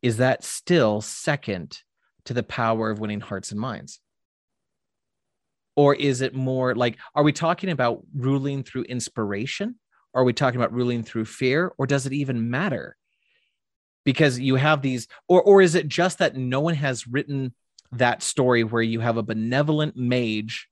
Is 0.01 0.17
that 0.17 0.43
still 0.43 0.99
second 1.01 1.79
to 2.25 2.33
the 2.33 2.43
power 2.43 2.89
of 2.89 2.99
winning 2.99 3.21
hearts 3.21 3.51
and 3.51 3.59
minds? 3.59 3.99
Or 5.75 5.95
is 5.95 6.21
it 6.21 6.33
more 6.33 6.75
like, 6.75 6.97
are 7.15 7.23
we 7.23 7.31
talking 7.31 7.69
about 7.69 8.01
ruling 8.13 8.63
through 8.63 8.83
inspiration? 8.83 9.75
Are 10.13 10.23
we 10.23 10.33
talking 10.33 10.59
about 10.59 10.73
ruling 10.73 11.03
through 11.03 11.25
fear, 11.25 11.71
or 11.77 11.87
does 11.87 12.05
it 12.05 12.13
even 12.13 12.49
matter? 12.49 12.97
Because 14.03 14.39
you 14.39 14.55
have 14.55 14.81
these, 14.81 15.07
or 15.27 15.41
or 15.41 15.61
is 15.61 15.75
it 15.75 15.87
just 15.87 16.19
that 16.19 16.35
no 16.35 16.59
one 16.59 16.73
has 16.75 17.07
written 17.07 17.53
that 17.91 18.23
story 18.23 18.63
where 18.63 18.81
you 18.81 18.99
have 18.99 19.17
a 19.17 19.23
benevolent 19.23 19.95
mage 19.95 20.67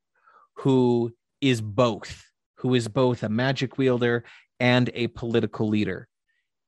who 0.53 1.13
is 1.41 1.61
both, 1.61 2.25
who 2.55 2.73
is 2.73 2.87
both 2.87 3.23
a 3.23 3.29
magic 3.29 3.77
wielder 3.77 4.23
and 4.59 4.89
a 4.93 5.07
political 5.07 5.67
leader? 5.67 6.07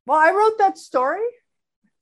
Well, 0.05 0.19
I 0.19 0.31
wrote 0.31 0.57
that 0.59 0.77
story. 0.77 1.25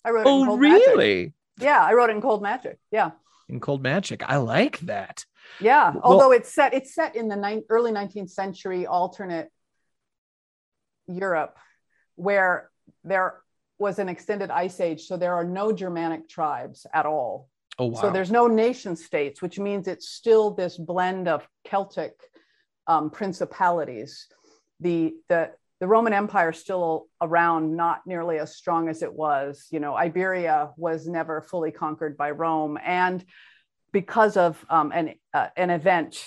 I 0.03 0.11
wrote. 0.11 0.23
Oh, 0.25 0.57
really? 0.57 1.15
Magic. 1.15 1.33
Yeah, 1.59 1.83
I 1.83 1.93
wrote 1.93 2.09
it 2.09 2.15
in 2.15 2.21
Cold 2.21 2.41
Magic. 2.41 2.77
Yeah. 2.91 3.11
In 3.47 3.59
Cold 3.59 3.81
Magic, 3.81 4.23
I 4.23 4.37
like 4.37 4.79
that. 4.81 5.25
Yeah, 5.59 5.91
well, 5.91 6.01
although 6.03 6.31
it's 6.31 6.53
set 6.53 6.73
it's 6.73 6.93
set 6.93 7.15
in 7.15 7.27
the 7.27 7.35
ni- 7.35 7.63
early 7.69 7.91
19th 7.91 8.29
century 8.29 8.85
alternate 8.85 9.49
Europe, 11.07 11.57
where 12.15 12.69
there 13.03 13.41
was 13.79 13.97
an 13.97 14.09
extended 14.09 14.51
ice 14.51 14.79
age. 14.79 15.07
So 15.07 15.17
there 15.17 15.33
are 15.33 15.45
no 15.45 15.71
Germanic 15.71 16.29
tribes 16.29 16.85
at 16.93 17.05
all. 17.05 17.49
Oh, 17.79 17.87
wow. 17.87 18.01
So 18.01 18.11
there's 18.11 18.31
no 18.31 18.47
nation 18.47 18.95
states, 18.95 19.41
which 19.41 19.57
means 19.57 19.87
it's 19.87 20.09
still 20.09 20.51
this 20.51 20.77
blend 20.77 21.27
of 21.29 21.47
Celtic 21.63 22.13
um, 22.87 23.09
principalities. 23.09 24.27
The, 24.81 25.13
the, 25.29 25.51
the 25.79 25.87
Roman 25.87 26.11
Empire 26.11 26.49
is 26.49 26.59
still 26.59 27.07
around, 27.21 27.75
not 27.77 28.01
nearly 28.05 28.37
as 28.37 28.55
strong 28.55 28.89
as 28.89 29.01
it 29.01 29.13
was. 29.13 29.65
You 29.71 29.79
know, 29.79 29.95
Iberia 29.95 30.71
was 30.75 31.07
never 31.07 31.41
fully 31.41 31.71
conquered 31.71 32.17
by 32.17 32.31
Rome. 32.31 32.77
And 32.83 33.23
because 33.93 34.35
of 34.35 34.63
um, 34.69 34.91
an, 34.91 35.15
uh, 35.33 35.47
an 35.55 35.69
event 35.69 36.21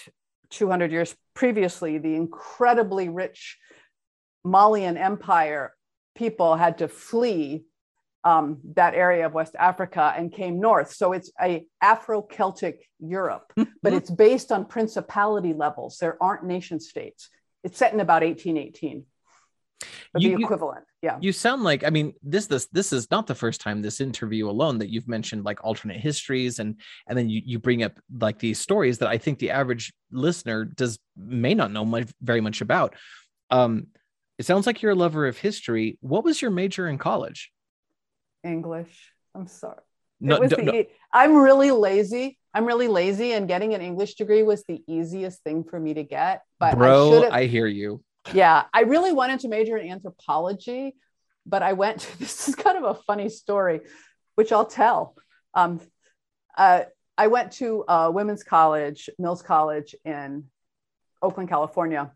200 0.51 0.91
years 0.91 1.15
previously, 1.35 1.99
the 1.99 2.15
incredibly 2.15 3.11
rich 3.11 3.59
Malian 4.43 4.97
Empire 4.97 5.75
people 6.15 6.57
had 6.57 6.79
to 6.79 6.89
flee 6.89 7.65
um, 8.25 8.59
that 8.75 8.95
area 8.95 9.27
of 9.27 9.35
West 9.35 9.57
Africa 9.59 10.15
and 10.17 10.33
came 10.33 10.61
north. 10.61 10.93
So 10.93 11.13
it's 11.13 11.33
a 11.41 11.67
Afro-Celtic 11.81 12.89
Europe, 13.01 13.53
mm-hmm. 13.59 13.71
but 13.83 13.93
it's 13.93 14.11
based 14.11 14.53
on 14.53 14.65
principality 14.67 15.53
levels. 15.53 15.99
There 15.99 16.23
aren't 16.23 16.45
nation 16.45 16.79
states. 16.79 17.29
It's 17.65 17.79
set 17.79 17.93
in 17.93 18.01
about 18.01 18.23
1818. 18.23 19.05
You, 20.19 20.37
the 20.37 20.45
equivalent. 20.45 20.85
Yeah. 21.01 21.17
You 21.21 21.33
sound 21.33 21.65
like 21.65 21.85
I 21.85 21.91
mean 21.91 22.13
this 22.23 22.47
this 22.47 22.67
this 22.67 22.93
is 22.93 23.11
not 23.11 23.27
the 23.27 23.35
first 23.35 23.61
time 23.61 23.81
this 23.81 24.01
interview 24.01 24.49
alone 24.49 24.79
that 24.79 24.91
you've 24.91 25.09
mentioned 25.09 25.45
like 25.45 25.65
alternate 25.65 25.97
histories 25.97 26.59
and 26.59 26.77
and 27.09 27.17
then 27.17 27.31
you 27.31 27.41
you 27.45 27.59
bring 27.59 27.83
up 27.83 27.99
like 28.21 28.39
these 28.39 28.61
stories 28.61 28.99
that 28.99 29.09
I 29.09 29.19
think 29.19 29.39
the 29.39 29.51
average 29.51 29.93
listener 30.13 30.67
does 30.67 30.99
may 31.17 31.55
not 31.55 31.73
know 31.73 31.85
much, 31.85 32.11
very 32.21 32.43
much 32.43 32.61
about. 32.61 32.95
Um, 33.51 33.89
it 34.43 34.47
sounds 34.47 34.67
like 34.67 34.83
you're 34.83 34.91
a 34.91 34.97
lover 34.97 35.29
of 35.29 35.39
history. 35.39 35.99
What 36.01 36.25
was 36.25 36.43
your 36.43 36.51
major 36.51 36.89
in 36.89 36.99
college? 36.99 37.53
English. 38.43 39.13
I'm 39.37 39.47
sorry. 39.47 39.79
No, 40.21 40.39
no, 40.39 40.49
the, 40.49 40.63
no. 40.63 40.85
I'm 41.13 41.37
really 41.37 41.71
lazy. 41.71 42.41
I'm 42.53 42.67
really 42.67 42.89
lazy, 42.89 43.35
and 43.35 43.47
getting 43.47 43.73
an 43.73 43.81
English 43.81 44.17
degree 44.17 44.43
was 44.43 44.65
the 44.65 44.83
easiest 44.89 45.45
thing 45.45 45.63
for 45.63 45.79
me 45.79 45.95
to 45.95 46.03
get. 46.03 46.43
But 46.59 46.77
bro, 46.77 47.23
I, 47.23 47.43
I 47.43 47.47
hear 47.47 47.69
you. 47.69 48.03
Yeah, 48.35 48.65
I 48.75 48.81
really 48.81 49.13
wanted 49.13 49.39
to 49.41 49.49
major 49.49 49.77
in 49.77 49.89
anthropology, 49.89 50.97
but 51.47 51.63
I 51.63 51.75
went. 51.75 52.01
To, 52.01 52.19
this 52.19 52.49
is 52.49 52.57
kind 52.57 52.77
of 52.77 52.83
a 52.83 52.95
funny 52.95 53.29
story, 53.29 53.83
which 54.35 54.51
I'll 54.51 54.67
tell. 54.67 55.15
Um, 55.55 55.81
uh, 56.59 56.83
I 57.17 57.29
went 57.29 57.53
to 57.53 57.85
a 57.87 58.11
women's 58.11 58.43
college, 58.43 59.09
Mills 59.21 59.41
College 59.41 59.95
in 60.05 60.47
Oakland, 61.23 61.49
California, 61.49 62.11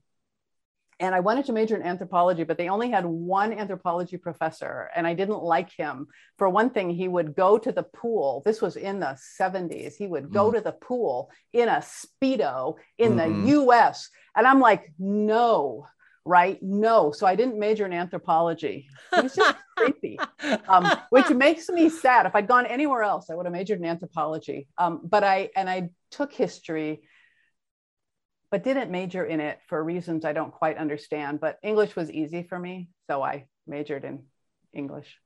and 0.99 1.15
I 1.15 1.21
wanted 1.21 1.45
to 1.47 1.53
major 1.53 1.77
in 1.77 1.83
anthropology, 1.83 2.45
but 2.45 2.57
they 2.57 2.69
only 2.69 2.91
had 2.91 3.05
one 3.05 3.53
anthropology 3.53 4.17
professor, 4.17 4.91
and 4.97 5.07
I 5.07 5.13
didn't 5.13 5.43
like 5.43 5.71
him. 5.77 6.07
For 6.39 6.49
one 6.49 6.71
thing, 6.71 6.91
he 6.91 7.07
would 7.07 7.35
go 7.35 7.59
to 7.59 7.71
the 7.71 7.83
pool. 7.83 8.43
This 8.47 8.63
was 8.63 8.77
in 8.77 9.01
the 9.01 9.19
70s. 9.41 9.95
He 9.97 10.07
would 10.07 10.33
go 10.33 10.51
mm. 10.51 10.55
to 10.55 10.61
the 10.63 10.73
pool 10.73 11.31
in 11.53 11.69
a 11.69 11.83
Speedo 11.83 12.77
in 12.97 13.17
mm-hmm. 13.17 13.45
the 13.45 13.51
US. 13.61 14.09
And 14.35 14.47
I'm 14.47 14.61
like, 14.61 14.91
no, 14.99 15.87
right? 16.25 16.59
No. 16.63 17.13
So 17.13 17.27
I 17.27 17.37
didn't 17.37 17.59
major 17.59 17.85
in 17.85 17.93
anthropology. 17.93 18.89
It 19.13 19.23
was 19.23 19.35
just 19.35 19.57
creepy, 19.77 20.19
um, 20.67 20.91
which 21.11 21.29
makes 21.29 21.69
me 21.69 21.91
sad. 21.91 22.25
If 22.25 22.35
I'd 22.35 22.49
gone 22.49 22.65
anywhere 22.65 23.03
else, 23.03 23.29
I 23.29 23.35
would 23.35 23.45
have 23.45 23.53
majored 23.53 23.79
in 23.79 23.85
anthropology. 23.85 24.67
Um, 24.79 25.03
but 25.05 25.25
I, 25.25 25.51
and 25.57 25.69
I 25.69 25.91
took 26.11 26.33
history 26.33 27.03
but 28.51 28.65
didn't 28.65 28.91
major 28.91 29.25
in 29.25 29.41
it 29.41 29.59
for 29.69 29.83
reasons 29.83 30.25
I 30.25 30.33
don't 30.33 30.53
quite 30.53 30.79
understand. 30.79 31.41
But 31.41 31.59
English 31.63 31.97
was 31.97 32.11
easy 32.11 32.43
for 32.43 32.59
me, 32.59 32.89
so 33.09 33.23
I 33.23 33.47
majored 33.67 34.05
in 34.05 34.25
English. 34.73 35.17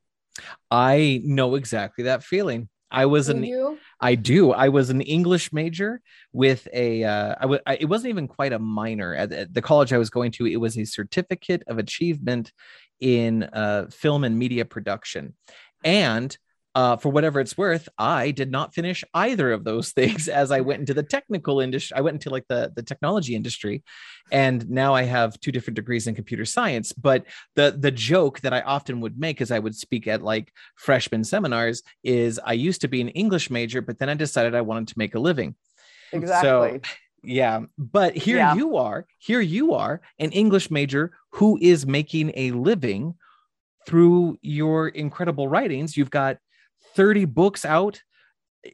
I 0.71 1.21
know 1.25 1.55
exactly 1.55 2.05
that 2.05 2.23
feeling. 2.23 2.68
I 2.91 3.07
was 3.07 3.29
an 3.29 3.45
you? 3.45 3.79
I 4.01 4.14
do. 4.16 4.53
I 4.53 4.68
was 4.68 4.91
an 4.91 5.01
English 5.01 5.53
major 5.53 6.01
with 6.33 6.66
a. 6.73 7.05
Uh, 7.05 7.35
I 7.39 7.43
w- 7.43 7.61
I, 7.66 7.77
it 7.77 7.85
wasn't 7.85 8.11
even 8.11 8.27
quite 8.27 8.53
a 8.53 8.59
minor 8.59 9.14
at, 9.14 9.33
at 9.33 9.55
the 9.55 9.62
college 9.62 9.93
I 9.93 9.99
was 9.99 10.11
going 10.11 10.33
to. 10.33 10.47
It 10.47 10.57
was 10.57 10.77
a 10.77 10.85
certificate 10.85 11.62
of 11.68 11.79
achievement 11.79 12.53
in 12.99 13.45
uh, 13.45 13.87
film 13.91 14.25
and 14.25 14.39
media 14.39 14.64
production, 14.64 15.35
and 15.85 16.37
uh, 16.75 16.97
for 16.97 17.09
whatever 17.09 17.41
it's 17.41 17.59
worth, 17.59 17.89
I 17.99 18.31
did 18.31 18.51
not 18.51 18.75
finish 18.75 19.03
either 19.12 19.53
of 19.53 19.64
those 19.64 19.91
things 19.93 20.29
as 20.29 20.51
I 20.51 20.61
went 20.61 20.81
into 20.81 20.95
the 20.95 21.03
technical 21.03 21.61
industry. 21.61 21.97
I 21.97 22.01
went 22.01 22.14
into 22.14 22.31
like 22.31 22.47
the, 22.49 22.73
the 22.75 22.83
technology 22.83 23.35
industry, 23.35 23.83
and 24.31 24.68
now 24.71 24.95
I 24.95 25.03
have 25.03 25.39
two 25.41 25.53
different 25.53 25.77
degrees 25.77 26.07
in 26.07 26.14
computer 26.14 26.45
science. 26.45 26.93
But 26.93 27.25
the 27.57 27.77
the 27.77 27.91
joke 27.91 28.41
that 28.41 28.53
I 28.53 28.61
often 28.61 29.01
would 29.01 29.18
make 29.18 29.41
as 29.41 29.51
I 29.51 29.59
would 29.59 29.75
speak 29.75 30.07
at 30.07 30.23
like 30.23 30.53
freshman 30.77 31.25
seminars 31.25 31.83
is 32.05 32.41
I 32.45 32.53
used 32.53 32.81
to 32.83 32.89
be 32.89 33.01
an 33.01 33.09
English 33.11 33.51
major, 33.51 33.83
but 33.83 33.99
then 33.99 34.09
I 34.09 34.14
decided 34.14 34.55
I 34.55 34.61
wanted 34.61 34.89
to 34.89 34.99
make 34.99 35.14
a 35.14 35.21
living. 35.21 35.57
Exactly. 36.12 36.49
So, 36.49 36.81
yeah, 37.23 37.61
but 37.77 38.16
here 38.16 38.39
yeah. 38.39 38.55
you 38.55 38.77
are. 38.77 39.07
Here 39.18 39.41
you 39.41 39.75
are, 39.75 40.01
an 40.18 40.33
English 40.33 40.71
major 40.71 41.12
who 41.33 41.59
is 41.61 41.87
making 41.87 42.33
a 42.35 42.53
living 42.53 43.14
through 43.87 44.39
your 44.41 44.89
incredible 44.89 45.49
writings. 45.49 45.97
You've 45.97 46.11
got 46.11 46.39
30 46.95 47.24
books 47.26 47.64
out 47.64 48.03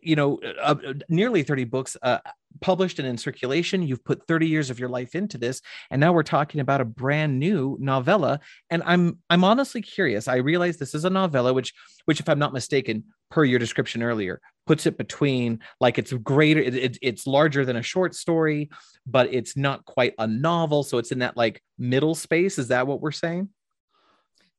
you 0.03 0.17
know 0.17 0.41
uh, 0.61 0.75
uh, 0.85 0.95
nearly 1.09 1.43
30 1.43 1.65
books 1.65 1.97
uh, 2.03 2.19
published 2.61 2.99
and 2.99 3.07
in 3.07 3.19
circulation. 3.19 3.83
You've 3.83 4.05
put 4.05 4.27
30 4.27 4.49
years 4.49 4.71
of 4.71 4.79
your 4.79 4.89
life 4.89 5.15
into 5.15 5.39
this 5.39 5.61
and 5.91 6.01
now 6.01 6.13
we're 6.13 6.23
talking 6.23 6.61
about 6.61 6.81
a 6.81 6.85
brand 6.85 7.39
new 7.39 7.77
novella. 7.81 8.41
And 8.71 8.83
i'm 8.85 9.19
i'm 9.31 9.45
honestly 9.45 9.83
curious. 9.83 10.29
I 10.29 10.37
realize 10.37 10.77
this 10.77 10.95
is 10.95 11.05
a 11.05 11.11
novella 11.11 11.53
which 11.53 11.73
which 12.05 12.21
if 12.21 12.29
i'm 12.29 12.39
not 12.39 12.53
mistaken 12.53 13.05
per 13.31 13.45
your 13.45 13.59
description 13.59 14.03
earlier 14.03 14.41
puts 14.67 14.87
it 14.87 14.97
between 14.97 15.61
like 15.81 15.99
it's 15.99 16.13
greater 16.13 16.61
it, 16.61 16.75
it, 16.75 16.99
it's 17.03 17.27
larger 17.27 17.65
than 17.65 17.77
a 17.77 17.83
short 17.83 18.15
story 18.15 18.71
but 19.07 19.33
it's 19.33 19.57
not 19.57 19.85
quite 19.85 20.15
a 20.19 20.27
novel. 20.27 20.83
So 20.83 20.99
it's 20.99 21.13
in 21.13 21.21
that 21.21 21.37
like 21.37 21.63
middle 21.79 22.15
space. 22.15 22.59
Is 22.59 22.69
that 22.69 22.87
what 22.87 23.01
we're 23.01 23.13
saying 23.13 23.49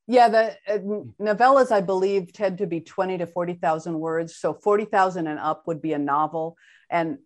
yeah, 0.08 0.30
the 0.30 0.58
uh, 0.68 0.78
novellas, 1.22 1.72
I 1.72 1.82
believe, 1.82 2.32
tend 2.32 2.60
to 2.60 2.66
be 2.66 2.80
20 2.80 3.18
to 3.18 3.28
40,000 3.28 4.00
words. 4.00 4.38
So 4.38 4.54
40,000 4.54 5.28
and 5.28 5.38
up 5.38 5.68
would 5.68 5.82
be 5.82 5.92
a 5.92 6.00
novel. 6.00 6.58
And 6.90 7.18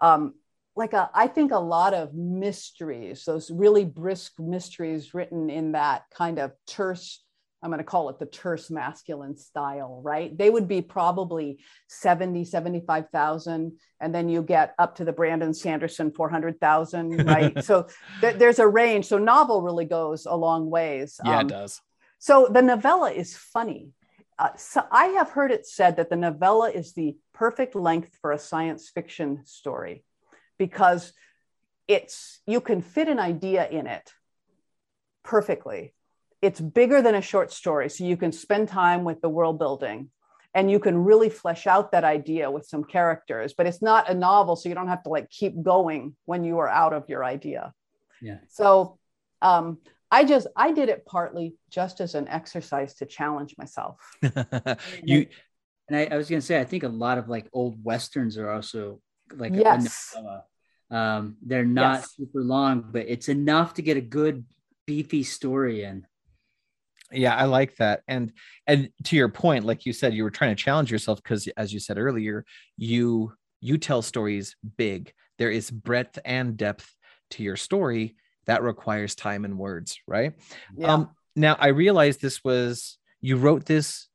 um, 0.00 0.34
like 0.74 0.94
a, 0.94 1.10
I 1.14 1.26
think 1.26 1.52
a 1.52 1.58
lot 1.58 1.92
of 1.92 2.14
mysteries, 2.14 3.24
those 3.24 3.50
really 3.50 3.84
brisk 3.84 4.40
mysteries 4.40 5.12
written 5.12 5.50
in 5.50 5.72
that 5.72 6.04
kind 6.16 6.38
of 6.38 6.52
terse, 6.66 7.22
I'm 7.62 7.68
going 7.68 7.78
to 7.78 7.84
call 7.84 8.08
it 8.08 8.18
the 8.18 8.26
terse 8.26 8.70
masculine 8.70 9.36
style, 9.36 10.00
right? 10.02 10.36
They 10.36 10.48
would 10.48 10.66
be 10.66 10.80
probably 10.80 11.58
70, 11.88 12.46
75,000. 12.46 13.72
And 14.00 14.14
then 14.14 14.30
you 14.30 14.42
get 14.42 14.74
up 14.78 14.96
to 14.96 15.04
the 15.04 15.12
Brandon 15.12 15.52
Sanderson 15.52 16.10
400,000, 16.10 17.26
right? 17.26 17.62
so 17.64 17.86
th- 18.22 18.36
there's 18.36 18.58
a 18.58 18.66
range. 18.66 19.06
So 19.06 19.18
novel 19.18 19.60
really 19.60 19.84
goes 19.84 20.24
a 20.24 20.34
long 20.34 20.70
ways. 20.70 21.20
Yeah, 21.22 21.40
um, 21.40 21.46
it 21.46 21.50
does. 21.50 21.82
So 22.24 22.48
the 22.50 22.62
novella 22.62 23.10
is 23.10 23.36
funny. 23.36 23.90
Uh, 24.38 24.56
so 24.56 24.82
I 24.90 25.08
have 25.18 25.28
heard 25.28 25.50
it 25.50 25.66
said 25.66 25.96
that 25.96 26.08
the 26.08 26.16
novella 26.16 26.70
is 26.70 26.94
the 26.94 27.18
perfect 27.34 27.74
length 27.74 28.16
for 28.22 28.32
a 28.32 28.38
science 28.38 28.88
fiction 28.88 29.42
story 29.44 30.04
because 30.56 31.12
it's 31.86 32.40
you 32.46 32.62
can 32.62 32.80
fit 32.80 33.08
an 33.08 33.18
idea 33.18 33.68
in 33.68 33.86
it 33.86 34.10
perfectly. 35.22 35.92
It's 36.40 36.58
bigger 36.62 37.02
than 37.02 37.14
a 37.14 37.20
short 37.20 37.52
story, 37.52 37.90
so 37.90 38.04
you 38.04 38.16
can 38.16 38.32
spend 38.32 38.68
time 38.70 39.04
with 39.04 39.20
the 39.20 39.28
world 39.28 39.58
building 39.58 40.08
and 40.54 40.70
you 40.70 40.80
can 40.80 40.96
really 40.96 41.28
flesh 41.28 41.66
out 41.66 41.92
that 41.92 42.04
idea 42.04 42.50
with 42.50 42.64
some 42.64 42.84
characters, 42.84 43.52
but 43.52 43.66
it's 43.66 43.82
not 43.82 44.08
a 44.08 44.14
novel, 44.14 44.56
so 44.56 44.70
you 44.70 44.74
don't 44.74 44.88
have 44.88 45.02
to 45.02 45.10
like 45.10 45.28
keep 45.28 45.62
going 45.62 46.16
when 46.24 46.42
you 46.42 46.58
are 46.60 46.70
out 46.70 46.94
of 46.94 47.06
your 47.10 47.22
idea. 47.22 47.74
Yeah. 48.22 48.38
So 48.48 48.98
um, 49.42 49.76
I 50.14 50.22
just 50.22 50.46
I 50.56 50.70
did 50.70 50.88
it 50.88 51.04
partly 51.06 51.56
just 51.70 52.00
as 52.00 52.14
an 52.14 52.28
exercise 52.28 52.94
to 52.94 53.06
challenge 53.06 53.56
myself. 53.58 53.98
you 55.02 55.26
and 55.88 55.96
I, 55.96 56.04
I, 56.12 56.16
was 56.16 56.30
gonna 56.30 56.40
say 56.40 56.60
I 56.60 56.64
think 56.64 56.84
a 56.84 56.88
lot 56.88 57.18
of 57.18 57.28
like 57.28 57.48
old 57.52 57.82
westerns 57.82 58.38
are 58.38 58.48
also 58.48 59.00
like 59.34 59.52
yes. 59.52 60.14
Um, 60.88 61.36
they're 61.44 61.64
not 61.64 62.00
yes. 62.00 62.14
super 62.16 62.42
long, 62.42 62.90
but 62.92 63.06
it's 63.08 63.28
enough 63.28 63.74
to 63.74 63.82
get 63.82 63.96
a 63.96 64.00
good 64.00 64.44
beefy 64.86 65.24
story 65.24 65.82
in. 65.82 66.06
Yeah, 67.10 67.34
I 67.34 67.46
like 67.46 67.74
that. 67.76 68.02
And 68.06 68.32
and 68.68 68.90
to 69.04 69.16
your 69.16 69.30
point, 69.30 69.64
like 69.64 69.84
you 69.84 69.92
said, 69.92 70.14
you 70.14 70.22
were 70.22 70.30
trying 70.30 70.54
to 70.54 70.62
challenge 70.62 70.92
yourself 70.92 71.20
because 71.20 71.48
as 71.56 71.72
you 71.72 71.80
said 71.80 71.98
earlier, 71.98 72.44
you 72.76 73.32
you 73.60 73.78
tell 73.78 74.00
stories 74.00 74.54
big. 74.76 75.12
There 75.38 75.50
is 75.50 75.72
breadth 75.72 76.20
and 76.24 76.56
depth 76.56 76.88
to 77.30 77.42
your 77.42 77.56
story 77.56 78.14
that 78.46 78.62
requires 78.62 79.14
time 79.14 79.44
and 79.44 79.58
words, 79.58 79.98
right? 80.06 80.34
Yeah. 80.76 80.92
Um, 80.92 81.10
now 81.36 81.56
I 81.58 81.68
realized 81.68 82.20
this 82.20 82.42
was 82.44 82.98
you 83.20 83.36
wrote 83.36 83.64
this. 83.64 84.08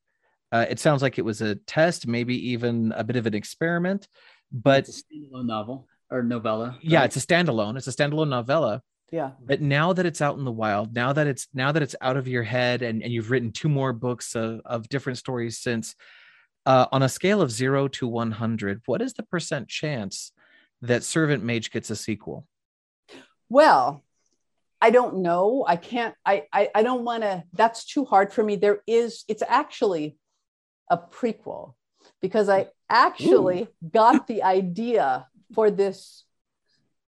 Uh, 0.52 0.66
it 0.70 0.80
sounds 0.80 1.02
like 1.02 1.20
it 1.20 1.26
was 1.26 1.42
a 1.42 1.56
test, 1.56 2.08
maybe 2.08 2.52
even 2.52 2.92
a 2.96 3.04
bit 3.04 3.16
of 3.16 3.28
an 3.28 3.36
experiment, 3.36 4.08
but 4.52 4.88
it's 4.88 5.00
a 5.00 5.04
standalone 5.04 5.46
novel 5.46 5.88
or 6.10 6.24
novella. 6.24 6.70
Right? 6.70 6.80
Yeah, 6.84 7.04
it's 7.04 7.18
a 7.18 7.20
standalone. 7.20 7.78
It's 7.78 7.88
a 7.88 7.92
standalone 7.92 8.30
novella. 8.30 8.82
Yeah. 9.12 9.32
But 9.44 9.62
now 9.62 9.94
that 9.94 10.06
it's 10.06 10.22
out 10.22 10.38
in 10.38 10.46
the 10.46 10.52
wild, 10.52 10.94
now 10.94 11.14
that 11.14 11.26
it's 11.26 11.48
now 11.54 11.72
that 11.72 11.82
it's 11.82 11.96
out 12.00 12.18
of 12.18 12.28
your 12.28 12.44
head, 12.44 12.82
and, 12.84 13.04
and 13.04 13.12
you've 13.12 13.32
written 13.32 13.52
two 13.52 13.70
more 13.70 13.94
books 13.94 14.36
of, 14.36 14.62
of 14.66 14.88
different 14.90 15.18
stories 15.18 15.58
since, 15.58 15.96
uh, 16.66 16.86
on 16.92 17.02
a 17.02 17.10
scale 17.10 17.42
of 17.42 17.52
zero 17.52 17.88
to 17.88 18.08
one 18.08 18.32
hundred, 18.32 18.82
what 18.86 19.02
is 19.02 19.14
the 19.14 19.24
percent 19.24 19.68
chance 19.68 20.32
that 20.82 21.04
Servant 21.04 21.44
Mage 21.44 21.72
gets 21.72 21.90
a 21.90 21.96
sequel? 21.96 22.46
Well, 23.50 24.04
I 24.82 24.92
don't 24.92 25.18
know. 25.18 25.66
I 25.68 25.76
can't, 25.76 26.16
I, 26.26 26.44
I, 26.54 26.70
I 26.74 26.84
don't 26.84 27.04
want 27.04 27.24
to, 27.24 27.44
that's 27.54 27.86
too 27.86 28.06
hard 28.06 28.32
for 28.32 28.44
me. 28.44 28.56
There 28.56 28.82
is, 28.88 29.26
it's 29.28 29.44
actually 29.46 30.18
a 30.90 30.98
prequel 30.98 31.74
because 32.22 32.50
I 32.50 32.68
actually 32.90 33.64
Ooh. 33.64 33.90
got 33.92 34.28
the 34.28 34.44
idea 34.44 35.28
for 35.54 35.70
this 35.70 36.24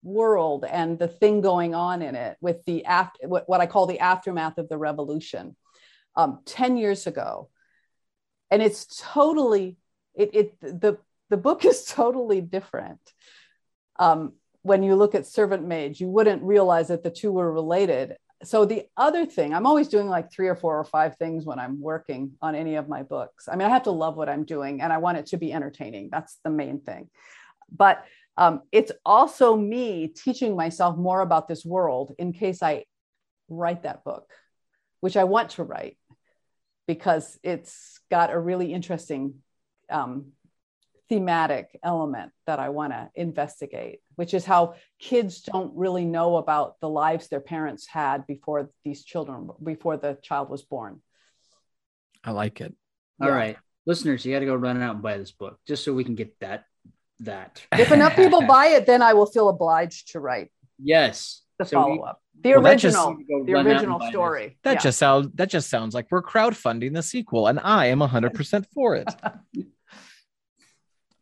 world 0.02 0.64
and 0.64 0.98
the 0.98 1.08
thing 1.08 1.40
going 1.40 1.74
on 1.74 2.02
in 2.02 2.14
it 2.14 2.36
with 2.40 2.64
the 2.64 2.84
after 2.86 3.28
what, 3.28 3.48
what 3.48 3.60
I 3.60 3.66
call 3.66 3.86
the 3.86 4.00
aftermath 4.00 4.58
of 4.58 4.68
the 4.68 4.78
revolution 4.78 5.56
um, 6.16 6.40
10 6.46 6.76
years 6.76 7.06
ago. 7.06 7.48
And 8.50 8.62
it's 8.62 9.00
totally, 9.00 9.76
it, 10.14 10.34
it 10.34 10.60
the, 10.60 10.98
the 11.28 11.36
book 11.36 11.64
is 11.64 11.84
totally 11.84 12.40
different. 12.40 13.00
Um, 13.98 14.32
when 14.62 14.82
you 14.82 14.94
look 14.94 15.14
at 15.14 15.26
servant 15.26 15.66
mage, 15.66 16.00
you 16.00 16.08
wouldn't 16.08 16.42
realize 16.42 16.88
that 16.88 17.02
the 17.02 17.10
two 17.10 17.32
were 17.32 17.52
related. 17.52 18.16
So 18.42 18.64
the 18.64 18.84
other 18.96 19.26
thing, 19.26 19.52
I'm 19.52 19.66
always 19.66 19.88
doing 19.88 20.08
like 20.08 20.32
three 20.32 20.48
or 20.48 20.56
four 20.56 20.78
or 20.78 20.84
five 20.84 21.16
things 21.16 21.44
when 21.44 21.58
I'm 21.58 21.80
working 21.80 22.32
on 22.40 22.54
any 22.54 22.76
of 22.76 22.88
my 22.88 23.02
books. 23.02 23.48
I 23.50 23.56
mean, 23.56 23.66
I 23.66 23.70
have 23.70 23.84
to 23.84 23.90
love 23.90 24.16
what 24.16 24.28
I'm 24.28 24.44
doing 24.44 24.80
and 24.80 24.92
I 24.92 24.98
want 24.98 25.18
it 25.18 25.26
to 25.26 25.36
be 25.36 25.52
entertaining. 25.52 26.08
That's 26.10 26.38
the 26.44 26.50
main 26.50 26.80
thing. 26.80 27.10
But 27.70 28.04
um, 28.36 28.62
it's 28.72 28.92
also 29.04 29.56
me 29.56 30.08
teaching 30.08 30.56
myself 30.56 30.96
more 30.96 31.20
about 31.20 31.48
this 31.48 31.64
world 31.64 32.14
in 32.18 32.32
case 32.32 32.62
I 32.62 32.84
write 33.48 33.82
that 33.82 34.04
book, 34.04 34.30
which 35.00 35.16
I 35.16 35.24
want 35.24 35.50
to 35.50 35.64
write 35.64 35.98
because 36.86 37.38
it's 37.42 38.00
got 38.10 38.32
a 38.32 38.38
really 38.38 38.72
interesting 38.72 39.34
um, 39.90 40.32
thematic 41.10 41.78
element 41.82 42.32
that 42.46 42.58
I 42.58 42.70
want 42.70 42.92
to 42.94 43.10
investigate, 43.14 44.00
which 44.14 44.32
is 44.32 44.44
how 44.46 44.74
kids 44.98 45.42
don't 45.42 45.76
really 45.76 46.06
know 46.06 46.36
about 46.38 46.80
the 46.80 46.88
lives 46.88 47.28
their 47.28 47.40
parents 47.40 47.86
had 47.86 48.26
before 48.26 48.70
these 48.84 49.04
children, 49.04 49.50
before 49.62 49.98
the 49.98 50.16
child 50.22 50.48
was 50.48 50.62
born. 50.62 51.02
I 52.24 52.30
like 52.30 52.60
it. 52.62 52.72
All 53.20 53.28
yeah. 53.28 53.34
right, 53.34 53.56
listeners, 53.86 54.24
you 54.24 54.32
got 54.32 54.40
to 54.40 54.46
go 54.46 54.54
run 54.54 54.80
out 54.80 54.94
and 54.94 55.02
buy 55.02 55.18
this 55.18 55.32
book 55.32 55.58
just 55.68 55.84
so 55.84 55.92
we 55.92 56.04
can 56.04 56.14
get 56.14 56.34
that. 56.40 56.64
That 57.22 57.60
if 57.76 57.92
enough 57.92 58.16
people 58.16 58.40
buy 58.46 58.68
it, 58.68 58.86
then 58.86 59.02
I 59.02 59.12
will 59.12 59.26
feel 59.26 59.50
obliged 59.50 60.12
to 60.12 60.20
write. 60.20 60.50
Yes, 60.82 61.42
the 61.58 61.66
So 61.66 61.76
follow 61.82 62.00
up. 62.00 62.22
The 62.42 62.52
Well, 62.54 62.62
that 62.62 62.78
just- 62.78 62.96
original, 62.96 63.44
the 63.44 63.52
run 63.52 63.66
out 63.66 63.70
and 63.72 63.76
original 63.76 63.98
buy 63.98 64.04
this. 64.06 64.12
story. 64.12 64.58
That 64.62 64.72
Yeah. 64.76 64.80
just 64.80 64.98
sounds 64.98 65.28
that 65.34 65.50
just 65.50 65.68
sounds 65.68 65.92
like 65.94 66.06
we're 66.10 66.22
crowdfunding 66.22 66.94
the 66.94 67.02
sequel, 67.02 67.46
and 67.48 67.60
I 67.60 67.86
am 67.86 68.00
hundred 68.00 68.32
percent 68.32 68.66
for 68.72 68.94
it. 68.96 69.08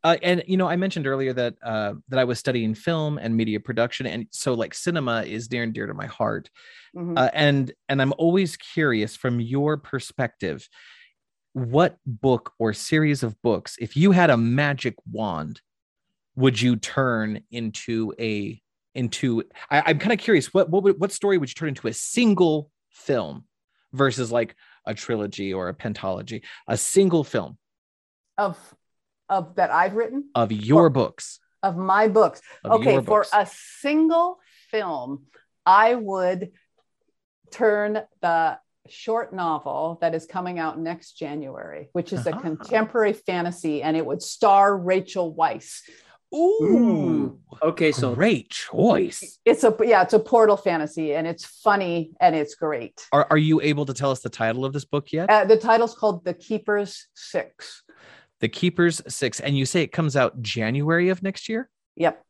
Uh, 0.05 0.17
and 0.23 0.43
you 0.47 0.57
know, 0.57 0.69
I 0.69 0.77
mentioned 0.77 1.07
earlier 1.07 1.33
that 1.33 1.55
uh, 1.63 1.95
that 2.09 2.19
I 2.19 2.25
was 2.25 2.39
studying 2.39 2.75
film 2.75 3.19
and 3.19 3.37
media 3.37 3.59
production, 3.61 4.07
and 4.07 4.27
so 4.31 4.55
like 4.55 4.73
cinema 4.75 5.23
is 5.25 5.51
near 5.51 5.63
and 5.65 5.73
dear 5.73 5.87
to 5.87 5.95
my 5.95 6.07
heart. 6.07 6.51
Mhm. 6.97 7.19
Uh, 7.19 7.31
and 7.35 7.73
and 7.89 8.01
I'm 8.01 8.13
always 8.17 8.57
curious 8.57 9.17
from 9.17 9.41
your 9.41 9.77
perspective, 9.77 10.69
what 11.53 11.97
book 12.07 12.53
or 12.59 12.73
series 12.73 13.23
of 13.23 13.41
books, 13.43 13.77
if 13.81 13.97
you 13.97 14.13
had 14.13 14.31
a 14.31 14.37
magic 14.37 14.95
wand, 15.11 15.61
would 16.37 16.61
you 16.61 16.77
turn 16.77 17.41
into 17.51 18.15
a 18.21 18.61
into? 18.95 19.43
I, 19.71 19.83
I'm 19.87 19.99
kind 19.99 20.13
of 20.13 20.21
curious. 20.21 20.55
What 20.55 20.71
what 20.71 20.83
would- 20.85 21.01
what 21.01 21.11
story 21.13 21.39
would 21.39 21.49
you 21.49 21.55
turn 21.55 21.71
into 21.71 21.89
a 21.89 21.93
single 21.93 22.71
film 22.91 23.45
versus 23.93 24.31
like 24.31 24.55
a 24.87 24.95
trilogy 24.95 25.53
or 25.53 25.69
a 25.69 25.75
pentology? 25.75 26.43
A 26.69 26.77
single 26.77 27.25
film 27.25 27.59
of 28.37 28.57
of 29.29 29.55
that 29.57 29.71
I've 29.71 29.95
written 29.95 30.31
of 30.35 30.53
your 30.53 30.91
books. 30.91 31.41
of 31.63 31.77
my 31.77 32.09
books. 32.09 32.41
Of 32.65 32.73
okay, 32.81 32.95
your 32.95 33.03
for 33.03 33.27
a 33.33 33.47
single 33.81 34.39
film, 34.71 35.25
I 35.67 35.95
would 35.95 36.53
turn 37.51 38.01
the 38.21 38.59
short 38.89 39.35
novel 39.35 39.99
that 40.01 40.15
is 40.15 40.25
coming 40.27 40.59
out 40.59 40.79
next 40.79 41.13
January, 41.13 41.89
which 41.93 42.13
is 42.13 42.27
a 42.27 42.35
Ah. 42.35 42.39
contemporary 42.41 43.13
fantasy, 43.13 43.83
and 43.83 43.97
it 43.97 44.05
would 44.07 44.23
star 44.23 44.77
Rachel 44.77 45.35
Weisz. 45.35 45.81
Ooh, 46.35 47.39
Okay, 47.63 47.91
so 47.91 48.15
great 48.15 48.51
choice. 48.51 49.39
It's 49.47 49.65
a 49.65 49.75
yeah, 49.83 50.03
it's 50.03 50.13
a 50.13 50.19
portal 50.19 50.57
fantasy, 50.59 51.15
and 51.15 51.27
it's 51.27 51.45
funny 51.45 52.13
and 52.21 52.37
it's 52.37 52.55
great. 52.55 53.07
Are, 53.13 53.27
are 53.31 53.39
you 53.39 53.61
able 53.63 53.87
to 53.87 53.95
tell 53.95 54.11
us 54.11 54.21
the 54.21 54.29
title 54.29 54.65
of 54.67 54.73
this 54.75 54.85
book 54.85 55.11
yet? 55.13 55.29
Uh, 55.31 55.45
the 55.47 55.57
title's 55.57 55.95
called 55.95 56.25
The 56.25 56.35
Keepers 56.35 57.09
Six. 57.15 57.83
The 58.41 58.49
Keepers 58.49 59.03
Six, 59.09 59.41
and 59.41 59.57
you 59.57 59.67
say 59.67 59.83
it 59.83 59.93
comes 59.93 60.17
out 60.17 60.41
January 60.43 61.09
of 61.09 61.23
next 61.23 61.49
year. 61.49 61.69
Yep. 61.97 62.25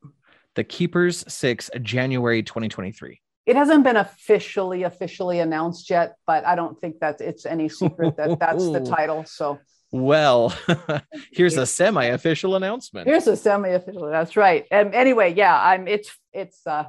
The 0.55 0.65
Keepers 0.65 1.25
Six, 1.33 1.71
January 1.83 2.43
2023. 2.43 3.21
It 3.47 3.57
hasn't 3.57 3.85
been 3.85 3.97
officially 3.97 4.83
officially 4.83 5.41
announced 5.41 5.89
yet, 5.89 6.17
but 6.27 6.45
I 6.45 6.55
don't 6.55 6.79
think 6.81 7.01
that 7.01 7.21
it's 7.21 7.47
any 7.47 7.69
secret 7.69 8.17
that 8.17 8.39
that's 8.39 8.65
the 8.65 8.81
title. 8.97 9.25
So 9.25 9.59
Well, 9.91 10.55
here's 11.33 11.57
a 11.57 11.65
semi-official 11.65 12.57
announcement. 12.57 13.07
here's 13.07 13.27
a 13.27 13.37
semi-official. 13.37 14.11
That's 14.11 14.37
right. 14.37 14.67
And 14.71 14.95
anyway, 14.95 15.35
yeah, 15.35 15.59
I'm. 15.59 15.89
It's 15.89 16.11
it's. 16.33 16.67
uh 16.67 16.85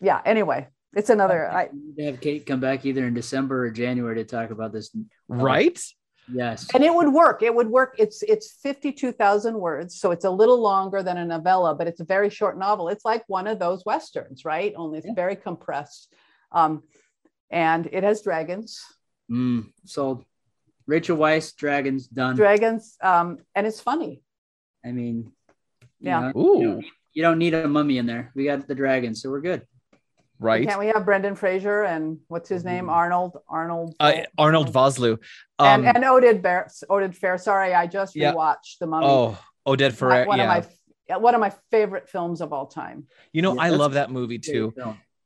Yeah. 0.00 0.20
Anyway, 0.24 0.68
it's 0.94 1.10
another. 1.10 1.50
I 1.50 1.68
we 1.72 1.78
need 1.78 1.96
to 1.96 2.04
have 2.04 2.20
Kate 2.20 2.46
come 2.46 2.60
back 2.60 2.86
either 2.86 3.06
in 3.06 3.12
December 3.14 3.66
or 3.66 3.70
January 3.70 4.14
to 4.16 4.24
talk 4.24 4.50
about 4.50 4.72
this. 4.72 4.94
Right? 5.28 5.78
Yes. 6.32 6.68
and 6.74 6.84
it 6.84 6.94
would 6.94 7.12
work. 7.12 7.42
It 7.42 7.54
would 7.54 7.68
work. 7.68 7.94
It's 7.98 8.22
it's 8.22 8.52
fifty 8.62 8.92
two 8.92 9.12
thousand 9.12 9.58
words, 9.58 9.98
so 9.98 10.10
it's 10.12 10.24
a 10.24 10.30
little 10.30 10.60
longer 10.60 11.02
than 11.02 11.16
a 11.16 11.24
novella, 11.24 11.74
but 11.74 11.86
it's 11.88 12.00
a 12.00 12.04
very 12.04 12.30
short 12.30 12.58
novel. 12.58 12.88
It's 12.88 13.04
like 13.04 13.24
one 13.28 13.46
of 13.46 13.58
those 13.58 13.84
westerns, 13.84 14.44
right? 14.44 14.72
Only 14.76 14.98
it's 14.98 15.06
Yeah. 15.06 15.14
very 15.14 15.36
compressed. 15.36 16.12
Um, 16.52 16.84
and 17.50 17.86
it 17.92 18.02
has 18.04 18.22
dragons. 18.22 18.80
Mm, 19.30 19.72
sold. 19.84 20.24
Rachel 20.86 21.16
Weisz, 21.16 21.54
Dragons, 21.56 22.06
done. 22.06 22.34
Dragons. 22.36 22.96
Um, 23.02 23.38
and 23.54 23.66
it's 23.66 23.80
funny. 23.80 24.22
I 24.84 24.92
mean, 24.92 25.32
you 26.00 26.10
Yeah. 26.10 26.20
know, 26.20 26.32
you, 26.34 26.40
Ooh, 26.42 26.62
don't, 26.74 26.84
you 27.14 27.22
don't 27.22 27.38
need 27.38 27.54
a 27.54 27.68
mummy 27.68 27.98
in 27.98 28.06
there. 28.06 28.32
We 28.34 28.44
got 28.44 28.66
the 28.66 28.74
dragons, 28.74 29.22
so 29.22 29.30
we're 29.30 29.40
good. 29.40 29.62
Right. 30.42 30.66
Can't 30.66 30.80
we 30.80 30.88
have 30.88 31.04
Brendan 31.04 31.36
Fraser 31.36 31.84
and 31.84 32.18
what's 32.28 32.48
his 32.48 32.64
name? 32.64 32.88
Arnold. 32.90 33.38
Arnold. 33.48 33.94
Uh, 34.00 34.12
Arnold 34.36 34.72
Vosloo. 34.72 35.18
and, 35.58 35.86
Um, 35.86 35.94
and 35.96 36.04
Oded 36.04 36.42
Bear, 36.42 36.66
Oded 36.90 37.16
Fehr. 37.18 37.40
Sorry, 37.40 37.72
I 37.72 37.86
just 37.86 38.16
Yeah. 38.16 38.32
rewatched 38.32 38.78
The 38.80 38.86
Mummy. 38.88 39.06
oh, 39.06 39.38
Oded 39.66 39.92
Fehr. 39.92 40.26
one 40.26 40.38
Yeah. 40.38 40.56
of 40.56 40.64
my 40.64 40.68
one 41.18 41.34
of 41.34 41.40
my 41.40 41.52
favorite 41.70 42.08
films 42.08 42.40
of 42.40 42.52
all 42.54 42.66
time. 42.66 43.06
you 43.34 43.42
know, 43.42 43.54
Yeah, 43.54 43.62
I 43.62 43.68
love 43.70 43.92
that 43.94 44.10
movie 44.10 44.38
too. 44.38 44.72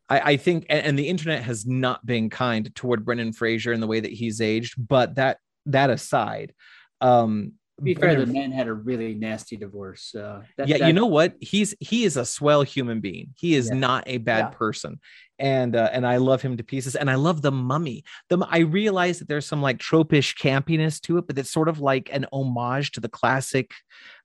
I, 0.09 0.21
I 0.33 0.37
think, 0.37 0.67
and, 0.69 0.85
and 0.85 0.99
the 0.99 1.07
internet 1.09 1.43
has 1.45 1.65
not 1.67 2.05
been 2.05 2.29
kind 2.29 2.73
toward 2.75 3.05
Brendan 3.05 3.33
Fraser 3.33 3.73
in 3.73 3.81
the 3.81 3.87
way 3.87 4.01
that 4.01 4.11
he's 4.13 4.41
aged. 4.41 4.75
But 4.79 5.15
that 5.15 5.39
that 5.67 5.91
aside, 5.91 6.55
um, 7.01 7.53
To 7.79 7.83
be 7.85 7.95
fair, 7.95 8.19
the 8.19 8.27
man 8.33 8.53
had 8.53 8.69
a 8.69 8.73
really 8.73 9.15
nasty 9.15 9.57
divorce. 9.57 10.09
So 10.11 10.43
that, 10.57 10.67
yeah, 10.67 10.79
that- 10.79 10.87
you 10.87 10.95
know 10.95 11.07
what? 11.07 11.35
He's 11.41 11.75
he 11.79 12.05
is 12.05 12.17
a 12.17 12.25
swell 12.25 12.63
human 12.63 13.01
being. 13.01 13.35
He 13.37 13.55
is 13.55 13.69
Yeah. 13.69 13.75
not 13.77 14.05
a 14.07 14.17
bad 14.19 14.39
Yeah. 14.39 14.49
person, 14.51 14.99
and 15.39 15.77
uh, 15.77 15.91
and 15.93 16.07
I 16.07 16.17
love 16.17 16.43
him 16.43 16.57
to 16.57 16.65
pieces. 16.65 16.97
And 16.97 17.11
I 17.11 17.15
love 17.17 17.43
the 17.43 17.53
Mummy. 17.53 18.05
The 18.29 18.47
I 18.51 18.59
realize 18.59 19.19
that 19.19 19.29
there's 19.29 19.47
some 19.47 19.63
like 19.63 19.79
tropish 19.79 20.37
campiness 20.37 21.01
to 21.03 21.19
it, 21.19 21.27
but 21.27 21.39
it's 21.39 21.51
sort 21.51 21.69
of 21.69 21.81
like 21.81 22.11
an 22.13 22.27
homage 22.33 22.93
to 22.93 23.01
the 23.01 23.09
classic 23.09 23.73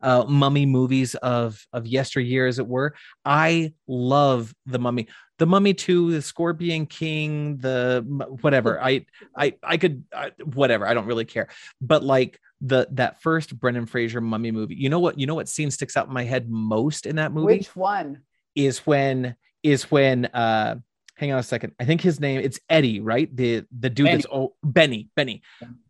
uh, 0.01 0.25
Mummy 0.27 0.65
movies 0.65 1.15
of 1.15 1.65
of 1.73 1.87
yesteryear, 1.87 2.47
as 2.47 2.59
it 2.59 2.67
were. 2.67 2.95
I 3.25 3.73
love 3.87 4.53
the 4.65 4.79
Mummy. 4.79 5.07
The 5.39 5.47
Mummy 5.47 5.73
Two, 5.73 6.11
the 6.11 6.21
Scorpion 6.21 6.85
King, 6.85 7.57
the 7.57 8.05
whatever. 8.41 8.81
I 8.81 9.05
I 9.35 9.55
I 9.63 9.77
could 9.77 10.03
I, 10.13 10.31
whatever. 10.53 10.85
I 10.85 10.93
don't 10.93 11.07
really 11.07 11.25
care. 11.25 11.49
But 11.81 12.03
like 12.03 12.39
the 12.61 12.87
that 12.91 13.21
first 13.23 13.59
Brendan 13.59 13.87
Fraser 13.87 14.21
Mummy 14.21 14.51
movie, 14.51 14.75
you 14.75 14.89
know 14.89 14.99
what? 14.99 15.17
You 15.19 15.25
know 15.25 15.33
what 15.35 15.49
scene 15.49 15.71
sticks 15.71 15.97
out 15.97 16.07
in 16.07 16.13
my 16.13 16.23
head 16.23 16.47
most 16.49 17.07
in 17.07 17.15
that 17.15 17.31
movie 17.33 17.57
Which 17.57 17.75
one? 17.75 18.21
is 18.53 18.79
when 18.79 19.35
is 19.63 19.89
when 19.89 20.25
uh 20.25 20.75
hang 21.21 21.31
on 21.31 21.39
a 21.39 21.43
second. 21.43 21.73
I 21.79 21.85
think 21.85 22.01
his 22.01 22.19
name 22.19 22.41
it's 22.41 22.59
Eddie, 22.69 22.99
right? 22.99 23.33
The 23.33 23.63
the 23.79 23.89
dude 23.89 24.07
that's 24.07 24.25
oh 24.31 24.55
Benny, 24.63 25.09
Benny. 25.15 25.41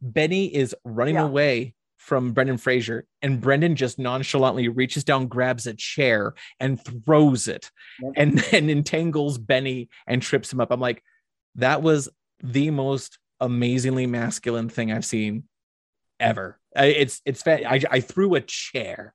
Benny 0.02 0.54
is 0.54 0.76
running 0.86 1.16
Yeah. 1.16 1.24
away 1.24 1.74
from 1.98 2.34
Brendan 2.34 2.58
Fraser, 2.58 3.06
and 3.22 3.40
Brendan 3.40 3.76
just 3.76 3.98
nonchalantly 4.00 4.68
reaches 4.68 5.04
down, 5.04 5.28
grabs 5.28 5.68
a 5.68 5.74
chair, 5.74 6.34
and 6.60 6.84
throws 6.84 7.48
it, 7.48 7.72
Yep. 8.02 8.14
and 8.18 8.38
then 8.52 8.70
entangles 8.70 9.38
Benny 9.38 9.90
and 10.06 10.22
trips 10.22 10.52
him 10.52 10.60
up. 10.60 10.72
I'm 10.72 10.80
like, 10.80 11.04
that 11.56 11.82
was 11.82 12.10
the 12.44 12.70
most 12.72 13.18
amazingly 13.40 14.06
masculine 14.08 14.68
thing 14.70 14.92
I've 14.92 15.06
seen 15.06 15.44
ever. 16.20 16.60
It's 16.76 17.22
it's 17.26 17.46
I, 17.48 17.82
I 17.90 18.00
threw 18.02 18.36
a 18.36 18.42
chair. 18.42 19.14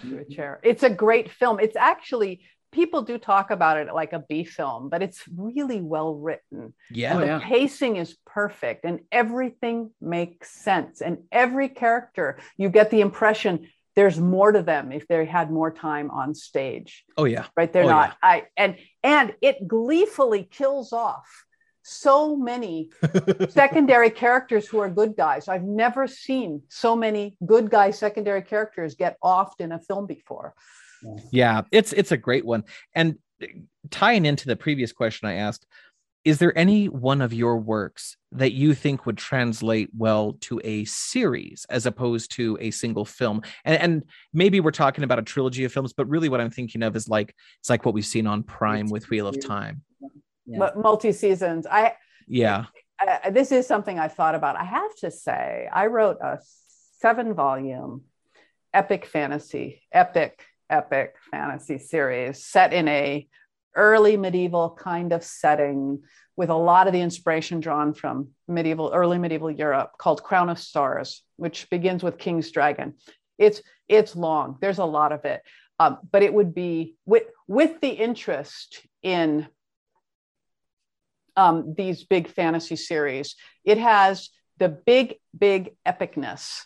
Threw 0.00 0.18
a 0.18 0.24
chair. 0.24 0.60
It's 0.62 0.82
a 0.82 0.90
great 0.90 1.30
film. 1.30 1.60
It's 1.60 1.76
actually 1.76 2.40
people 2.72 3.02
do 3.02 3.18
talk 3.18 3.50
about 3.50 3.76
it 3.76 3.92
like 3.94 4.12
a 4.12 4.24
B 4.28 4.44
film, 4.44 4.88
but 4.88 5.02
it's 5.02 5.22
really 5.36 5.80
well 5.80 6.14
written. 6.14 6.74
Yeah. 6.90 7.16
Oh, 7.16 7.20
the 7.20 7.26
yeah. 7.26 7.40
pacing 7.42 7.96
is 7.96 8.16
perfect 8.26 8.84
and 8.84 9.00
everything 9.12 9.90
makes 10.00 10.50
sense. 10.50 11.00
And 11.02 11.18
every 11.30 11.68
character, 11.68 12.38
you 12.56 12.68
get 12.70 12.90
the 12.90 13.00
impression 13.02 13.68
there's 13.94 14.18
more 14.18 14.50
to 14.52 14.62
them 14.62 14.90
if 14.90 15.06
they 15.06 15.26
had 15.26 15.50
more 15.50 15.70
time 15.70 16.10
on 16.10 16.34
stage. 16.34 17.04
Oh 17.18 17.24
yeah. 17.24 17.44
right 17.56 17.70
they're 17.72 17.84
Oh, 17.84 17.88
not 17.88 18.16
i 18.22 18.44
and 18.56 18.76
and 19.02 19.34
it 19.42 19.68
gleefully 19.68 20.44
kills 20.50 20.94
off 20.94 21.28
so 21.82 22.34
many 22.36 22.88
secondary 23.50 24.08
characters 24.08 24.66
who 24.68 24.78
are 24.78 24.88
good 24.88 25.14
guys 25.16 25.48
i've 25.48 25.64
never 25.64 26.06
seen 26.06 26.62
so 26.68 26.94
many 26.96 27.36
good 27.44 27.68
guy 27.70 27.90
secondary 27.90 28.40
characters 28.40 28.94
get 28.94 29.18
offed 29.22 29.58
in 29.60 29.72
a 29.72 29.80
film 29.80 30.06
before 30.06 30.54
Yeah, 31.30 31.62
it's 31.72 31.92
it's 31.92 32.12
a 32.12 32.16
great 32.16 32.44
one. 32.44 32.64
And 32.94 33.18
tying 33.90 34.24
into 34.24 34.46
the 34.46 34.56
previous 34.56 34.92
question 34.92 35.28
I 35.28 35.34
asked, 35.34 35.66
is 36.24 36.38
there 36.38 36.56
any 36.56 36.88
one 36.88 37.20
of 37.20 37.32
your 37.32 37.56
works 37.58 38.16
that 38.30 38.52
you 38.52 38.74
think 38.74 39.04
would 39.06 39.18
translate 39.18 39.90
well 39.96 40.34
to 40.42 40.60
a 40.62 40.84
series 40.84 41.66
as 41.68 41.84
opposed 41.86 42.30
to 42.36 42.56
a 42.60 42.70
single 42.70 43.04
film? 43.04 43.42
And, 43.64 43.80
and 43.82 44.02
maybe 44.32 44.60
we're 44.60 44.70
talking 44.70 45.02
about 45.02 45.18
a 45.18 45.22
trilogy 45.22 45.64
of 45.64 45.72
films, 45.72 45.92
but 45.92 46.08
really 46.08 46.28
what 46.28 46.40
I'm 46.40 46.50
thinking 46.50 46.82
of 46.84 46.94
is 46.94 47.08
like 47.08 47.34
it's 47.60 47.68
like 47.70 47.84
what 47.84 47.94
we've 47.94 48.06
seen 48.06 48.26
on 48.28 48.44
Prime 48.44 48.88
with 48.88 49.10
Wheel 49.10 49.26
of 49.26 49.40
Time. 49.44 49.82
Yeah. 50.44 50.58
but 50.58 50.76
multi 50.76 51.12
seasons 51.12 51.68
i 51.70 51.94
Yeah. 52.26 52.64
uh, 53.00 53.30
this 53.30 53.52
is 53.52 53.64
something 53.64 54.00
i 54.00 54.08
thought 54.08 54.34
about 54.34 54.56
i 54.56 54.64
have 54.64 54.92
to 54.96 55.08
say 55.12 55.68
i 55.72 55.86
wrote 55.86 56.18
a 56.20 56.40
seven 56.98 57.32
volume 57.32 58.02
epic 58.74 59.06
fantasy 59.06 59.82
epic 59.92 60.44
epic 60.70 61.14
fantasy 61.30 61.78
series 61.78 62.44
set 62.44 62.72
in 62.72 62.88
a 62.88 63.26
early 63.74 64.16
medieval 64.16 64.76
kind 64.78 65.12
of 65.12 65.24
setting 65.24 66.02
with 66.36 66.50
a 66.50 66.54
lot 66.54 66.86
of 66.86 66.92
the 66.92 67.00
inspiration 67.00 67.60
drawn 67.60 67.94
from 67.94 68.28
medieval 68.48 68.90
early 68.94 69.18
medieval 69.18 69.50
europe 69.50 69.92
called 69.98 70.22
crown 70.22 70.50
of 70.50 70.58
stars 70.58 71.22
which 71.36 71.68
begins 71.70 72.02
with 72.02 72.18
king's 72.18 72.50
dragon 72.50 72.94
it's 73.38 73.62
it's 73.88 74.14
long 74.14 74.58
there's 74.60 74.78
a 74.78 74.84
lot 74.84 75.12
of 75.12 75.24
it 75.24 75.42
um, 75.78 75.98
but 76.10 76.22
it 76.22 76.32
would 76.32 76.54
be 76.54 76.96
with 77.06 77.24
with 77.48 77.80
the 77.80 77.88
interest 77.88 78.86
in 79.02 79.48
um, 81.36 81.74
these 81.76 82.04
big 82.04 82.28
fantasy 82.28 82.76
series. 82.76 83.36
It 83.64 83.78
has 83.78 84.30
the 84.58 84.68
big, 84.68 85.16
big 85.36 85.74
epicness, 85.86 86.62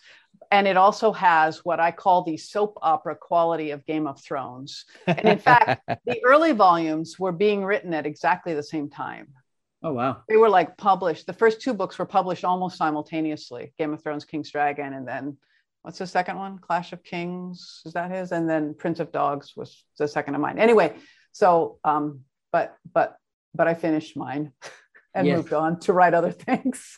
and 0.51 0.67
it 0.67 0.77
also 0.77 1.11
has 1.11 1.63
what 1.65 1.79
I 1.79 1.91
call 1.91 2.23
the 2.23 2.37
soap 2.37 2.77
opera 2.81 3.15
quality 3.15 3.71
of 3.71 3.85
Game 3.85 4.07
of 4.07 4.21
Thrones. 4.21 4.85
And 5.05 5.27
in 5.27 5.39
fact, 5.39 5.81
the 6.05 6.21
early 6.25 6.51
volumes 6.53 7.17
were 7.19 7.31
being 7.31 7.63
written 7.63 7.93
at 7.93 8.05
exactly 8.05 8.53
the 8.53 8.63
same 8.63 8.89
time. 8.89 9.27
Oh 9.83 9.93
wow. 9.93 10.23
They 10.27 10.37
were 10.37 10.49
like 10.49 10.77
published. 10.77 11.27
The 11.27 11.33
first 11.33 11.61
two 11.61 11.73
books 11.73 11.99
were 11.99 12.05
published 12.05 12.43
almost 12.43 12.77
simultaneously. 12.77 13.73
Game 13.77 13.93
of 13.93 14.01
Thrones, 14.01 14.25
King's 14.25 14.51
Dragon, 14.51 14.93
and 14.93 15.07
then 15.07 15.37
what's 15.83 15.99
the 15.99 16.07
second 16.07 16.37
one? 16.37 16.57
Clash 16.59 16.93
of 16.93 17.03
Kings. 17.03 17.81
Is 17.85 17.93
that 17.93 18.11
his? 18.11 18.31
And 18.31 18.49
then 18.49 18.73
Prince 18.73 18.99
of 18.99 19.11
Dogs 19.11 19.53
was 19.55 19.83
the 19.97 20.07
second 20.07 20.35
of 20.35 20.41
mine. 20.41 20.57
Anyway, 20.59 20.95
so 21.31 21.77
um, 21.83 22.21
but 22.51 22.75
but 22.93 23.17
but 23.53 23.67
I 23.67 23.73
finished 23.73 24.17
mine. 24.17 24.51
and 25.15 25.25
Yes. 25.25 25.37
moved 25.37 25.53
on 25.53 25.79
to 25.79 25.93
write 25.93 26.13
other 26.13 26.31
things. 26.47 26.95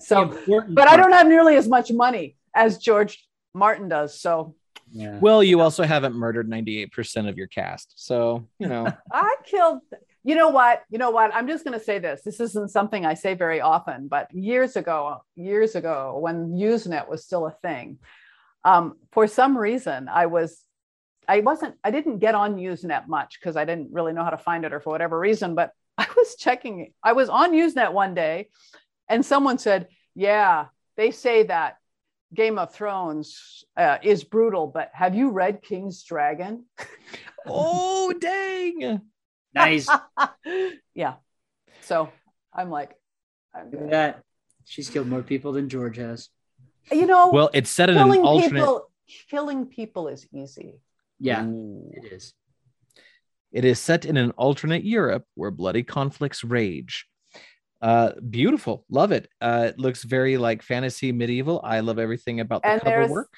so, 0.00 0.36
but 0.70 0.88
I 0.88 0.96
don't 0.96 1.12
have 1.12 1.28
nearly 1.28 1.56
as 1.56 1.68
much 1.68 1.92
money 1.92 2.36
as 2.54 2.78
George 2.78 3.26
Martin 3.54 3.88
does. 3.88 4.20
So 4.20 4.54
Yeah. 4.90 5.18
Well, 5.18 5.42
you 5.42 5.60
also 5.60 5.84
haven't 5.84 6.14
murdered 6.14 6.48
98% 6.48 7.28
of 7.28 7.36
your 7.36 7.46
cast. 7.46 7.94
So, 7.96 8.46
you 8.58 8.68
know, 8.68 8.92
I 9.12 9.36
killed. 9.44 9.80
You 10.22 10.34
know 10.34 10.48
what? 10.48 10.82
You 10.90 10.98
know 10.98 11.10
what? 11.10 11.34
I'm 11.34 11.46
just 11.46 11.64
going 11.64 11.78
to 11.78 11.84
say 11.84 11.98
this. 11.98 12.22
This 12.22 12.40
isn't 12.40 12.70
something 12.70 13.04
I 13.04 13.14
say 13.14 13.34
very 13.34 13.60
often, 13.60 14.08
but 14.08 14.32
years 14.34 14.76
ago, 14.76 15.22
years 15.36 15.74
ago, 15.74 16.16
when 16.18 16.52
Usenet 16.52 17.08
was 17.08 17.24
still 17.24 17.46
a 17.46 17.50
thing, 17.50 17.98
um, 18.64 18.96
for 19.12 19.26
some 19.26 19.56
reason, 19.58 20.08
I 20.08 20.26
was, 20.26 20.62
I 21.28 21.40
wasn't, 21.40 21.74
I 21.84 21.90
didn't 21.90 22.20
get 22.20 22.34
on 22.34 22.56
Usenet 22.56 23.06
much 23.06 23.38
because 23.38 23.56
I 23.56 23.66
didn't 23.66 23.92
really 23.92 24.14
know 24.14 24.24
how 24.24 24.30
to 24.30 24.38
find 24.38 24.64
it 24.64 24.72
or 24.72 24.80
for 24.80 24.90
whatever 24.90 25.18
reason. 25.18 25.54
But 25.54 25.72
I 25.98 26.06
was 26.16 26.36
checking. 26.36 26.92
I 27.02 27.12
was 27.12 27.28
on 27.28 27.52
Usenet 27.52 27.92
one 27.92 28.14
day, 28.14 28.48
and 29.08 29.24
someone 29.24 29.58
said, 29.58 29.88
"Yeah, 30.14 30.66
they 30.96 31.10
say 31.10 31.44
that 31.44 31.76
Game 32.34 32.58
of 32.58 32.74
Thrones 32.74 33.64
uh, 33.76 33.98
is 34.02 34.24
brutal, 34.24 34.66
but 34.66 34.90
have 34.92 35.14
you 35.14 35.30
read 35.30 35.62
King's 35.62 36.02
Dragon?" 36.04 36.64
oh, 37.46 38.12
dang. 38.12 39.00
Nice. 39.54 39.88
yeah. 40.94 41.14
So 41.82 42.10
I'm 42.52 42.70
like, 42.70 42.92
I'm 43.54 43.70
good. 43.70 43.90
that. 43.90 44.22
She's 44.64 44.90
killed 44.90 45.08
more 45.08 45.22
people 45.22 45.52
than 45.52 45.68
George 45.68 45.96
has. 45.98 46.28
you 46.90 47.06
know, 47.06 47.30
Well, 47.30 47.50
it's 47.52 47.70
set 47.70 47.90
in 47.90 47.96
an 47.96 48.04
killing 48.04 48.22
alternate. 48.22 48.60
people, 48.60 48.90
killing 49.30 49.66
people 49.66 50.08
is 50.08 50.26
easy. 50.32 50.80
Yeah, 51.20 51.44
Ooh. 51.44 51.90
it 51.92 52.12
is. 52.12 52.32
It 53.52 53.64
is 53.64 53.78
set 53.78 54.04
in 54.04 54.16
an 54.16 54.32
alternate 54.32 54.84
Europe 54.84 55.24
where 55.34 55.50
bloody 55.50 55.82
conflicts 55.84 56.42
rage. 56.42 57.06
Uh, 57.84 58.12
beautiful, 58.30 58.84
love 58.88 59.12
it. 59.12 59.28
Uh, 59.42 59.66
it 59.68 59.78
looks 59.78 60.02
very 60.04 60.38
like 60.38 60.62
fantasy 60.62 61.12
medieval. 61.12 61.60
I 61.62 61.80
love 61.80 61.98
everything 61.98 62.40
about 62.40 62.62
the 62.62 62.68
And 62.68 62.80
cover 62.80 62.90
there's- 62.96 63.10
work. 63.10 63.32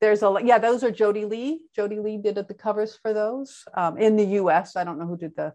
There's 0.00 0.22
a 0.22 0.32
yeah, 0.44 0.58
those 0.58 0.84
are 0.84 0.92
Jody 0.92 1.24
Lee. 1.24 1.62
Jody 1.74 1.98
Lee 1.98 2.18
did 2.18 2.36
the 2.36 2.54
covers 2.54 2.94
for 3.02 3.12
those 3.12 3.64
um, 3.74 3.98
in 3.98 4.14
the 4.16 4.24
U.S. 4.42 4.76
I 4.76 4.84
don't 4.84 4.96
know 5.00 5.06
who 5.06 5.16
did 5.16 5.34
the. 5.34 5.52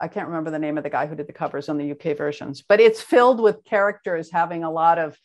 I 0.00 0.06
can't 0.06 0.28
remember 0.28 0.52
the 0.52 0.60
name 0.60 0.78
of 0.78 0.84
the 0.84 0.90
guy 0.90 1.06
who 1.06 1.16
did 1.16 1.26
the 1.26 1.32
covers 1.32 1.68
on 1.68 1.76
the 1.78 1.90
UK 1.90 2.16
versions, 2.16 2.62
but 2.62 2.78
it's 2.78 3.02
filled 3.02 3.40
with 3.40 3.64
characters 3.64 4.30
having 4.30 4.62
a 4.62 4.70
lot 4.70 4.98
of 5.00 5.18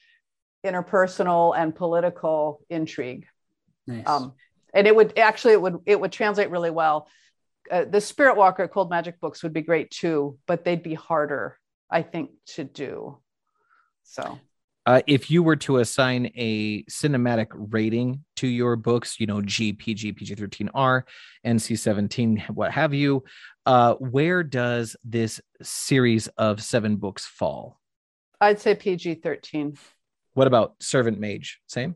interpersonal 0.65 1.55
and 1.55 1.75
political 1.75 2.61
intrigue. 2.71 3.27
Nice. 3.85 4.07
um, 4.07 4.33
and 4.73 4.87
it 4.87 4.95
would 4.95 5.17
actually 5.19 5.53
it 5.53 5.61
would 5.61 5.77
it 5.85 5.99
would 6.01 6.11
translate 6.11 6.49
really 6.49 6.71
well. 6.71 7.07
Uh, 7.69 7.85
the 7.85 8.01
Spirit 8.01 8.35
Walker 8.35 8.67
Cold 8.67 8.89
Magic 8.89 9.19
books 9.19 9.43
would 9.43 9.53
be 9.53 9.61
great 9.61 9.91
too, 9.91 10.39
but 10.47 10.65
they'd 10.65 10.81
be 10.81 10.95
harder, 10.95 11.59
I 11.91 12.01
think, 12.03 12.31
to 12.55 12.63
do. 12.63 13.17
So 14.03 14.39
Uh, 14.85 15.01
if 15.05 15.29
you 15.29 15.43
were 15.43 15.55
to 15.57 15.77
assign 15.77 16.31
a 16.35 16.83
cinematic 16.85 17.47
rating 17.53 18.23
to 18.37 18.47
your 18.47 18.75
books, 18.75 19.19
you 19.19 19.27
know, 19.27 19.39
G, 19.41 19.73
PG, 19.73 20.13
PG 20.13 20.35
13R, 20.35 21.03
NC 21.45 21.77
17, 21.77 22.45
what 22.53 22.71
have 22.71 22.91
you, 22.93 23.23
uh, 23.67 23.93
where 23.95 24.41
does 24.41 24.95
this 25.03 25.39
series 25.61 26.27
of 26.37 26.63
seven 26.63 26.95
books 26.95 27.27
fall? 27.27 27.79
I'd 28.39 28.59
say 28.59 28.73
PG 28.73 29.15
thirteen. 29.15 29.77
What 30.33 30.47
about 30.47 30.73
Servant 30.79 31.19
Mage? 31.19 31.61
Same? 31.67 31.93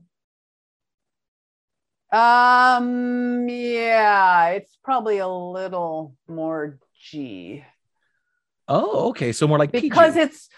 Um, 2.11 3.49
yeah, 3.49 4.49
it's 4.49 4.77
probably 4.83 5.17
a 5.17 5.27
little 5.27 6.15
more 6.27 6.77
G 7.01 7.63
Oh, 8.67 9.09
okay. 9.09 9.31
So 9.31 9.47
more 9.47 9.59
like 9.59 9.71
because 9.71 10.15
PG. 10.15 10.23
it's 10.25 10.49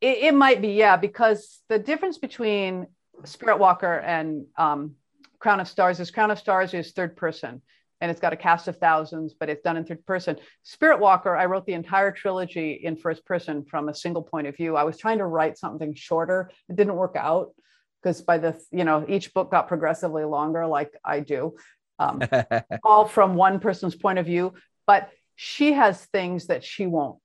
it, 0.00 0.18
it 0.18 0.34
might 0.34 0.60
be 0.60 0.68
yeah 0.68 0.96
because 0.96 1.60
the 1.68 1.78
difference 1.78 2.18
between 2.18 2.86
Spirit 3.24 3.58
Walker 3.58 3.94
and 3.94 4.46
um, 4.56 4.94
Crown 5.38 5.60
of 5.60 5.68
Stars 5.68 6.00
is 6.00 6.10
Crown 6.10 6.30
of 6.30 6.38
Stars 6.38 6.74
is 6.74 6.92
third 6.92 7.16
person 7.16 7.62
and 8.00 8.10
it's 8.10 8.20
got 8.20 8.32
a 8.32 8.36
cast 8.36 8.68
of 8.68 8.78
thousands, 8.78 9.34
but 9.38 9.48
it's 9.48 9.62
done 9.62 9.76
in 9.76 9.84
third 9.84 10.04
person. 10.06 10.36
Spirit 10.62 11.00
Walker, 11.00 11.36
I 11.36 11.46
wrote 11.46 11.66
the 11.66 11.72
entire 11.72 12.12
trilogy 12.12 12.72
in 12.72 12.96
first 12.96 13.24
person 13.24 13.64
from 13.64 13.88
a 13.88 13.94
single 13.94 14.22
point 14.22 14.46
of 14.46 14.56
view. 14.56 14.76
I 14.76 14.84
was 14.84 14.98
trying 14.98 15.18
to 15.18 15.26
write 15.26 15.58
something 15.58 15.94
shorter. 15.94 16.50
It 16.68 16.76
didn't 16.76 16.94
work 16.94 17.16
out 17.16 17.54
because 18.00 18.22
by 18.22 18.38
the, 18.38 18.60
you 18.70 18.84
know, 18.84 19.04
each 19.08 19.34
book 19.34 19.50
got 19.50 19.68
progressively 19.68 20.24
longer, 20.24 20.66
like 20.66 20.92
I 21.04 21.20
do, 21.20 21.56
um, 21.98 22.22
all 22.84 23.06
from 23.06 23.34
one 23.34 23.58
person's 23.58 23.96
point 23.96 24.20
of 24.20 24.26
view. 24.26 24.54
But 24.86 25.10
she 25.34 25.72
has 25.72 26.04
things 26.06 26.46
that 26.46 26.64
she 26.64 26.86
won't, 26.86 27.18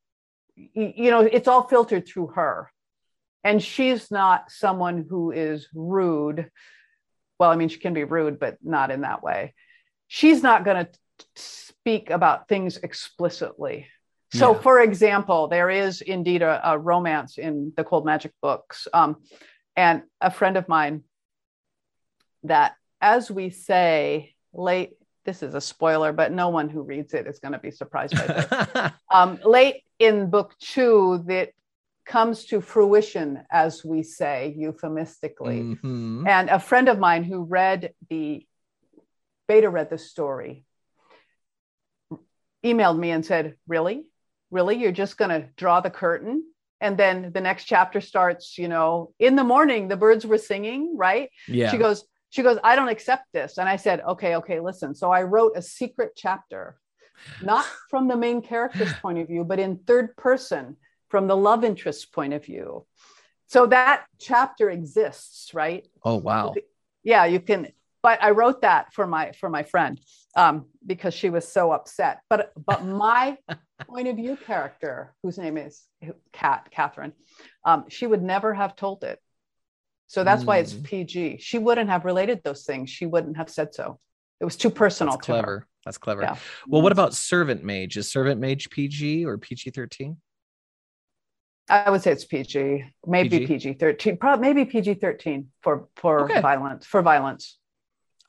you 0.56 1.12
know, 1.12 1.22
it's 1.22 1.48
all 1.48 1.68
filtered 1.68 2.08
through 2.08 2.28
her. 2.36 2.72
And 3.44 3.62
she's 3.62 4.10
not 4.10 4.52
someone 4.52 5.06
who 5.10 5.32
is 5.32 5.68
rude. 5.74 6.50
Well, 7.40 7.50
I 7.52 7.56
mean, 7.56 7.70
she 7.70 7.80
can 7.80 7.94
be 7.94 8.06
rude, 8.06 8.40
but 8.40 8.58
not 8.64 8.92
in 8.92 9.02
that 9.02 9.22
way 9.22 9.54
she's 10.14 10.44
not 10.44 10.64
going 10.64 10.86
to 10.86 10.92
speak 11.36 12.12
about 12.12 12.48
things 12.48 12.78
explicitly. 12.78 13.88
So, 14.32 14.54
Yeah. 14.54 14.62
for 14.62 14.80
example, 14.80 15.48
there 15.48 15.72
is 15.72 16.02
indeed 16.02 16.44
a, 16.44 16.72
a 16.72 16.78
romance 16.78 17.40
in 17.40 17.74
the 17.76 17.84
Cold 17.84 18.06
Magic 18.06 18.32
books. 18.40 18.88
Um, 18.94 19.24
and 19.76 20.04
a 20.22 20.30
friend 20.30 20.56
of 20.56 20.70
mine 20.70 21.04
that, 22.44 22.76
as 23.02 23.32
we 23.32 23.50
say, 23.50 24.36
late, 24.54 24.92
this 25.26 25.44
is 25.44 25.54
a 25.54 25.62
spoiler, 25.62 26.12
but 26.12 26.32
no 26.32 26.50
one 26.50 26.70
who 26.70 26.82
reads 26.82 27.14
it 27.14 27.28
is 27.28 27.40
going 27.40 27.54
to 27.54 27.60
be 27.60 27.72
surprised 27.72 28.16
by 28.16 28.28
this. 28.28 28.92
um, 29.14 29.40
late 29.44 29.84
in 30.00 30.30
book 30.30 30.54
two, 30.60 31.24
that 31.28 31.52
comes 32.06 32.46
to 32.46 32.60
fruition, 32.60 33.44
as 33.50 33.84
we 33.86 34.04
say 34.04 34.54
euphemistically. 34.58 35.62
Mhm. 35.62 36.28
And 36.28 36.50
a 36.50 36.60
friend 36.60 36.90
of 36.90 37.00
mine 37.00 37.24
who 37.24 37.44
read 37.44 37.94
the 38.10 38.46
beta 39.48 39.70
read 39.70 39.90
the 39.90 39.98
story 39.98 40.66
emailed 42.64 42.98
me 42.98 43.12
and 43.12 43.26
said, 43.26 43.56
Really? 43.68 44.06
Really? 44.52 44.78
You're 44.78 44.92
just 44.92 45.18
going 45.18 45.32
to 45.32 45.50
draw 45.56 45.82
the 45.82 45.90
curtain? 45.90 46.44
And 46.80 46.98
then 46.98 47.32
the 47.34 47.42
next 47.42 47.64
chapter 47.64 48.02
starts, 48.02 48.58
you 48.58 48.68
know, 48.68 49.14
in 49.18 49.36
the 49.36 49.44
morning, 49.44 49.88
the 49.88 49.96
birds 49.96 50.26
were 50.26 50.38
singing, 50.38 50.98
right? 50.98 51.30
Yeah. 51.48 51.72
She 51.72 51.78
goes, 51.78 52.04
she 52.34 52.42
goes, 52.42 52.58
I 52.64 52.76
don't 52.76 52.90
accept 52.90 53.26
this. 53.32 53.60
And 53.60 53.70
I 53.70 53.76
said, 53.76 54.02
okay, 54.02 54.38
okay, 54.38 54.60
listen. 54.60 54.96
So 54.96 55.12
I 55.12 55.22
wrote 55.22 55.52
a 55.56 55.62
secret 55.62 56.14
chapter, 56.16 56.80
not 57.44 57.64
from 57.92 58.08
the 58.08 58.18
main 58.18 58.42
character's 58.42 58.92
point 59.04 59.20
of 59.20 59.28
view, 59.28 59.44
but 59.44 59.60
in 59.60 59.78
third 59.78 60.18
person 60.18 60.78
from 61.10 61.28
the 61.28 61.38
love 61.38 61.64
interest's 61.64 62.06
point 62.06 62.34
of 62.34 62.44
view. 62.44 62.88
So 63.46 63.68
that 63.68 64.06
chapter 64.20 64.72
exists, 64.72 65.54
right? 65.54 65.88
oh, 66.04 66.16
wow. 66.16 66.56
yeah 67.04 67.26
you 67.26 67.40
can 67.40 67.68
but 68.02 68.22
i 68.24 68.32
wrote 68.32 68.62
that 68.62 68.92
for 68.94 69.06
my 69.06 69.32
for 69.34 69.50
my 69.50 69.62
friend 69.62 70.00
um, 70.36 70.66
because 70.84 71.14
she 71.14 71.30
was 71.30 71.48
so 71.48 71.72
upset 71.72 72.22
but 72.30 72.52
but 72.66 72.84
my 72.84 73.38
point 73.88 74.08
of 74.08 74.16
view 74.16 74.36
character 74.36 75.14
whose 75.22 75.38
name 75.38 75.58
is 75.58 75.84
cat 76.32 76.68
catherine 76.72 77.14
um, 77.64 77.86
she 77.90 78.08
would 78.08 78.24
never 78.24 78.54
have 78.54 78.76
told 78.76 79.04
it 79.04 79.20
so 80.08 80.24
that's 80.24 80.44
why 80.46 80.58
it's 80.58 80.74
Mm. 80.74 80.84
pg 80.84 81.38
she 81.40 81.58
wouldn't 81.58 81.90
have 81.90 82.06
related 82.06 82.42
those 82.44 82.64
things 82.66 82.90
she 82.90 83.06
wouldn't 83.06 83.38
have 83.38 83.50
said 83.50 83.74
so 83.74 84.00
it 84.40 84.46
was 84.46 84.56
too 84.58 84.70
personal 84.70 85.14
That's 85.14 85.26
to 85.28 85.34
her 85.34 85.42
clever. 85.42 85.68
That's 85.86 85.98
clever. 85.98 86.22
Yeah. 86.24 86.38
Well, 86.68 86.82
what 86.82 86.92
about 86.94 87.14
Servant 87.14 87.62
Mage? 87.64 87.98
Is 87.98 88.10
Servant 88.10 88.40
Mage 88.40 88.70
PG 88.70 89.26
or 89.26 89.38
PG 89.38 89.72
13? 89.72 90.18
i 91.70 91.90
would 91.90 92.02
say 92.02 92.12
it's 92.12 92.26
pg 92.26 92.86
maybe 93.08 93.46
PG? 93.46 93.74
pg-13 93.76 94.20
probably 94.20 94.48
maybe 94.54 94.66
pg-13 94.70 95.46
for 95.62 95.88
for 95.96 96.26
Okay. 96.26 96.42
violence 96.42 96.86
for 96.86 97.02
violence 97.02 97.58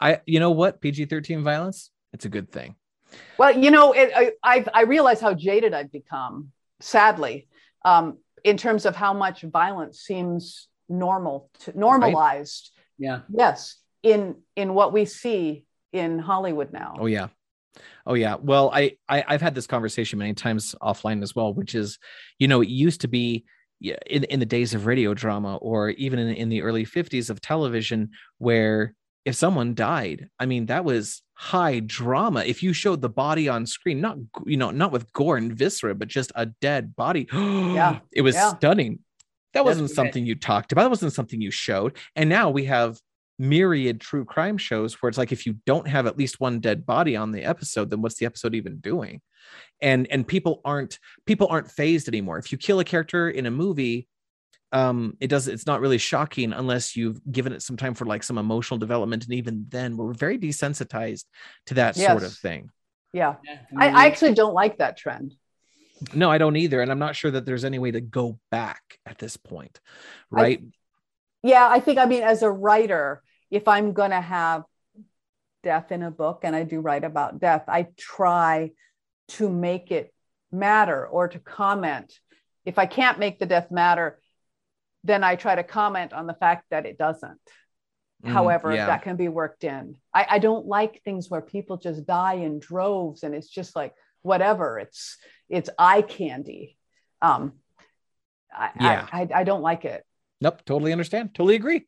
I, 0.01 0.21
you 0.27 0.41
know 0.41 0.51
what? 0.51 0.81
PG 0.81 1.05
13 1.07 1.45
violence? 1.45 1.91
It's 2.13 2.25
a 2.25 2.29
good 2.29 2.51
thing. 2.51 2.75
Well, 3.39 3.57
you 3.57 3.71
know, 3.71 3.93
it, 3.93 4.11
I, 4.15 4.33
I 4.43 4.65
I 4.75 4.83
realize 4.83 5.21
how 5.21 5.33
jaded 5.35 5.73
I've 5.73 5.93
become, 5.93 6.51
sadly, 6.81 7.47
um, 7.85 8.19
in 8.43 8.57
terms 8.57 8.87
of 8.87 8.97
how 8.97 9.15
much 9.15 9.43
violence 9.43 10.01
seems 10.01 10.69
normal, 10.89 11.51
to, 11.61 11.79
normalized. 11.79 12.71
yeah. 12.99 13.21
Yes, 13.29 13.77
in 14.03 14.37
in 14.57 14.75
what 14.75 14.93
we 14.93 15.05
see 15.05 15.65
in 15.93 16.19
Hollywood 16.19 16.73
now. 16.73 16.97
Oh 16.99 17.07
yeah. 17.07 17.29
Oh 18.07 18.15
yeah. 18.15 18.37
Well, 18.41 18.71
I, 18.73 18.97
I 19.09 19.25
I've 19.27 19.43
had 19.43 19.55
this 19.55 19.67
conversation 19.67 20.19
many 20.19 20.35
times 20.35 20.75
offline 20.81 21.23
as 21.23 21.35
well, 21.35 21.53
which 21.53 21.75
is, 21.75 21.99
you 22.39 22.47
know, 22.49 22.61
it 22.61 22.69
used 22.69 23.01
to 23.01 23.09
be 23.09 23.45
in, 23.81 24.25
in 24.25 24.41
the 24.41 24.47
days 24.47 24.75
of 24.75 24.87
radio 24.87 25.15
drama 25.15 25.57
or 25.57 25.91
even 25.91 26.19
in, 26.19 26.29
in 26.35 26.49
the 26.49 26.63
early 26.63 26.87
50s 26.87 27.31
of 27.31 27.41
television 27.41 28.11
where 28.39 28.95
if 29.25 29.35
someone 29.35 29.75
died 29.75 30.29
i 30.39 30.47
mean 30.47 30.67
that 30.67 30.85
was 30.85 31.23
high 31.35 31.81
drama 31.81 32.45
if 32.45 32.63
you 32.63 32.73
showed 32.73 33.01
the 33.01 33.09
body 33.09 33.49
on 33.49 33.67
screen 33.67 34.01
not 34.01 34.17
you 34.47 34.57
know 34.57 34.71
not 34.71 34.93
with 34.93 35.13
gore 35.13 35.37
and 35.37 35.53
viscera 35.53 35.95
but 35.95 36.09
just 36.09 36.33
a 36.35 36.47
dead 36.47 36.95
body 36.97 37.27
Yeah, 37.33 37.99
it 38.13 38.23
was 38.23 38.35
yeah. 38.35 38.55
stunning 38.55 39.01
that 39.55 39.65
wasn't 39.65 39.89
That's- 39.89 39.97
something 39.97 40.27
you 40.27 40.35
talked 40.35 40.73
about. 40.73 40.83
That 40.83 40.91
wasn't 40.91 41.13
something 41.13 41.41
you 41.41 41.51
showed. 41.51 41.97
And 42.15 42.29
now 42.29 42.51
we 42.51 42.67
have 42.67 42.99
myriad 43.39 44.01
true 44.01 44.25
crime 44.25 44.57
shows 44.57 44.95
where 45.03 45.09
it's 45.09 45.19
like 45.19 45.33
if 45.33 45.45
you 45.45 45.57
don't 45.67 45.89
have 45.89 46.07
at 46.07 46.17
least 46.17 46.39
one 46.39 46.61
dead 46.61 46.87
body 46.87 47.17
on 47.17 47.33
the 47.33 47.43
episode 47.43 47.91
then 47.91 48.01
what's 48.01 48.15
the 48.17 48.27
episode 48.27 48.55
even 48.55 48.77
doing? 48.79 49.21
And 49.81 50.07
and 50.11 50.27
people 50.27 50.61
aren't 50.65 50.99
people 51.27 51.49
aren't 51.49 51.71
fazed 51.71 52.07
anymore. 52.09 52.39
If 52.39 52.53
you 52.53 52.59
kill 52.59 52.79
a 52.81 52.85
character 52.85 53.29
in 53.29 53.47
a 53.47 53.51
movie 53.51 54.09
um 54.73 55.17
it 55.21 55.29
does 55.29 55.47
it's 55.49 55.67
not 55.67 55.81
really 55.81 55.99
shocking 55.99 56.53
unless 56.53 56.97
you've 56.97 57.21
given 57.31 57.53
it 57.53 57.63
some 57.63 57.77
time 57.77 57.95
for 57.95 58.05
like 58.07 58.23
some 58.23 58.39
emotional 58.39 58.79
development. 58.79 59.25
And 59.25 59.35
even 59.35 59.67
then 59.69 59.97
we're 59.97 60.13
very 60.13 60.39
desensitized 60.39 61.25
to 61.67 61.75
that 61.75 61.97
sort 61.97 62.23
of 62.23 62.33
thing. 62.35 62.71
Yeah. 63.13 63.35
Yeah, 63.45 63.59
I, 63.77 63.89
I 63.89 64.07
actually 64.07 64.35
don't 64.35 64.55
like 64.55 64.79
that 64.79 64.97
trend. 64.97 65.35
No 66.15 66.31
i 66.31 66.39
don't 66.39 66.57
either 66.57 66.81
and 66.81 66.91
i'm 66.91 66.99
not 66.99 67.17
sure 67.17 67.31
that 67.31 67.45
there's 67.47 67.65
any 67.65 67.79
way 67.79 67.91
to 67.91 68.01
go 68.01 68.39
back 68.51 68.99
at 69.07 69.19
this 69.19 69.37
point 69.37 69.81
I- 70.33 70.43
right 70.43 70.63
Yeah, 71.45 71.69
I 71.71 71.79
think, 71.81 71.99
I 71.99 72.07
mean, 72.07 72.23
as 72.23 72.43
a 72.43 72.51
writer, 72.51 73.23
if 73.51 73.69
I'm 73.69 73.93
going 73.93 74.13
to 74.13 74.21
have 74.39 74.63
death 75.63 75.93
in 75.93 76.03
a 76.03 76.11
book 76.11 76.41
and 76.43 76.57
I 76.57 76.63
do 76.65 76.81
write 76.81 77.05
about 77.05 77.39
death, 77.39 77.65
I 77.69 77.89
try 77.99 78.71
to 79.37 79.51
make 79.51 79.91
it 79.93 80.09
matter 80.51 81.07
or 81.07 81.29
to 81.29 81.39
comment. 81.39 82.19
If 82.65 82.79
I 82.79 82.87
can't 82.87 83.19
make 83.19 83.39
the 83.39 83.45
death 83.47 83.71
matter, 83.71 84.19
then 85.05 85.23
I 85.23 85.37
try 85.37 85.55
to 85.55 85.63
comment 85.63 86.15
on 86.15 86.27
the 86.27 86.33
fact 86.45 86.65
that 86.71 86.87
it 86.87 86.97
doesn't. 86.97 87.39
Mm, 88.25 88.33
However, 88.33 88.73
yeah. 88.73 88.87
that 88.87 89.03
can 89.03 89.17
be 89.17 89.29
worked 89.29 89.65
in. 89.65 89.97
I, 90.15 90.27
I 90.37 90.39
don't 90.39 90.65
like 90.67 91.03
things 91.05 91.29
where 91.29 91.43
people 91.43 91.77
just 91.77 92.07
die 92.07 92.41
in 92.41 92.59
droves 92.59 93.23
and 93.23 93.35
it's 93.35 93.51
just 93.51 93.77
like 93.77 93.93
whatever. 94.23 94.79
It's 94.79 95.19
it's 95.49 95.71
eye 95.79 96.03
candy. 96.03 96.77
Um, 97.23 97.55
I, 98.53 98.71
Yeah. 98.81 99.07
I, 99.13 99.21
I, 99.23 99.29
I 99.41 99.45
don't 99.45 99.63
like 99.63 99.85
it. 99.85 100.05
nope 100.41 100.63
totally 100.65 100.93
understand 100.93 101.35
totally 101.35 101.55
agree 101.57 101.87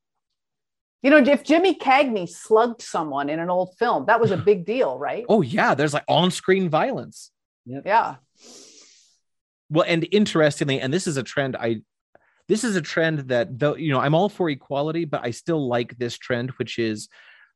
You 1.02 1.10
know, 1.10 1.18
if 1.18 1.44
Jimmy 1.44 1.74
Cagney 1.74 2.28
slugged 2.28 2.82
someone 2.82 3.28
in 3.28 3.38
an 3.38 3.50
old 3.50 3.76
film, 3.78 4.06
that 4.06 4.20
was 4.20 4.30
a 4.32 4.36
big 4.36 4.64
deal, 4.72 4.98
right? 4.98 5.24
oh 5.28 5.42
yeah 5.42 5.74
there's 5.74 5.94
like 5.94 6.04
on-screen 6.08 6.68
violence 6.68 7.30
Yeah. 7.64 8.16
well 9.70 9.84
and 9.86 10.06
interestingly 10.12 10.80
and 10.80 10.92
this 10.92 11.06
is 11.06 11.16
a 11.16 11.22
trend 11.22 11.56
i 11.56 11.80
this 12.48 12.62
is 12.64 12.76
a 12.76 12.80
trend 12.82 13.18
that 13.30 13.58
though 13.58 13.74
you 13.76 13.90
know 13.92 14.00
i'm 14.00 14.14
all 14.14 14.28
for 14.28 14.48
equality 14.50 15.04
but 15.04 15.24
i 15.24 15.30
still 15.32 15.66
like 15.68 15.96
this 15.98 16.16
trend 16.16 16.50
which 16.58 16.78
is 16.78 17.08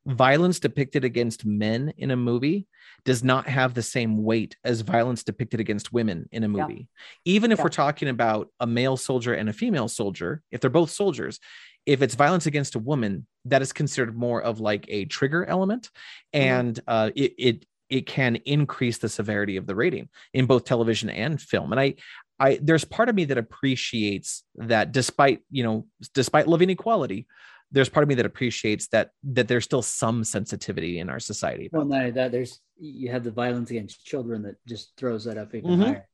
violence 0.07 0.59
depicted 0.59 1.05
against 1.05 1.45
men 1.45 1.93
in 1.99 2.11
a 2.11 2.17
movie 2.17 2.67
does 3.05 3.23
not 3.23 3.47
have 3.47 3.75
the 3.75 3.83
same 3.83 4.23
weight 4.23 4.57
as 4.65 4.81
violence 4.81 5.23
depicted 5.23 5.61
against 5.61 5.93
women 5.93 6.29
in 6.33 6.43
a 6.43 6.49
Yeah. 6.49 6.67
movie 6.67 6.89
even 7.25 7.53
if 7.53 7.59
Yeah. 7.59 7.65
we're 7.65 7.71
talking 7.71 8.09
about 8.09 8.51
a 8.61 8.67
male 8.67 8.97
soldier 8.97 9.35
and 9.35 9.49
a 9.49 9.53
female 9.53 9.89
soldier 9.89 10.43
if 10.51 10.61
they're 10.61 10.71
both 10.71 10.91
soldiers 10.91 11.39
if 11.87 12.03
it's 12.03 12.15
violence 12.15 12.47
against 12.47 12.75
a 12.75 12.79
woman 12.79 13.27
that 13.47 13.63
is 13.63 13.73
considered 13.73 14.17
more 14.17 14.43
of 14.43 14.61
like 14.61 14.85
a 14.89 15.05
trigger 15.07 15.45
element 15.45 15.91
and 16.33 16.81
uh, 16.87 17.11
it, 17.15 17.35
it 17.39 17.67
it 17.89 18.07
can 18.07 18.37
increase 18.37 18.99
the 18.99 19.09
severity 19.09 19.57
of 19.57 19.67
the 19.67 19.75
rating 19.75 20.09
in 20.33 20.47
both 20.47 20.65
television 20.65 21.11
and 21.11 21.41
film 21.41 21.73
and 21.73 21.81
i 21.81 21.95
I 22.43 22.59
there's 22.63 22.87
part 22.87 23.11
of 23.11 23.15
me 23.15 23.27
that 23.27 23.37
appreciates 23.37 24.45
that 24.55 24.93
despite 24.93 25.41
you 25.51 25.63
know 25.63 25.87
despite 26.15 26.49
loving 26.49 26.71
equality, 26.71 27.27
there's 27.73 27.89
part 27.89 28.03
of 28.03 28.09
me 28.09 28.17
that 28.17 28.27
appreciates 28.27 28.89
that 28.89 29.11
that 29.23 29.49
there's 29.49 29.65
still 29.65 29.83
some 29.83 30.25
sensitivity 30.25 30.99
in 30.99 31.09
our 31.09 31.21
society. 31.21 31.69
Well, 31.73 31.83
about 31.83 32.05
not 32.07 32.15
that, 32.15 32.33
there's 32.33 32.61
you 32.79 33.11
have 33.11 33.25
the 33.25 33.31
violence 33.31 33.71
against 33.71 34.05
children 34.05 34.43
that 34.43 34.57
just 34.67 34.93
throws 34.97 35.25
that 35.25 35.39
up 35.39 35.55
even 35.55 35.71
Mhm. 35.79 35.85
higher. 35.85 36.09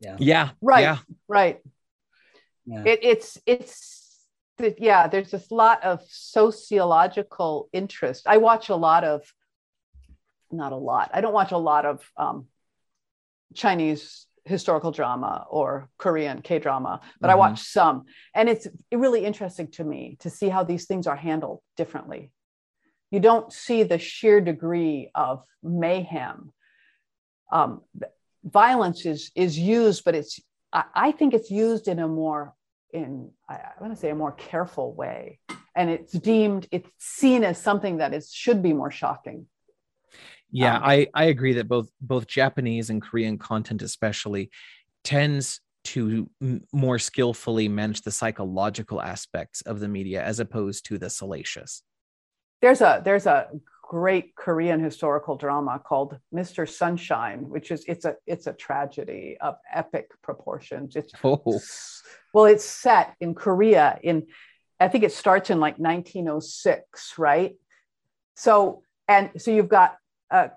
Yeah. 0.00 0.16
yeah, 0.20 0.50
Right. 0.60 0.82
yeah, 0.82 0.98
Right. 1.26 1.60
Yeah. 2.66 2.84
It, 2.84 3.00
it's 3.02 3.38
it's 3.46 4.26
that 4.58 4.80
yeah. 4.80 5.08
There's 5.08 5.30
this 5.30 5.50
lot 5.50 5.82
of 5.82 6.02
sociological 6.08 7.68
interest. 7.72 8.26
I 8.26 8.36
watch 8.36 8.68
a 8.68 8.76
lot 8.76 9.02
of, 9.04 9.22
not 10.52 10.72
a 10.72 10.76
lot. 10.76 11.10
I 11.14 11.20
don't 11.20 11.32
watch 11.32 11.52
a 11.52 11.58
lot 11.58 11.84
of 11.86 12.08
um, 12.16 12.46
Chinese 13.54 14.26
historical 14.48 14.90
drama 14.90 15.46
or 15.50 15.88
Korean 15.98 16.42
K 16.42 16.58
drama, 16.58 17.00
but 17.20 17.30
I 17.30 17.34
Mhm. 17.34 17.38
watch 17.38 17.60
some, 17.62 18.06
and 18.34 18.48
it's 18.48 18.66
really 18.90 19.24
interesting 19.24 19.68
to 19.72 19.84
me 19.84 20.16
to 20.20 20.30
see 20.30 20.48
how 20.48 20.64
these 20.64 20.86
things 20.86 21.06
are 21.06 21.16
handled 21.16 21.60
differently. 21.76 22.32
You 23.10 23.20
don't 23.20 23.52
see 23.52 23.82
the 23.84 23.98
sheer 23.98 24.40
degree 24.40 25.10
of 25.14 25.44
mayhem. 25.62 26.52
Um, 27.50 27.82
violence 28.44 29.06
is 29.06 29.30
is 29.34 29.58
used, 29.58 30.04
but 30.04 30.14
it's 30.14 30.40
I, 30.72 30.84
I 30.94 31.12
think 31.12 31.34
it's 31.34 31.50
used 31.50 31.88
in 31.88 31.98
a 31.98 32.08
more 32.08 32.54
in 32.92 33.30
I, 33.48 33.54
I 33.54 33.72
want 33.80 33.92
to 33.94 34.00
say 34.00 34.10
a 34.10 34.14
more 34.14 34.32
careful 34.32 34.94
way, 34.94 35.40
and 35.74 35.90
it's 35.90 36.12
deemed 36.12 36.66
it's 36.70 36.90
seen 36.98 37.44
as 37.44 37.58
something 37.58 37.98
that 37.98 38.12
is 38.12 38.32
should 38.32 38.62
be 38.62 38.72
more 38.72 38.90
shocking. 38.90 39.46
Yeah. 40.50 40.76
Um, 40.76 40.82
I 40.84 41.06
I 41.14 41.24
agree 41.24 41.54
that 41.54 41.68
both 41.68 41.90
both 42.00 42.26
Japanese 42.26 42.90
and 42.90 43.02
Korean 43.02 43.38
content, 43.38 43.82
especially, 43.82 44.50
tends 45.04 45.60
to 45.84 46.28
m- 46.42 46.62
more 46.72 46.98
skillfully 46.98 47.68
manage 47.68 48.02
the 48.02 48.10
psychological 48.10 49.00
aspects 49.00 49.60
of 49.62 49.80
the 49.80 49.88
media 49.88 50.22
as 50.22 50.40
opposed 50.40 50.84
to 50.86 50.98
the 50.98 51.10
salacious. 51.10 51.82
There's 52.60 52.80
a 52.80 53.00
there's 53.04 53.26
a 53.26 53.48
great 53.82 54.34
Korean 54.34 54.80
historical 54.80 55.36
drama 55.36 55.80
called 55.82 56.18
Mr. 56.34 56.68
Sunshine, 56.68 57.48
which 57.48 57.70
is 57.70 57.84
it's 57.88 58.04
a 58.04 58.16
it's 58.26 58.46
a 58.46 58.52
tragedy 58.52 59.38
of 59.40 59.56
epic 59.72 60.10
proportions. 60.22 60.96
It's 60.96 61.12
Oh, 61.24 61.60
well, 62.34 62.44
it's 62.44 62.64
set 62.64 63.14
in 63.20 63.34
Korea 63.34 63.98
in 64.02 64.26
I 64.80 64.88
think 64.88 65.04
it 65.04 65.12
starts 65.12 65.50
in 65.50 65.58
like 65.58 65.78
1906, 65.78 67.14
right? 67.18 67.56
So 68.36 68.82
and 69.08 69.30
so 69.38 69.50
you've 69.50 69.68
got 69.68 69.96
a, 70.30 70.50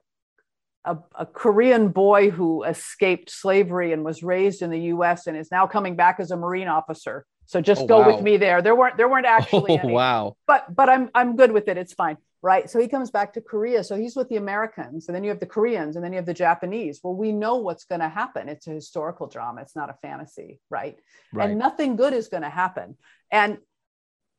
a, 0.86 0.98
a 1.16 1.26
Korean 1.26 1.90
boy 1.90 2.30
who 2.30 2.64
escaped 2.64 3.30
slavery 3.30 3.94
and 3.94 4.04
was 4.04 4.24
raised 4.24 4.62
in 4.62 4.70
the 4.70 4.80
U.S. 4.96 5.28
and 5.28 5.38
is 5.38 5.52
now 5.52 5.68
coming 5.68 5.96
back 5.96 6.20
as 6.20 6.32
a 6.32 6.38
Marine 6.38 6.68
officer. 6.68 7.26
So 7.46 7.60
just 7.62 7.82
Oh, 7.82 7.88
go 7.88 8.00
wow. 8.00 8.08
with 8.08 8.22
me 8.22 8.38
there. 8.38 8.62
There 8.62 8.76
weren't 8.76 8.98
there 8.98 9.10
weren't 9.10 9.26
actually 9.38 9.74
oh 9.74 9.84
any 9.84 9.94
wow. 9.94 10.36
but 10.48 10.74
but 10.74 10.90
I'm 10.90 11.10
I'm 11.14 11.36
good 11.36 11.52
with 11.52 11.68
it. 11.68 11.78
It's 11.78 11.94
fine, 11.94 12.18
right? 12.42 12.70
So 12.70 12.80
he 12.80 12.88
comes 12.88 13.12
back 13.12 13.34
to 13.34 13.42
Korea. 13.42 13.84
So 13.84 13.96
he's 13.98 14.16
with 14.16 14.30
the 14.30 14.38
Americans, 14.38 15.08
and 15.08 15.16
then 15.16 15.24
you 15.24 15.30
have 15.32 15.40
the 15.42 15.46
Koreans, 15.46 15.96
and 15.96 16.04
then 16.06 16.14
you 16.14 16.18
have 16.18 16.26
the 16.26 16.34
Japanese. 16.34 17.02
Well, 17.04 17.14
we 17.14 17.32
know 17.34 17.58
what's 17.58 17.84
going 17.84 18.02
to 18.02 18.10
happen. 18.10 18.48
It's 18.48 18.68
a 18.68 18.72
historical 18.72 19.28
drama. 19.28 19.62
It's 19.62 19.76
not 19.76 19.90
a 19.90 19.96
fantasy, 20.02 20.60
right? 20.70 20.98
Right. 21.34 21.50
And 21.50 21.60
nothing 21.60 21.98
good 21.98 22.14
is 22.14 22.30
going 22.30 22.44
to 22.44 22.50
happen. 22.50 22.96
And 23.32 23.58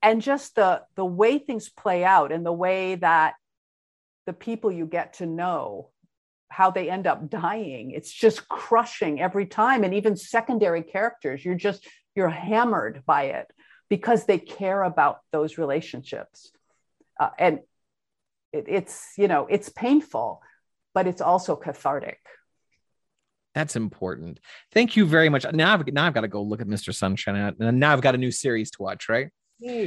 and 0.03 0.22
just 0.22 0.55
the 0.57 0.83
the 0.97 1.05
way 1.05 1.39
things 1.39 1.68
play 1.68 2.05
out, 2.05 2.33
and 2.33 2.47
the 2.47 2.53
way 2.53 2.95
that 2.97 3.35
the 4.26 4.32
people 4.32 4.70
you 4.70 4.86
get 4.86 5.14
to 5.14 5.26
know 5.26 5.88
how 6.48 6.70
they 6.70 6.90
end 6.90 7.06
up 7.06 7.30
dying 7.30 7.92
it's 7.92 8.12
just 8.12 8.48
crushing 8.48 9.20
every 9.20 9.46
time 9.46 9.84
and 9.84 9.94
even 9.94 10.16
secondary 10.16 10.82
characters 10.82 11.44
you're 11.44 11.54
just 11.54 11.86
you're 12.14 12.28
hammered 12.28 13.02
by 13.06 13.24
it 13.24 13.50
because 13.88 14.26
they 14.26 14.38
care 14.38 14.82
about 14.82 15.20
those 15.32 15.56
relationships 15.56 16.52
uh, 17.18 17.30
and 17.38 17.60
it, 18.52 18.66
it's 18.68 19.12
you 19.16 19.28
know 19.28 19.46
it's 19.48 19.70
painful 19.70 20.42
but 20.94 21.06
it's 21.06 21.22
also 21.22 21.56
cathartic 21.56 22.20
That's 23.54 23.76
important. 23.76 24.40
Thank 24.72 24.96
you 24.96 25.04
very 25.04 25.28
much. 25.28 25.44
Now 25.52 25.74
I've 25.74 25.86
now 25.92 26.06
I've 26.06 26.14
got 26.14 26.22
to 26.22 26.28
go 26.28 26.42
look 26.42 26.62
at 26.62 26.66
Mr. 26.66 26.94
Sunshine, 26.94 27.54
and 27.60 27.78
now 27.78 27.92
I've 27.92 28.00
got 28.00 28.14
a 28.14 28.18
new 28.18 28.30
series 28.30 28.70
to 28.72 28.82
watch. 28.82 29.08
Right. 29.08 29.28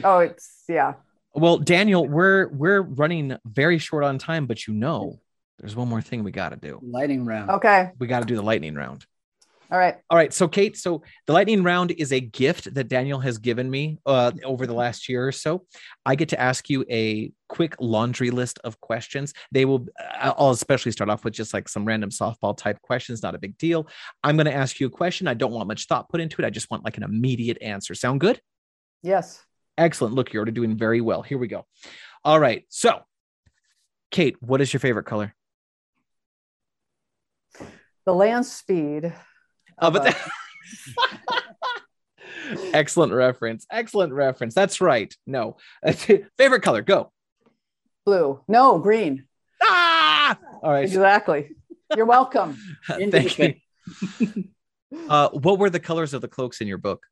oh 0.04 0.20
it's 0.20 0.64
yeah 0.70 0.94
Well, 1.36 1.58
Daniel, 1.58 2.08
we're 2.08 2.48
we're 2.48 2.82
running 2.82 3.38
very 3.46 3.78
short 3.78 4.06
on 4.06 4.18
time, 4.18 4.46
but 4.46 4.68
you 4.68 4.74
know, 4.74 5.20
there's 5.60 5.76
one 5.76 5.90
more 5.90 6.02
thing 6.02 6.24
we 6.24 6.32
got 6.32 6.50
to 6.50 6.56
do. 6.56 6.80
Lightning 6.82 7.26
round. 7.26 7.50
okay 7.52 7.92
We 8.00 8.08
got 8.08 8.22
to 8.22 8.26
do 8.26 8.36
the 8.36 8.42
lightning 8.42 8.74
round. 8.74 9.06
all 9.70 9.78
right 9.78 9.98
All 10.10 10.18
right. 10.18 10.34
So, 10.34 10.48
Kate, 10.48 10.78
so 10.78 11.04
the 11.28 11.34
lightning 11.34 11.62
round 11.62 11.92
is 11.92 12.14
a 12.14 12.22
gift 12.22 12.74
that 12.74 12.88
Daniel 12.88 13.20
has 13.20 13.38
given 13.38 13.70
me 13.70 13.98
uh, 14.06 14.32
over 14.46 14.66
the 14.66 14.74
last 14.74 15.10
year 15.10 15.28
or 15.28 15.34
so. 15.34 15.66
I 16.06 16.16
get 16.16 16.30
to 16.30 16.40
ask 16.40 16.70
you 16.70 16.86
a 16.90 17.32
quick 17.50 17.76
laundry 17.82 18.32
list 18.32 18.60
of 18.64 18.80
questions. 18.80 19.34
They 19.52 19.66
will, 19.66 19.88
I'll 20.18 20.52
especially 20.52 20.94
start 20.94 21.10
off 21.10 21.26
with 21.26 21.34
just 21.34 21.54
like 21.54 21.68
some 21.68 21.84
random 21.84 22.12
softball 22.12 22.56
type 22.56 22.82
questions, 22.82 23.24
not 23.24 23.36
a 23.36 23.40
big 23.40 23.58
deal. 23.58 23.90
I'm 24.24 24.38
going 24.38 24.46
to 24.46 24.54
ask 24.54 24.80
you 24.80 24.88
a 24.88 24.90
question. 24.92 25.28
I 25.28 25.34
don't 25.34 25.52
want 25.52 25.68
much 25.68 25.88
thought 25.88 26.08
put 26.08 26.22
into 26.22 26.42
it. 26.42 26.46
I 26.46 26.50
just 26.50 26.72
want 26.72 26.86
like 26.86 26.96
an 26.96 27.04
immediate 27.04 27.58
answer. 27.62 27.94
Sound 27.94 28.22
good? 28.22 28.40
yes 29.02 29.46
Excellent. 29.78 30.14
Look, 30.16 30.32
you're 30.34 30.42
already 30.42 30.54
doing 30.54 30.78
very 30.78 31.02
well. 31.02 31.22
Here 31.22 31.38
we 31.38 31.48
go. 31.48 31.66
All 32.24 32.40
right. 32.40 32.64
So, 32.70 33.02
Kate, 34.12 34.38
what 34.42 34.62
is 34.62 34.72
your 34.74 34.80
favorite 34.80 35.06
color? 35.06 35.34
the 38.06 38.14
land 38.14 38.46
speed 38.46 39.12
Oh, 39.82 39.90
but 39.90 40.10
a- 40.10 40.16
Excellent 42.74 43.12
reference. 43.14 43.66
Excellent 43.72 44.14
reference. 44.14 44.54
That's 44.54 44.80
right. 44.80 45.14
No. 45.26 45.58
Favorite 46.38 46.62
color, 46.62 46.82
go. 46.82 47.12
Blue. 48.06 48.42
No, 48.48 48.78
green. 48.78 49.26
Ah! 49.64 50.38
All 50.62 50.72
right. 50.72 50.84
Exactly. 50.86 51.56
You're 51.96 52.06
welcome. 52.06 52.58
Thank 52.88 53.40
you. 53.40 53.56
Uh, 55.10 55.30
what 55.30 55.58
were 55.60 55.70
the 55.72 55.80
colors 55.80 56.14
of 56.14 56.22
the 56.22 56.28
cloaks 56.28 56.62
in 56.62 56.68
your 56.68 56.78
book 56.78 57.06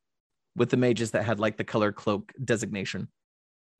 with 0.56 0.70
the 0.70 0.78
mages 0.78 1.12
that 1.12 1.24
had 1.24 1.40
like 1.40 1.58
the 1.58 1.64
color 1.64 1.92
cloak 1.92 2.32
designation? 2.44 3.08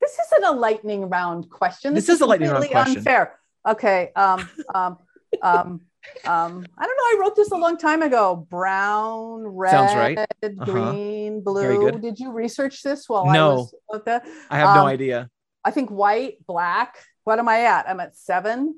This 0.02 0.18
isn't 0.20 0.44
a 0.44 0.52
lightning 0.52 1.10
round 1.10 1.50
question. 1.50 1.94
This 1.94 2.10
is 2.10 2.22
a 2.22 2.26
lightning 2.26 2.50
round 2.50 2.70
question. 2.70 2.98
Unfair. 2.98 3.40
Okay. 3.68 4.12
Um, 4.16 4.50
um, 4.74 4.98
um, 5.42 5.82
um, 6.26 6.66
I 6.78 6.86
don't 6.86 6.98
know. 6.98 7.04
I 7.04 7.18
wrote 7.20 7.36
this 7.36 7.52
a 7.52 7.56
long 7.56 7.78
time 7.78 8.02
ago. 8.02 8.46
Brown, 8.50 9.48
red, 9.48 9.72
Sounds 9.72 9.96
right. 9.96 10.18
green, 10.58 11.42
Very 11.46 11.78
blue. 11.78 11.92
good. 11.92 12.02
Did 12.02 12.20
you 12.20 12.32
research 12.32 12.84
this 12.84 13.08
while 13.08 13.26
I 13.26 13.38
was 13.40 13.74
that? 14.06 14.26
I 14.50 14.58
have 14.58 14.76
no 14.76 14.82
Um, 14.82 14.88
idea. 14.88 15.30
I 15.64 15.72
think 15.72 15.90
white, 15.90 16.46
black. 16.46 16.98
What 17.24 17.40
am 17.40 17.48
I 17.48 17.62
at? 17.62 17.88
I'm 17.88 18.02
at 18.02 18.18
seven. 18.18 18.76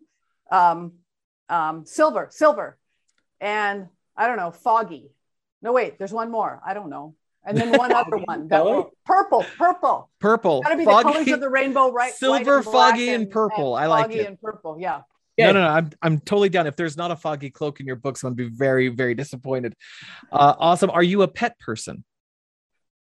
Um, 0.51 0.93
um, 1.49 1.85
silver, 1.87 2.27
silver, 2.29 2.77
and 3.41 3.87
I 4.15 4.27
don't 4.27 4.37
know, 4.37 4.51
foggy. 4.51 5.09
No, 5.63 5.71
wait, 5.73 5.97
there's 5.97 6.13
one 6.13 6.29
more. 6.29 6.61
I 6.65 6.75
don't 6.75 6.89
know. 6.89 7.15
And 7.45 7.57
then 7.57 7.77
one 7.77 7.91
other 7.91 8.17
one. 8.17 8.47
That 8.47 8.63
Color? 8.63 8.85
purple, 9.05 9.45
purple. 9.57 10.09
Purple. 10.19 10.61
Gotta 10.61 10.77
be 10.77 10.85
the 10.85 10.91
colors 11.01 11.27
of 11.27 11.39
the 11.39 11.49
rainbow, 11.49 11.91
right? 11.93 12.13
Silver, 12.13 12.57
and 12.57 12.65
foggy, 12.65 13.09
and 13.09 13.23
and 13.23 13.31
purple. 13.31 13.75
I 13.75 13.85
like 13.85 14.05
foggy 14.07 14.19
it. 14.19 14.27
and 14.27 14.41
purple. 14.41 14.77
Yeah. 14.79 15.01
No, 15.37 15.51
no, 15.51 15.61
no. 15.61 15.67
I'm 15.67 15.89
I'm 16.01 16.19
totally 16.19 16.49
down. 16.49 16.65
If 16.65 16.75
there's 16.75 16.95
not 16.97 17.11
a 17.11 17.15
foggy 17.15 17.49
cloak 17.49 17.79
in 17.79 17.85
your 17.85 17.97
books, 17.97 18.23
I'm 18.23 18.35
gonna 18.35 18.49
be 18.49 18.55
very, 18.55 18.87
very 18.87 19.13
disappointed. 19.15 19.75
Uh, 20.31 20.55
awesome. 20.57 20.89
Are 20.89 21.03
you 21.03 21.21
a 21.23 21.27
pet 21.27 21.59
person? 21.59 22.03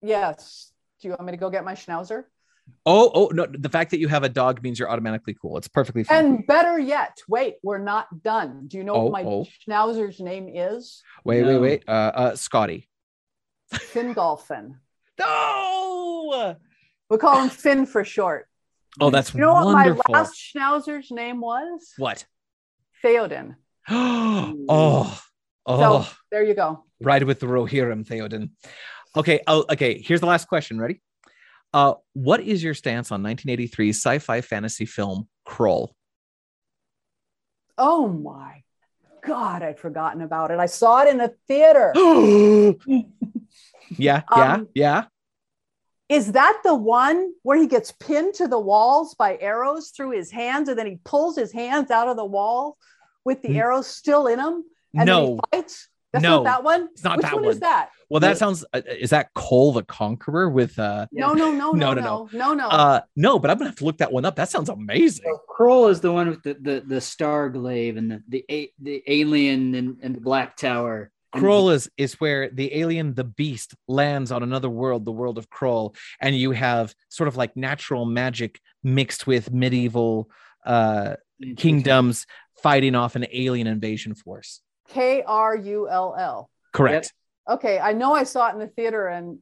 Yes. 0.02 0.72
Do 1.00 1.08
you 1.08 1.12
want 1.12 1.24
me 1.26 1.32
to 1.32 1.38
go 1.38 1.50
get 1.50 1.64
my 1.64 1.74
schnauzer? 1.74 2.24
Oh, 2.84 3.10
oh 3.14 3.26
no. 3.32 3.46
The 3.46 3.68
fact 3.68 3.92
that 3.92 3.98
you 3.98 4.08
have 4.08 4.24
a 4.24 4.28
dog 4.28 4.62
means 4.62 4.78
you're 4.78 4.90
automatically 4.90 5.36
cool. 5.40 5.56
It's 5.56 5.68
perfectly 5.68 6.04
fine. 6.04 6.24
And 6.24 6.46
better 6.46 6.78
yet, 6.78 7.16
wait, 7.28 7.54
we're 7.62 7.78
not 7.78 8.22
done. 8.22 8.64
Do 8.68 8.76
you 8.78 8.84
know 8.84 8.94
Oh, 8.94 9.04
what 9.04 9.12
my 9.12 9.22
oh. 9.24 9.46
schnauzer's 9.66 10.20
name 10.20 10.48
is? 10.52 11.02
wait, 11.24 11.42
No. 11.42 11.48
wait, 11.48 11.58
wait. 11.60 11.84
Uh, 11.88 11.92
uh, 12.14 12.36
Scotty. 12.36 12.88
Fingolfin. 13.72 14.76
No. 15.20 16.54
We 17.10 17.18
call 17.18 17.42
him 17.42 17.48
Finn 17.48 17.86
for 17.86 18.04
short. 18.04 18.46
Oh, 19.00 19.10
that's 19.10 19.34
You 19.34 19.40
know 19.40 19.54
what 19.54 19.72
my 19.72 19.96
last 20.08 20.34
schnauzer's 20.36 21.10
name 21.10 21.40
was? 21.40 21.92
What? 21.96 22.24
Theoden. 23.04 23.56
oh, 23.88 24.54
oh. 25.66 26.04
So 26.04 26.06
there 26.30 26.44
you 26.44 26.54
go. 26.54 26.84
Ride 27.00 27.24
with 27.24 27.40
the 27.40 27.46
Rohirrim, 27.46 28.06
Theoden. 28.06 28.50
Okay. 29.16 29.40
Oh, 29.46 29.64
okay. 29.70 30.00
Here's 30.00 30.20
the 30.20 30.26
last 30.26 30.46
question. 30.46 30.80
Ready? 30.80 31.00
Uh, 31.72 31.94
what 32.12 32.40
is 32.40 32.62
your 32.62 32.74
stance 32.74 33.10
on 33.10 33.22
1983 33.22 33.90
sci-fi 33.90 34.40
fantasy 34.40 34.86
film 34.86 35.28
Krull? 35.46 35.90
Oh 37.76 38.08
my 38.08 38.62
God, 39.24 39.62
I'd 39.62 39.78
forgotten 39.78 40.22
about 40.22 40.50
it. 40.50 40.58
I 40.58 40.66
saw 40.66 41.02
it 41.02 41.08
in 41.08 41.20
a 41.20 41.28
theater. 41.46 41.92
yeah, 43.96 44.22
yeah, 44.36 44.52
Um, 44.54 44.68
yeah. 44.74 45.04
Is 46.08 46.32
that 46.32 46.60
the 46.64 46.74
one 46.74 47.32
where 47.42 47.58
he 47.58 47.66
gets 47.66 47.92
pinned 47.92 48.34
to 48.34 48.48
the 48.48 48.58
walls 48.58 49.14
by 49.14 49.36
arrows 49.40 49.90
through 49.90 50.12
his 50.12 50.30
hands 50.30 50.68
and 50.70 50.78
then 50.78 50.86
he 50.86 50.98
pulls 51.04 51.36
his 51.36 51.52
hands 51.52 51.90
out 51.90 52.08
of 52.08 52.16
the 52.16 52.24
wall 52.24 52.78
with 53.24 53.42
the 53.42 53.50
N- 53.50 53.56
arrows 53.56 53.86
still 53.86 54.26
in 54.26 54.38
him? 54.38 54.64
And 54.96 55.06
No. 55.06 55.20
then 55.26 55.34
he 55.34 55.40
fights? 55.58 55.88
That's 56.14 56.22
No, 56.22 56.36
not 56.36 56.44
that 56.44 56.64
one? 56.64 56.88
it's 56.92 57.04
not 57.04 57.18
Which 57.18 57.26
that 57.26 57.34
one, 57.34 57.44
one. 57.44 57.52
is 57.52 57.60
that? 57.60 57.90
Well, 58.08 58.20
that 58.20 58.28
Yeah. 58.28 58.34
sounds. 58.34 58.64
Uh, 58.72 58.80
is 58.86 59.10
that 59.10 59.28
Kull 59.34 59.72
the 59.74 59.82
Conqueror 59.82 60.48
with? 60.48 60.78
uh 60.78 61.06
No, 61.12 61.34
no, 61.34 61.52
no, 61.52 61.72
No, 61.72 61.92
no, 61.92 62.00
no, 62.00 62.28
no, 62.32 62.38
no, 62.38 62.54
no. 62.54 62.68
uh 62.68 63.00
No, 63.14 63.38
but 63.38 63.50
I'm 63.50 63.58
gonna 63.58 63.68
have 63.68 63.76
to 63.76 63.84
look 63.84 63.98
that 63.98 64.10
one 64.10 64.24
up. 64.24 64.36
That 64.36 64.48
sounds 64.48 64.70
amazing. 64.70 65.26
So 65.26 65.38
Krull 65.54 65.90
is 65.90 66.00
the 66.00 66.10
one 66.10 66.30
with 66.30 66.42
the 66.42 66.54
the, 66.58 66.80
the 66.86 67.00
star 67.02 67.50
glaive 67.50 67.98
and 67.98 68.10
the 68.10 68.22
the, 68.26 68.44
a- 68.50 68.72
the 68.80 69.02
alien 69.06 69.74
and, 69.74 69.98
and 70.02 70.16
the 70.16 70.20
black 70.22 70.56
tower. 70.56 71.10
And 71.32 71.42
Krull 71.42 71.72
is 71.72 71.90
is 71.96 72.14
where 72.14 72.48
the 72.50 72.74
alien, 72.74 73.14
the 73.14 73.24
beast, 73.24 73.74
lands 73.86 74.32
on 74.32 74.42
another 74.42 74.70
world, 74.70 75.04
the 75.04 75.12
world 75.12 75.38
of 75.38 75.50
Krull, 75.50 75.94
and 76.20 76.36
you 76.36 76.52
have 76.52 76.94
sort 77.08 77.28
of 77.28 77.36
like 77.36 77.56
natural 77.56 78.04
magic 78.06 78.60
mixed 78.82 79.26
with 79.26 79.52
medieval 79.52 80.30
uh 80.64 81.14
kingdoms 81.56 82.26
fighting 82.62 82.94
off 82.94 83.14
an 83.16 83.26
alien 83.32 83.66
invasion 83.66 84.14
force. 84.14 84.60
K 84.88 85.22
R 85.22 85.56
U 85.56 85.88
L 85.88 86.14
L. 86.18 86.50
Correct. 86.72 87.12
Okay, 87.48 87.78
I 87.78 87.92
know 87.92 88.12
I 88.12 88.24
saw 88.24 88.48
it 88.48 88.54
in 88.54 88.58
the 88.58 88.66
theater 88.66 89.06
and 89.06 89.38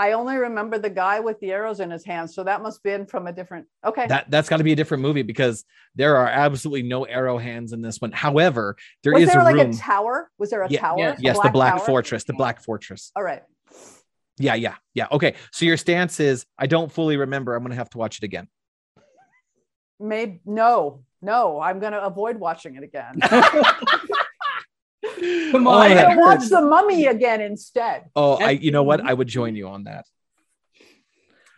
I 0.00 0.12
only 0.12 0.36
remember 0.36 0.78
the 0.78 0.88
guy 0.88 1.20
with 1.20 1.38
the 1.40 1.52
arrows 1.52 1.78
in 1.78 1.90
his 1.90 2.06
hands. 2.06 2.34
So 2.34 2.42
that 2.44 2.62
must 2.62 2.78
have 2.78 2.82
been 2.82 3.04
from 3.06 3.26
a 3.26 3.32
different. 3.34 3.66
Okay. 3.84 4.06
That 4.06 4.30
that's 4.30 4.48
got 4.48 4.56
to 4.56 4.64
be 4.64 4.72
a 4.72 4.76
different 4.76 5.02
movie 5.02 5.20
because 5.20 5.62
there 5.94 6.16
are 6.16 6.26
absolutely 6.26 6.84
no 6.88 7.04
arrow 7.04 7.36
hands 7.36 7.74
in 7.74 7.82
this 7.82 8.00
one. 8.00 8.10
However, 8.10 8.76
there 9.02 9.12
was 9.12 9.24
is 9.24 9.28
there 9.28 9.40
a 9.40 9.44
like 9.44 9.56
room. 9.56 9.72
a 9.72 9.76
tower? 9.76 10.30
Was 10.38 10.48
there 10.48 10.62
a 10.62 10.70
Yeah, 10.70 10.80
tower? 10.80 10.98
yeah. 10.98 11.10
A 11.12 11.20
yes, 11.20 11.38
the 11.42 11.50
Black 11.50 11.76
tower? 11.76 11.84
Fortress. 11.84 12.24
The 12.24 12.32
Black 12.32 12.64
Fortress. 12.64 13.12
All 13.14 13.22
right. 13.22 13.42
Yeah, 14.38 14.54
yeah, 14.54 14.76
yeah. 14.94 15.06
Okay, 15.12 15.34
so 15.52 15.66
your 15.66 15.76
stance 15.76 16.18
is 16.18 16.46
I 16.58 16.66
don't 16.66 16.90
fully 16.90 17.18
remember. 17.18 17.54
I'm 17.54 17.62
gonna 17.62 17.74
have 17.74 17.90
to 17.90 17.98
watch 17.98 18.16
it 18.16 18.24
again. 18.24 18.48
Maybe 19.98 20.40
no, 20.46 21.02
no. 21.20 21.60
I'm 21.60 21.78
going 21.78 21.92
to 21.92 22.02
avoid 22.02 22.38
watching 22.38 22.76
it 22.76 22.82
again. 22.82 23.20
Come 25.50 25.66
Oh, 25.66 25.70
on, 25.70 25.90
I'm 25.92 25.96
gonna 25.96 26.20
watch 26.20 26.48
the 26.48 26.60
Mummy 26.60 27.06
again 27.06 27.40
instead. 27.40 28.10
Oh, 28.14 28.34
I. 28.34 28.50
You 28.50 28.70
know 28.70 28.82
what? 28.82 29.00
I 29.00 29.14
would 29.14 29.28
join 29.28 29.56
you 29.56 29.68
on 29.68 29.84
that. 29.84 30.04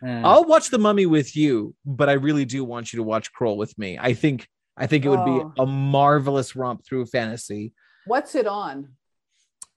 Uh, 0.05 0.21
I'll 0.23 0.45
watch 0.45 0.69
the 0.69 0.77
Mummy 0.79 1.05
with 1.05 1.35
you, 1.35 1.75
but 1.85 2.09
I 2.09 2.13
really 2.13 2.45
do 2.45 2.63
want 2.63 2.91
you 2.91 2.97
to 2.97 3.03
watch 3.03 3.31
Krull 3.33 3.57
with 3.57 3.77
me. 3.77 3.97
I 3.99 4.13
think 4.13 4.47
I 4.75 4.87
think 4.87 5.05
it 5.05 5.09
would 5.09 5.19
Oh. 5.19 5.25
be 5.25 5.61
a 5.61 5.65
marvelous 5.65 6.55
romp 6.55 6.85
through 6.85 7.05
fantasy. 7.05 7.73
What's 8.05 8.33
it 8.35 8.47
on? 8.47 8.89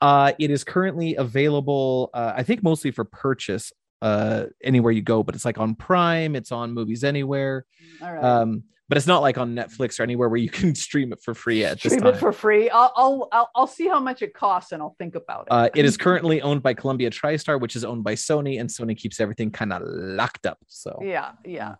Uh, 0.00 0.32
it 0.38 0.50
is 0.50 0.64
currently 0.64 1.14
available, 1.16 2.10
uh, 2.14 2.32
I 2.36 2.42
think, 2.42 2.62
mostly 2.62 2.90
for 2.90 3.04
purchase 3.04 3.72
uh, 4.02 4.46
anywhere 4.62 4.92
you 4.92 5.02
go, 5.02 5.22
but 5.22 5.34
it's 5.34 5.44
like 5.44 5.58
on 5.58 5.74
Prime, 5.74 6.34
it's 6.36 6.52
on 6.52 6.72
Movies 6.72 7.02
Anywhere, 7.04 7.64
All 8.02 8.12
right. 8.12 8.22
um, 8.24 8.64
but 8.88 8.96
it's 8.98 9.06
not 9.06 9.20
like 9.20 9.36
on 9.36 9.54
Netflix 9.54 9.98
or 9.98 10.04
anywhere 10.04 10.28
where 10.28 10.38
you 10.38 10.50
can 10.50 10.74
stream 10.86 11.12
it 11.12 11.20
for 11.22 11.34
free 11.34 11.64
at 11.64 11.80
this 11.80 11.92
Stream 11.92 12.04
time. 12.04 12.14
it 12.14 12.18
for 12.18 12.32
free. 12.32 12.70
I'll, 12.70 12.92
I'll 12.96 13.28
I'll 13.32 13.50
I'll 13.54 13.66
see 13.66 13.88
how 13.88 14.00
much 14.00 14.22
it 14.22 14.34
costs 14.34 14.72
and 14.72 14.80
I'll 14.82 14.94
think 14.98 15.14
about 15.14 15.48
it. 15.48 15.52
Uh, 15.52 15.68
it 15.74 15.84
is 15.84 15.96
currently 15.96 16.40
owned 16.42 16.62
by 16.62 16.74
Columbia 16.74 17.10
TriStar, 17.10 17.60
which 17.60 17.76
is 17.76 17.84
owned 17.84 18.04
by 18.04 18.14
Sony, 18.14 18.60
and 18.60 18.68
Sony 18.68 18.96
keeps 18.96 19.20
everything 19.20 19.50
kind 19.50 19.72
of 19.72 19.82
locked 19.84 20.46
up. 20.46 20.58
So 20.68 20.98
yeah, 21.02 21.32
yeah. 21.44 21.74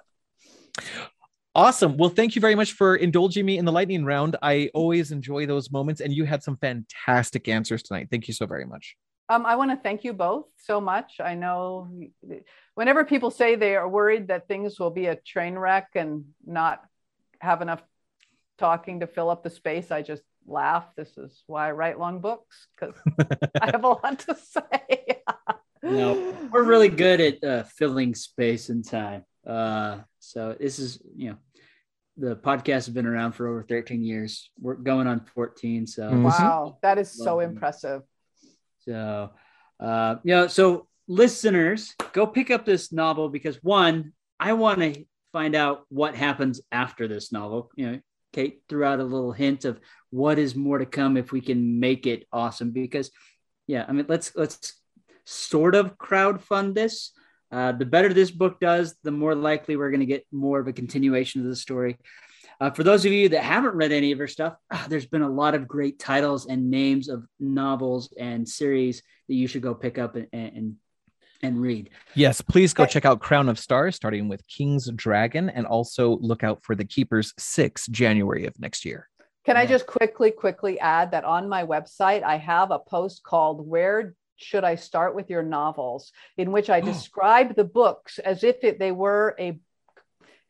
awesome. 1.55 1.97
Well, 1.97 2.11
thank 2.11 2.35
you 2.35 2.41
very 2.41 2.55
much 2.55 2.73
for 2.73 2.97
indulging 2.97 3.47
me 3.47 3.59
in 3.59 3.65
the 3.65 3.73
lightning 3.73 4.05
round. 4.05 4.37
I 4.43 4.71
always 4.75 5.13
enjoy 5.13 5.47
those 5.47 5.71
moments, 5.71 6.01
and 6.01 6.13
you 6.13 6.25
had 6.25 6.43
some 6.43 6.57
fantastic 6.57 7.49
answers 7.49 7.83
tonight. 7.83 8.09
Thank 8.11 8.29
you 8.29 8.35
so 8.35 8.47
very 8.47 8.65
much. 8.65 8.97
Um, 9.29 9.45
I 9.45 9.57
want 9.57 9.73
to 9.73 9.77
thank 9.77 10.05
you 10.05 10.13
both 10.13 10.47
so 10.57 10.81
much. 10.81 11.15
I 11.19 11.35
know 11.35 11.89
whenever 12.75 13.05
people 13.05 13.33
say 13.33 13.57
they 13.57 13.75
are 13.75 13.89
worried 13.89 14.29
that 14.29 14.47
things 14.47 14.79
will 14.79 14.91
be 14.91 15.07
a 15.07 15.17
train 15.17 15.57
wreck 15.57 15.89
and 15.97 16.27
not 16.45 16.81
have 17.41 17.63
enough 17.63 17.83
talking 18.59 19.01
to 19.01 19.07
fill 19.07 19.31
up 19.31 19.43
the 19.43 19.51
space, 19.51 19.91
I 19.91 20.03
just 20.03 20.23
laugh. 20.47 20.87
This 20.97 21.17
is 21.19 21.43
why 21.47 21.69
I 21.69 21.73
write 21.73 21.99
long 21.99 22.21
books 22.21 22.69
because 22.79 22.95
I 23.61 23.67
have 23.67 23.85
a 23.85 23.89
lot 23.89 24.19
to 24.21 24.37
say. 24.37 25.23
no, 25.83 26.35
we're 26.53 26.65
really 26.65 26.89
good 26.89 27.21
at 27.21 27.45
uh, 27.45 27.63
filling 27.65 28.15
space 28.15 28.69
and 28.69 28.85
time. 28.85 29.25
Uh, 29.47 29.99
so 30.19 30.57
this 30.59 30.79
is, 30.79 30.99
you 31.15 31.31
know, 31.31 31.37
the 32.17 32.37
podcast 32.37 32.87
has 32.87 32.89
been 32.89 33.07
around 33.07 33.33
for 33.33 33.47
over 33.47 33.63
13 33.63 34.03
years. 34.03 34.51
We're 34.59 34.75
going 34.75 35.07
on 35.07 35.21
14. 35.35 35.87
So, 35.87 36.11
Mm. 36.11 36.23
Wow, 36.23 36.79
that 36.83 36.99
is 36.99 37.11
so 37.11 37.41
impressive. 37.41 38.03
so, 38.81 39.31
uh, 39.79 40.17
you 40.25 40.35
know, 40.35 40.47
so 40.47 40.89
listeners, 41.07 41.95
go 42.13 42.27
pick 42.27 42.51
up 42.51 42.65
this 42.65 42.93
novel 42.93 43.29
because 43.29 43.63
one, 43.63 44.13
I 44.41 44.55
want 44.55 44.81
to 44.81 45.05
find 45.37 45.55
out 45.55 45.85
what 45.91 46.15
happens 46.15 46.63
after 46.73 47.07
this 47.07 47.31
novel. 47.31 47.71
You 47.77 47.87
know, 47.87 48.01
Kate 48.33 48.63
threw 48.71 48.85
out 48.85 49.01
a 49.01 49.05
little 49.05 49.33
hint 49.33 49.67
of 49.67 49.79
what 50.09 50.39
is 50.39 50.57
more 50.57 50.79
to 50.79 50.87
come 50.87 51.19
if 51.19 51.31
we 51.31 51.43
can 51.43 51.79
make 51.79 52.07
it 52.07 52.27
awesome. 52.33 52.71
Because, 52.71 53.11
yeah, 53.67 53.85
I 53.87 53.93
mean, 53.93 54.07
let's 54.09 54.33
let's 54.35 54.81
sort 55.27 55.75
of 55.75 55.99
crowdfund 55.99 56.75
this. 56.75 57.13
Uh, 57.53 57.73
the 57.73 57.85
better 57.85 58.15
this 58.15 58.31
book 58.31 58.59
does, 58.61 58.95
the 59.03 59.11
more 59.11 59.35
likely 59.35 59.77
we're 59.77 59.91
going 59.91 60.01
to 60.01 60.07
get 60.07 60.27
more 60.33 60.59
of 60.59 60.69
a 60.69 60.73
continuation 60.73 61.43
of 61.43 61.49
the 61.49 61.55
story. 61.55 61.99
Uh, 62.59 62.71
for 62.71 62.83
those 62.83 63.05
of 63.05 63.13
you 63.13 63.29
that 63.29 63.43
haven't 63.43 63.75
read 63.75 63.93
any 63.93 64.13
of 64.13 64.19
her 64.19 64.27
stuff, 64.27 64.55
ah, 64.73 64.87
there's 64.89 65.05
been 65.05 65.21
a 65.21 65.29
lot 65.29 65.55
of 65.55 65.69
great 65.69 65.99
titles 65.99 66.47
and 66.47 66.71
names 66.71 67.11
of 67.11 67.27
novels 67.39 68.11
and 68.19 68.49
series 68.49 69.03
that 69.29 69.35
you 69.35 69.47
should 69.47 69.61
go 69.61 69.75
pick 69.75 69.99
up 69.99 70.17
and 70.17 70.29
and, 70.33 70.77
and 71.47 71.61
read. 71.61 71.91
Yes, 72.15 72.41
please 72.41 72.75
go 72.75 72.85
check 72.87 73.05
out 73.05 73.21
Crown 73.21 73.49
of 73.49 73.59
Stars, 73.59 73.97
starting 73.97 74.29
with 74.29 74.47
King's 74.49 74.91
Dragon, 74.91 75.49
and 75.49 75.67
also 75.67 76.19
look 76.19 76.45
out 76.45 76.63
for 76.63 76.75
The 76.75 76.85
Keepers 76.85 77.33
6, 77.39 77.87
January 77.89 78.47
of 78.47 78.59
next 78.61 78.85
year. 78.85 79.09
Can 79.45 79.57
I 79.57 79.65
just 79.65 79.87
quickly, 79.87 80.33
quickly 80.33 80.79
add 80.81 81.13
that 81.13 81.25
on 81.25 81.49
my 81.49 81.65
website, 81.65 82.23
I 82.25 82.37
have 82.37 82.71
a 82.71 82.81
post 82.81 83.23
called 83.23 83.67
Where 83.67 84.15
should 84.37 84.65
I 84.65 84.75
start 84.75 85.15
with 85.15 85.31
your 85.31 85.43
novels, 85.43 86.13
in 86.37 86.53
which 86.53 86.69
I 86.69 86.81
describe 86.93 87.55
the 87.55 87.65
books 87.65 88.19
as 88.19 88.45
if 88.45 88.63
it, 88.65 88.79
they 88.79 88.93
were 88.93 89.35
a 89.39 89.59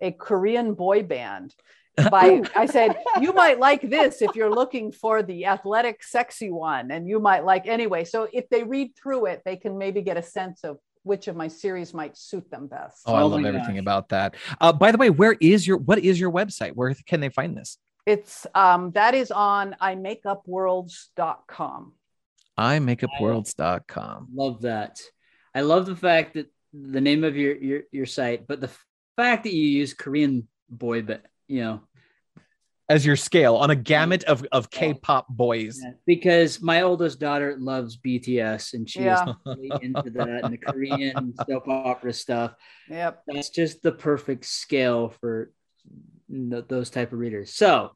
a 0.01 0.13
Korean 0.13 0.75
boy 0.75 1.03
band. 1.03 1.55
By 2.11 2.43
I 2.57 2.67
said, 2.67 2.97
you 3.21 3.33
might 3.33 3.59
like 3.59 3.89
this 3.89 4.21
if 4.21 4.37
you're 4.37 4.55
looking 4.55 4.93
for 4.93 5.23
the 5.23 5.47
athletic, 5.47 6.03
sexy 6.03 6.51
one, 6.51 6.91
and 6.91 7.09
you 7.09 7.19
might 7.19 7.45
like 7.45 7.67
anyway. 7.67 8.05
So 8.05 8.29
if 8.33 8.49
they 8.51 8.63
read 8.63 8.93
through 8.97 9.27
it, 9.27 9.43
they 9.45 9.57
can 9.57 9.79
maybe 9.79 10.03
get 10.03 10.19
a 10.19 10.23
sense 10.23 10.65
of 10.65 10.79
which 11.07 11.29
of 11.29 11.37
my 11.37 11.47
series 11.49 11.95
might 11.95 12.19
suit 12.19 12.51
them 12.51 12.67
best. 12.67 13.03
Oh, 13.07 13.15
I 13.15 13.23
Oh 13.23 13.29
love 13.29 13.45
everything 13.45 13.77
gosh. 13.77 13.81
about 13.81 14.09
that. 14.11 14.35
Uh, 14.61 14.73
by 14.73 14.91
the 14.93 14.99
way, 14.99 15.09
where 15.11 15.37
is 15.41 15.67
your 15.67 15.79
what 15.79 15.99
is 16.01 16.21
your 16.21 16.31
website? 16.33 16.73
Where 16.73 16.95
can 17.07 17.21
they 17.21 17.29
find 17.31 17.57
this? 17.57 17.79
It's 18.05 18.47
um, 18.55 18.91
that 18.93 19.15
is 19.15 19.31
on 19.31 19.75
imakeupworlds.com. 19.81 21.93
imakeupworlds.com. 22.59 24.29
Love 24.35 24.61
that. 24.63 25.01
I 25.55 25.61
love 25.63 25.87
the 25.87 25.97
fact 25.97 26.35
that 26.35 26.53
the 26.73 27.01
name 27.01 27.25
of 27.25 27.37
your 27.37 27.57
your, 27.57 27.81
your 27.93 28.07
site, 28.07 28.47
but 28.47 28.61
the 28.61 28.71
fact 29.17 29.43
that 29.45 29.53
you 29.53 29.67
use 29.67 29.95
Korean 29.95 30.47
boy, 30.69 31.03
but 31.03 31.23
you 31.49 31.61
know, 31.63 31.81
As 32.89 33.05
your 33.05 33.17
scale 33.17 33.57
on 33.57 33.71
a 33.71 33.75
gamut 33.75 34.23
of, 34.25 34.47
of 34.53 34.71
K-pop 34.71 35.27
boys. 35.29 35.83
because 36.07 36.63
my 36.63 36.83
oldest 36.83 37.19
daughter 37.19 37.57
loves 37.59 37.97
BTS 37.97 38.75
and 38.75 38.89
she 38.89 39.01
Yeah. 39.01 39.31
is 39.31 39.35
really 39.45 39.73
into 39.83 40.11
that 40.11 40.45
and 40.45 40.53
the 40.53 40.59
Korean 40.73 41.35
soap 41.49 41.67
opera 41.67 42.13
stuff. 42.13 42.55
Yep. 42.89 43.23
That's 43.27 43.51
just 43.51 43.83
the 43.83 43.91
perfect 43.91 44.45
scale 44.45 45.09
for 45.21 45.51
those 46.29 46.91
type 46.91 47.13
of 47.13 47.19
readers. 47.19 47.53
So, 47.55 47.91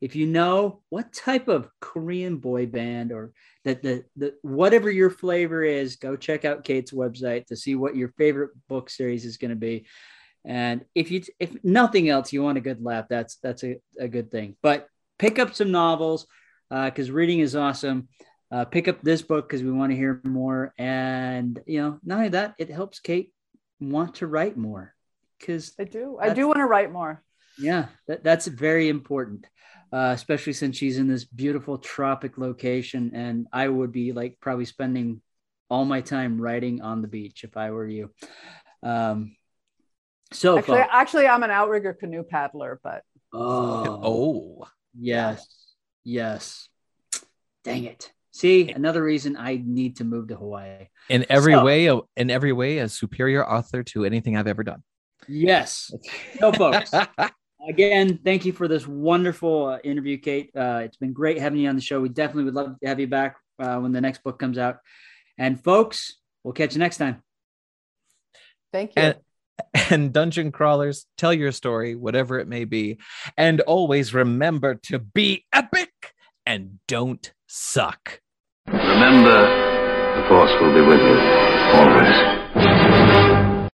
if 0.00 0.16
you 0.16 0.26
know 0.26 0.80
what 0.90 1.12
type 1.12 1.48
of 1.48 1.68
Korean 1.80 2.36
boy 2.38 2.66
band 2.66 3.12
or 3.12 3.32
that 3.64 3.82
the, 3.82 4.04
the 4.16 4.34
whatever 4.42 4.90
your 4.90 5.08
flavor 5.10 5.62
is, 5.62 5.96
go 5.96 6.16
check 6.16 6.44
out 6.44 6.64
Kate's 6.64 6.92
website 6.92 7.46
to 7.46 7.56
see 7.56 7.74
what 7.74 7.96
your 7.96 8.08
favorite 8.18 8.50
book 8.68 8.90
series 8.90 9.24
is 9.24 9.36
going 9.38 9.50
to 9.50 9.56
be. 9.56 9.86
And 10.44 10.84
if 10.94 11.10
you 11.10 11.22
if 11.38 11.56
nothing 11.64 12.08
else, 12.08 12.32
you 12.32 12.42
want 12.42 12.58
a 12.58 12.62
good 12.62 12.82
laugh, 12.82 13.06
that's 13.08 13.36
that's 13.36 13.64
a, 13.64 13.76
a 13.98 14.08
good 14.08 14.30
thing. 14.30 14.56
But 14.62 14.88
pick 15.18 15.38
up 15.38 15.54
some 15.54 15.70
novels 15.70 16.26
because 16.70 17.10
reading 17.10 17.38
is 17.38 17.56
awesome. 17.56 18.08
Uh, 18.50 18.64
pick 18.64 18.86
up 18.88 19.02
this 19.02 19.22
book 19.22 19.48
because 19.48 19.62
we 19.62 19.72
want 19.72 19.90
to 19.90 19.96
hear 19.96 20.20
more. 20.24 20.74
And 20.78 21.60
you 21.66 21.80
know, 21.80 21.98
not 22.04 22.16
only 22.18 22.28
that, 22.30 22.54
it 22.58 22.70
helps 22.70 23.00
Kate 23.00 23.32
want 23.80 24.16
to 24.16 24.26
write 24.26 24.56
more 24.56 24.94
because 25.38 25.72
I 25.80 25.84
do. 25.84 26.18
I 26.20 26.32
do 26.32 26.46
want 26.46 26.58
to 26.58 26.66
write 26.66 26.92
more. 26.92 27.22
yeah, 27.58 27.86
that, 28.06 28.22
that's 28.24 28.46
very 28.46 28.88
important, 28.88 29.46
uh, 29.92 30.12
especially 30.14 30.52
since 30.52 30.76
she's 30.76 30.98
in 30.98 31.08
this 31.08 31.24
beautiful 31.24 31.78
tropic 31.78 32.36
location. 32.38 33.12
And 33.14 33.46
I 33.52 33.68
would 33.68 33.92
be 33.92 34.12
like 34.12 34.38
probably 34.40 34.66
spending 34.66 35.22
all 35.70 35.84
my 35.84 36.00
time 36.00 36.40
writing 36.40 36.82
on 36.82 37.02
the 37.02 37.08
beach 37.08 37.44
if 37.44 37.56
I 37.56 37.70
were 37.70 37.86
you. 37.86 38.10
Um, 38.82 39.36
so, 40.34 40.58
Actually, 40.58 40.78
folks- 40.78 40.90
actually, 40.92 41.26
I'm 41.28 41.42
an 41.42 41.50
outrigger 41.50 41.94
canoe 41.94 42.22
paddler, 42.22 42.80
but 42.82 43.02
oh, 43.32 44.00
Oh, 44.62 44.68
yes, 44.98 45.46
yes. 46.04 46.68
Dang 47.64 47.84
it. 47.84 48.12
See, 48.32 48.70
another 48.70 49.02
reason 49.02 49.36
I 49.36 49.62
need 49.64 49.96
to 49.96 50.04
move 50.04 50.28
to 50.28 50.36
Hawaii. 50.36 50.88
in 51.08 51.24
every 51.30 51.52
So- 51.54 51.64
way, 51.64 51.88
in 52.16 52.30
every 52.30 52.52
way, 52.52 52.78
a 52.78 52.88
superior 52.88 53.48
author 53.48 53.82
to 53.84 54.04
anything 54.04 54.36
I've 54.36 54.46
ever 54.48 54.62
done. 54.64 54.82
Yes. 55.28 55.90
So, 56.38 56.52
folks, 56.52 56.92
again, 57.68 58.18
thank 58.24 58.44
you 58.44 58.52
for 58.52 58.68
this 58.68 58.86
wonderful 58.86 59.66
uh, 59.66 59.78
interview, 59.84 60.18
Kate. 60.18 60.50
Uh, 60.54 60.82
it's 60.84 60.96
been 60.98 61.12
great 61.14 61.38
having 61.38 61.60
you 61.60 61.68
on 61.68 61.76
the 61.76 61.80
show. 61.82 62.00
We 62.00 62.08
definitely 62.10 62.44
would 62.44 62.54
love 62.54 62.78
to 62.80 62.88
have 62.88 63.00
you 63.00 63.06
back 63.06 63.36
uh, 63.58 63.78
when 63.78 63.92
the 63.92 64.00
next 64.02 64.22
book 64.22 64.38
comes 64.38 64.58
out. 64.58 64.78
And, 65.38 65.62
folks, 65.62 66.16
we'll 66.42 66.52
catch 66.54 66.74
you 66.74 66.78
next 66.80 66.98
time. 66.98 67.22
thank 68.72 68.90
you. 68.96 69.02
and 69.02 69.14
and 69.90 70.12
dungeon 70.12 70.50
crawlers 70.52 71.06
tell 71.16 71.32
your 71.32 71.52
story 71.52 71.94
whatever 71.94 72.38
it 72.38 72.48
may 72.48 72.64
be 72.64 72.98
and 73.36 73.60
always 73.62 74.14
remember 74.14 74.74
to 74.74 74.98
be 74.98 75.44
epic 75.52 76.14
and 76.46 76.78
don't 76.86 77.32
suck 77.46 78.20
Remember, 78.66 79.46
the 80.16 80.26
Force 80.28 80.50
will 80.60 80.72
be 80.72 80.80
with 80.80 81.00
you 81.00 81.18
always. 81.74 82.73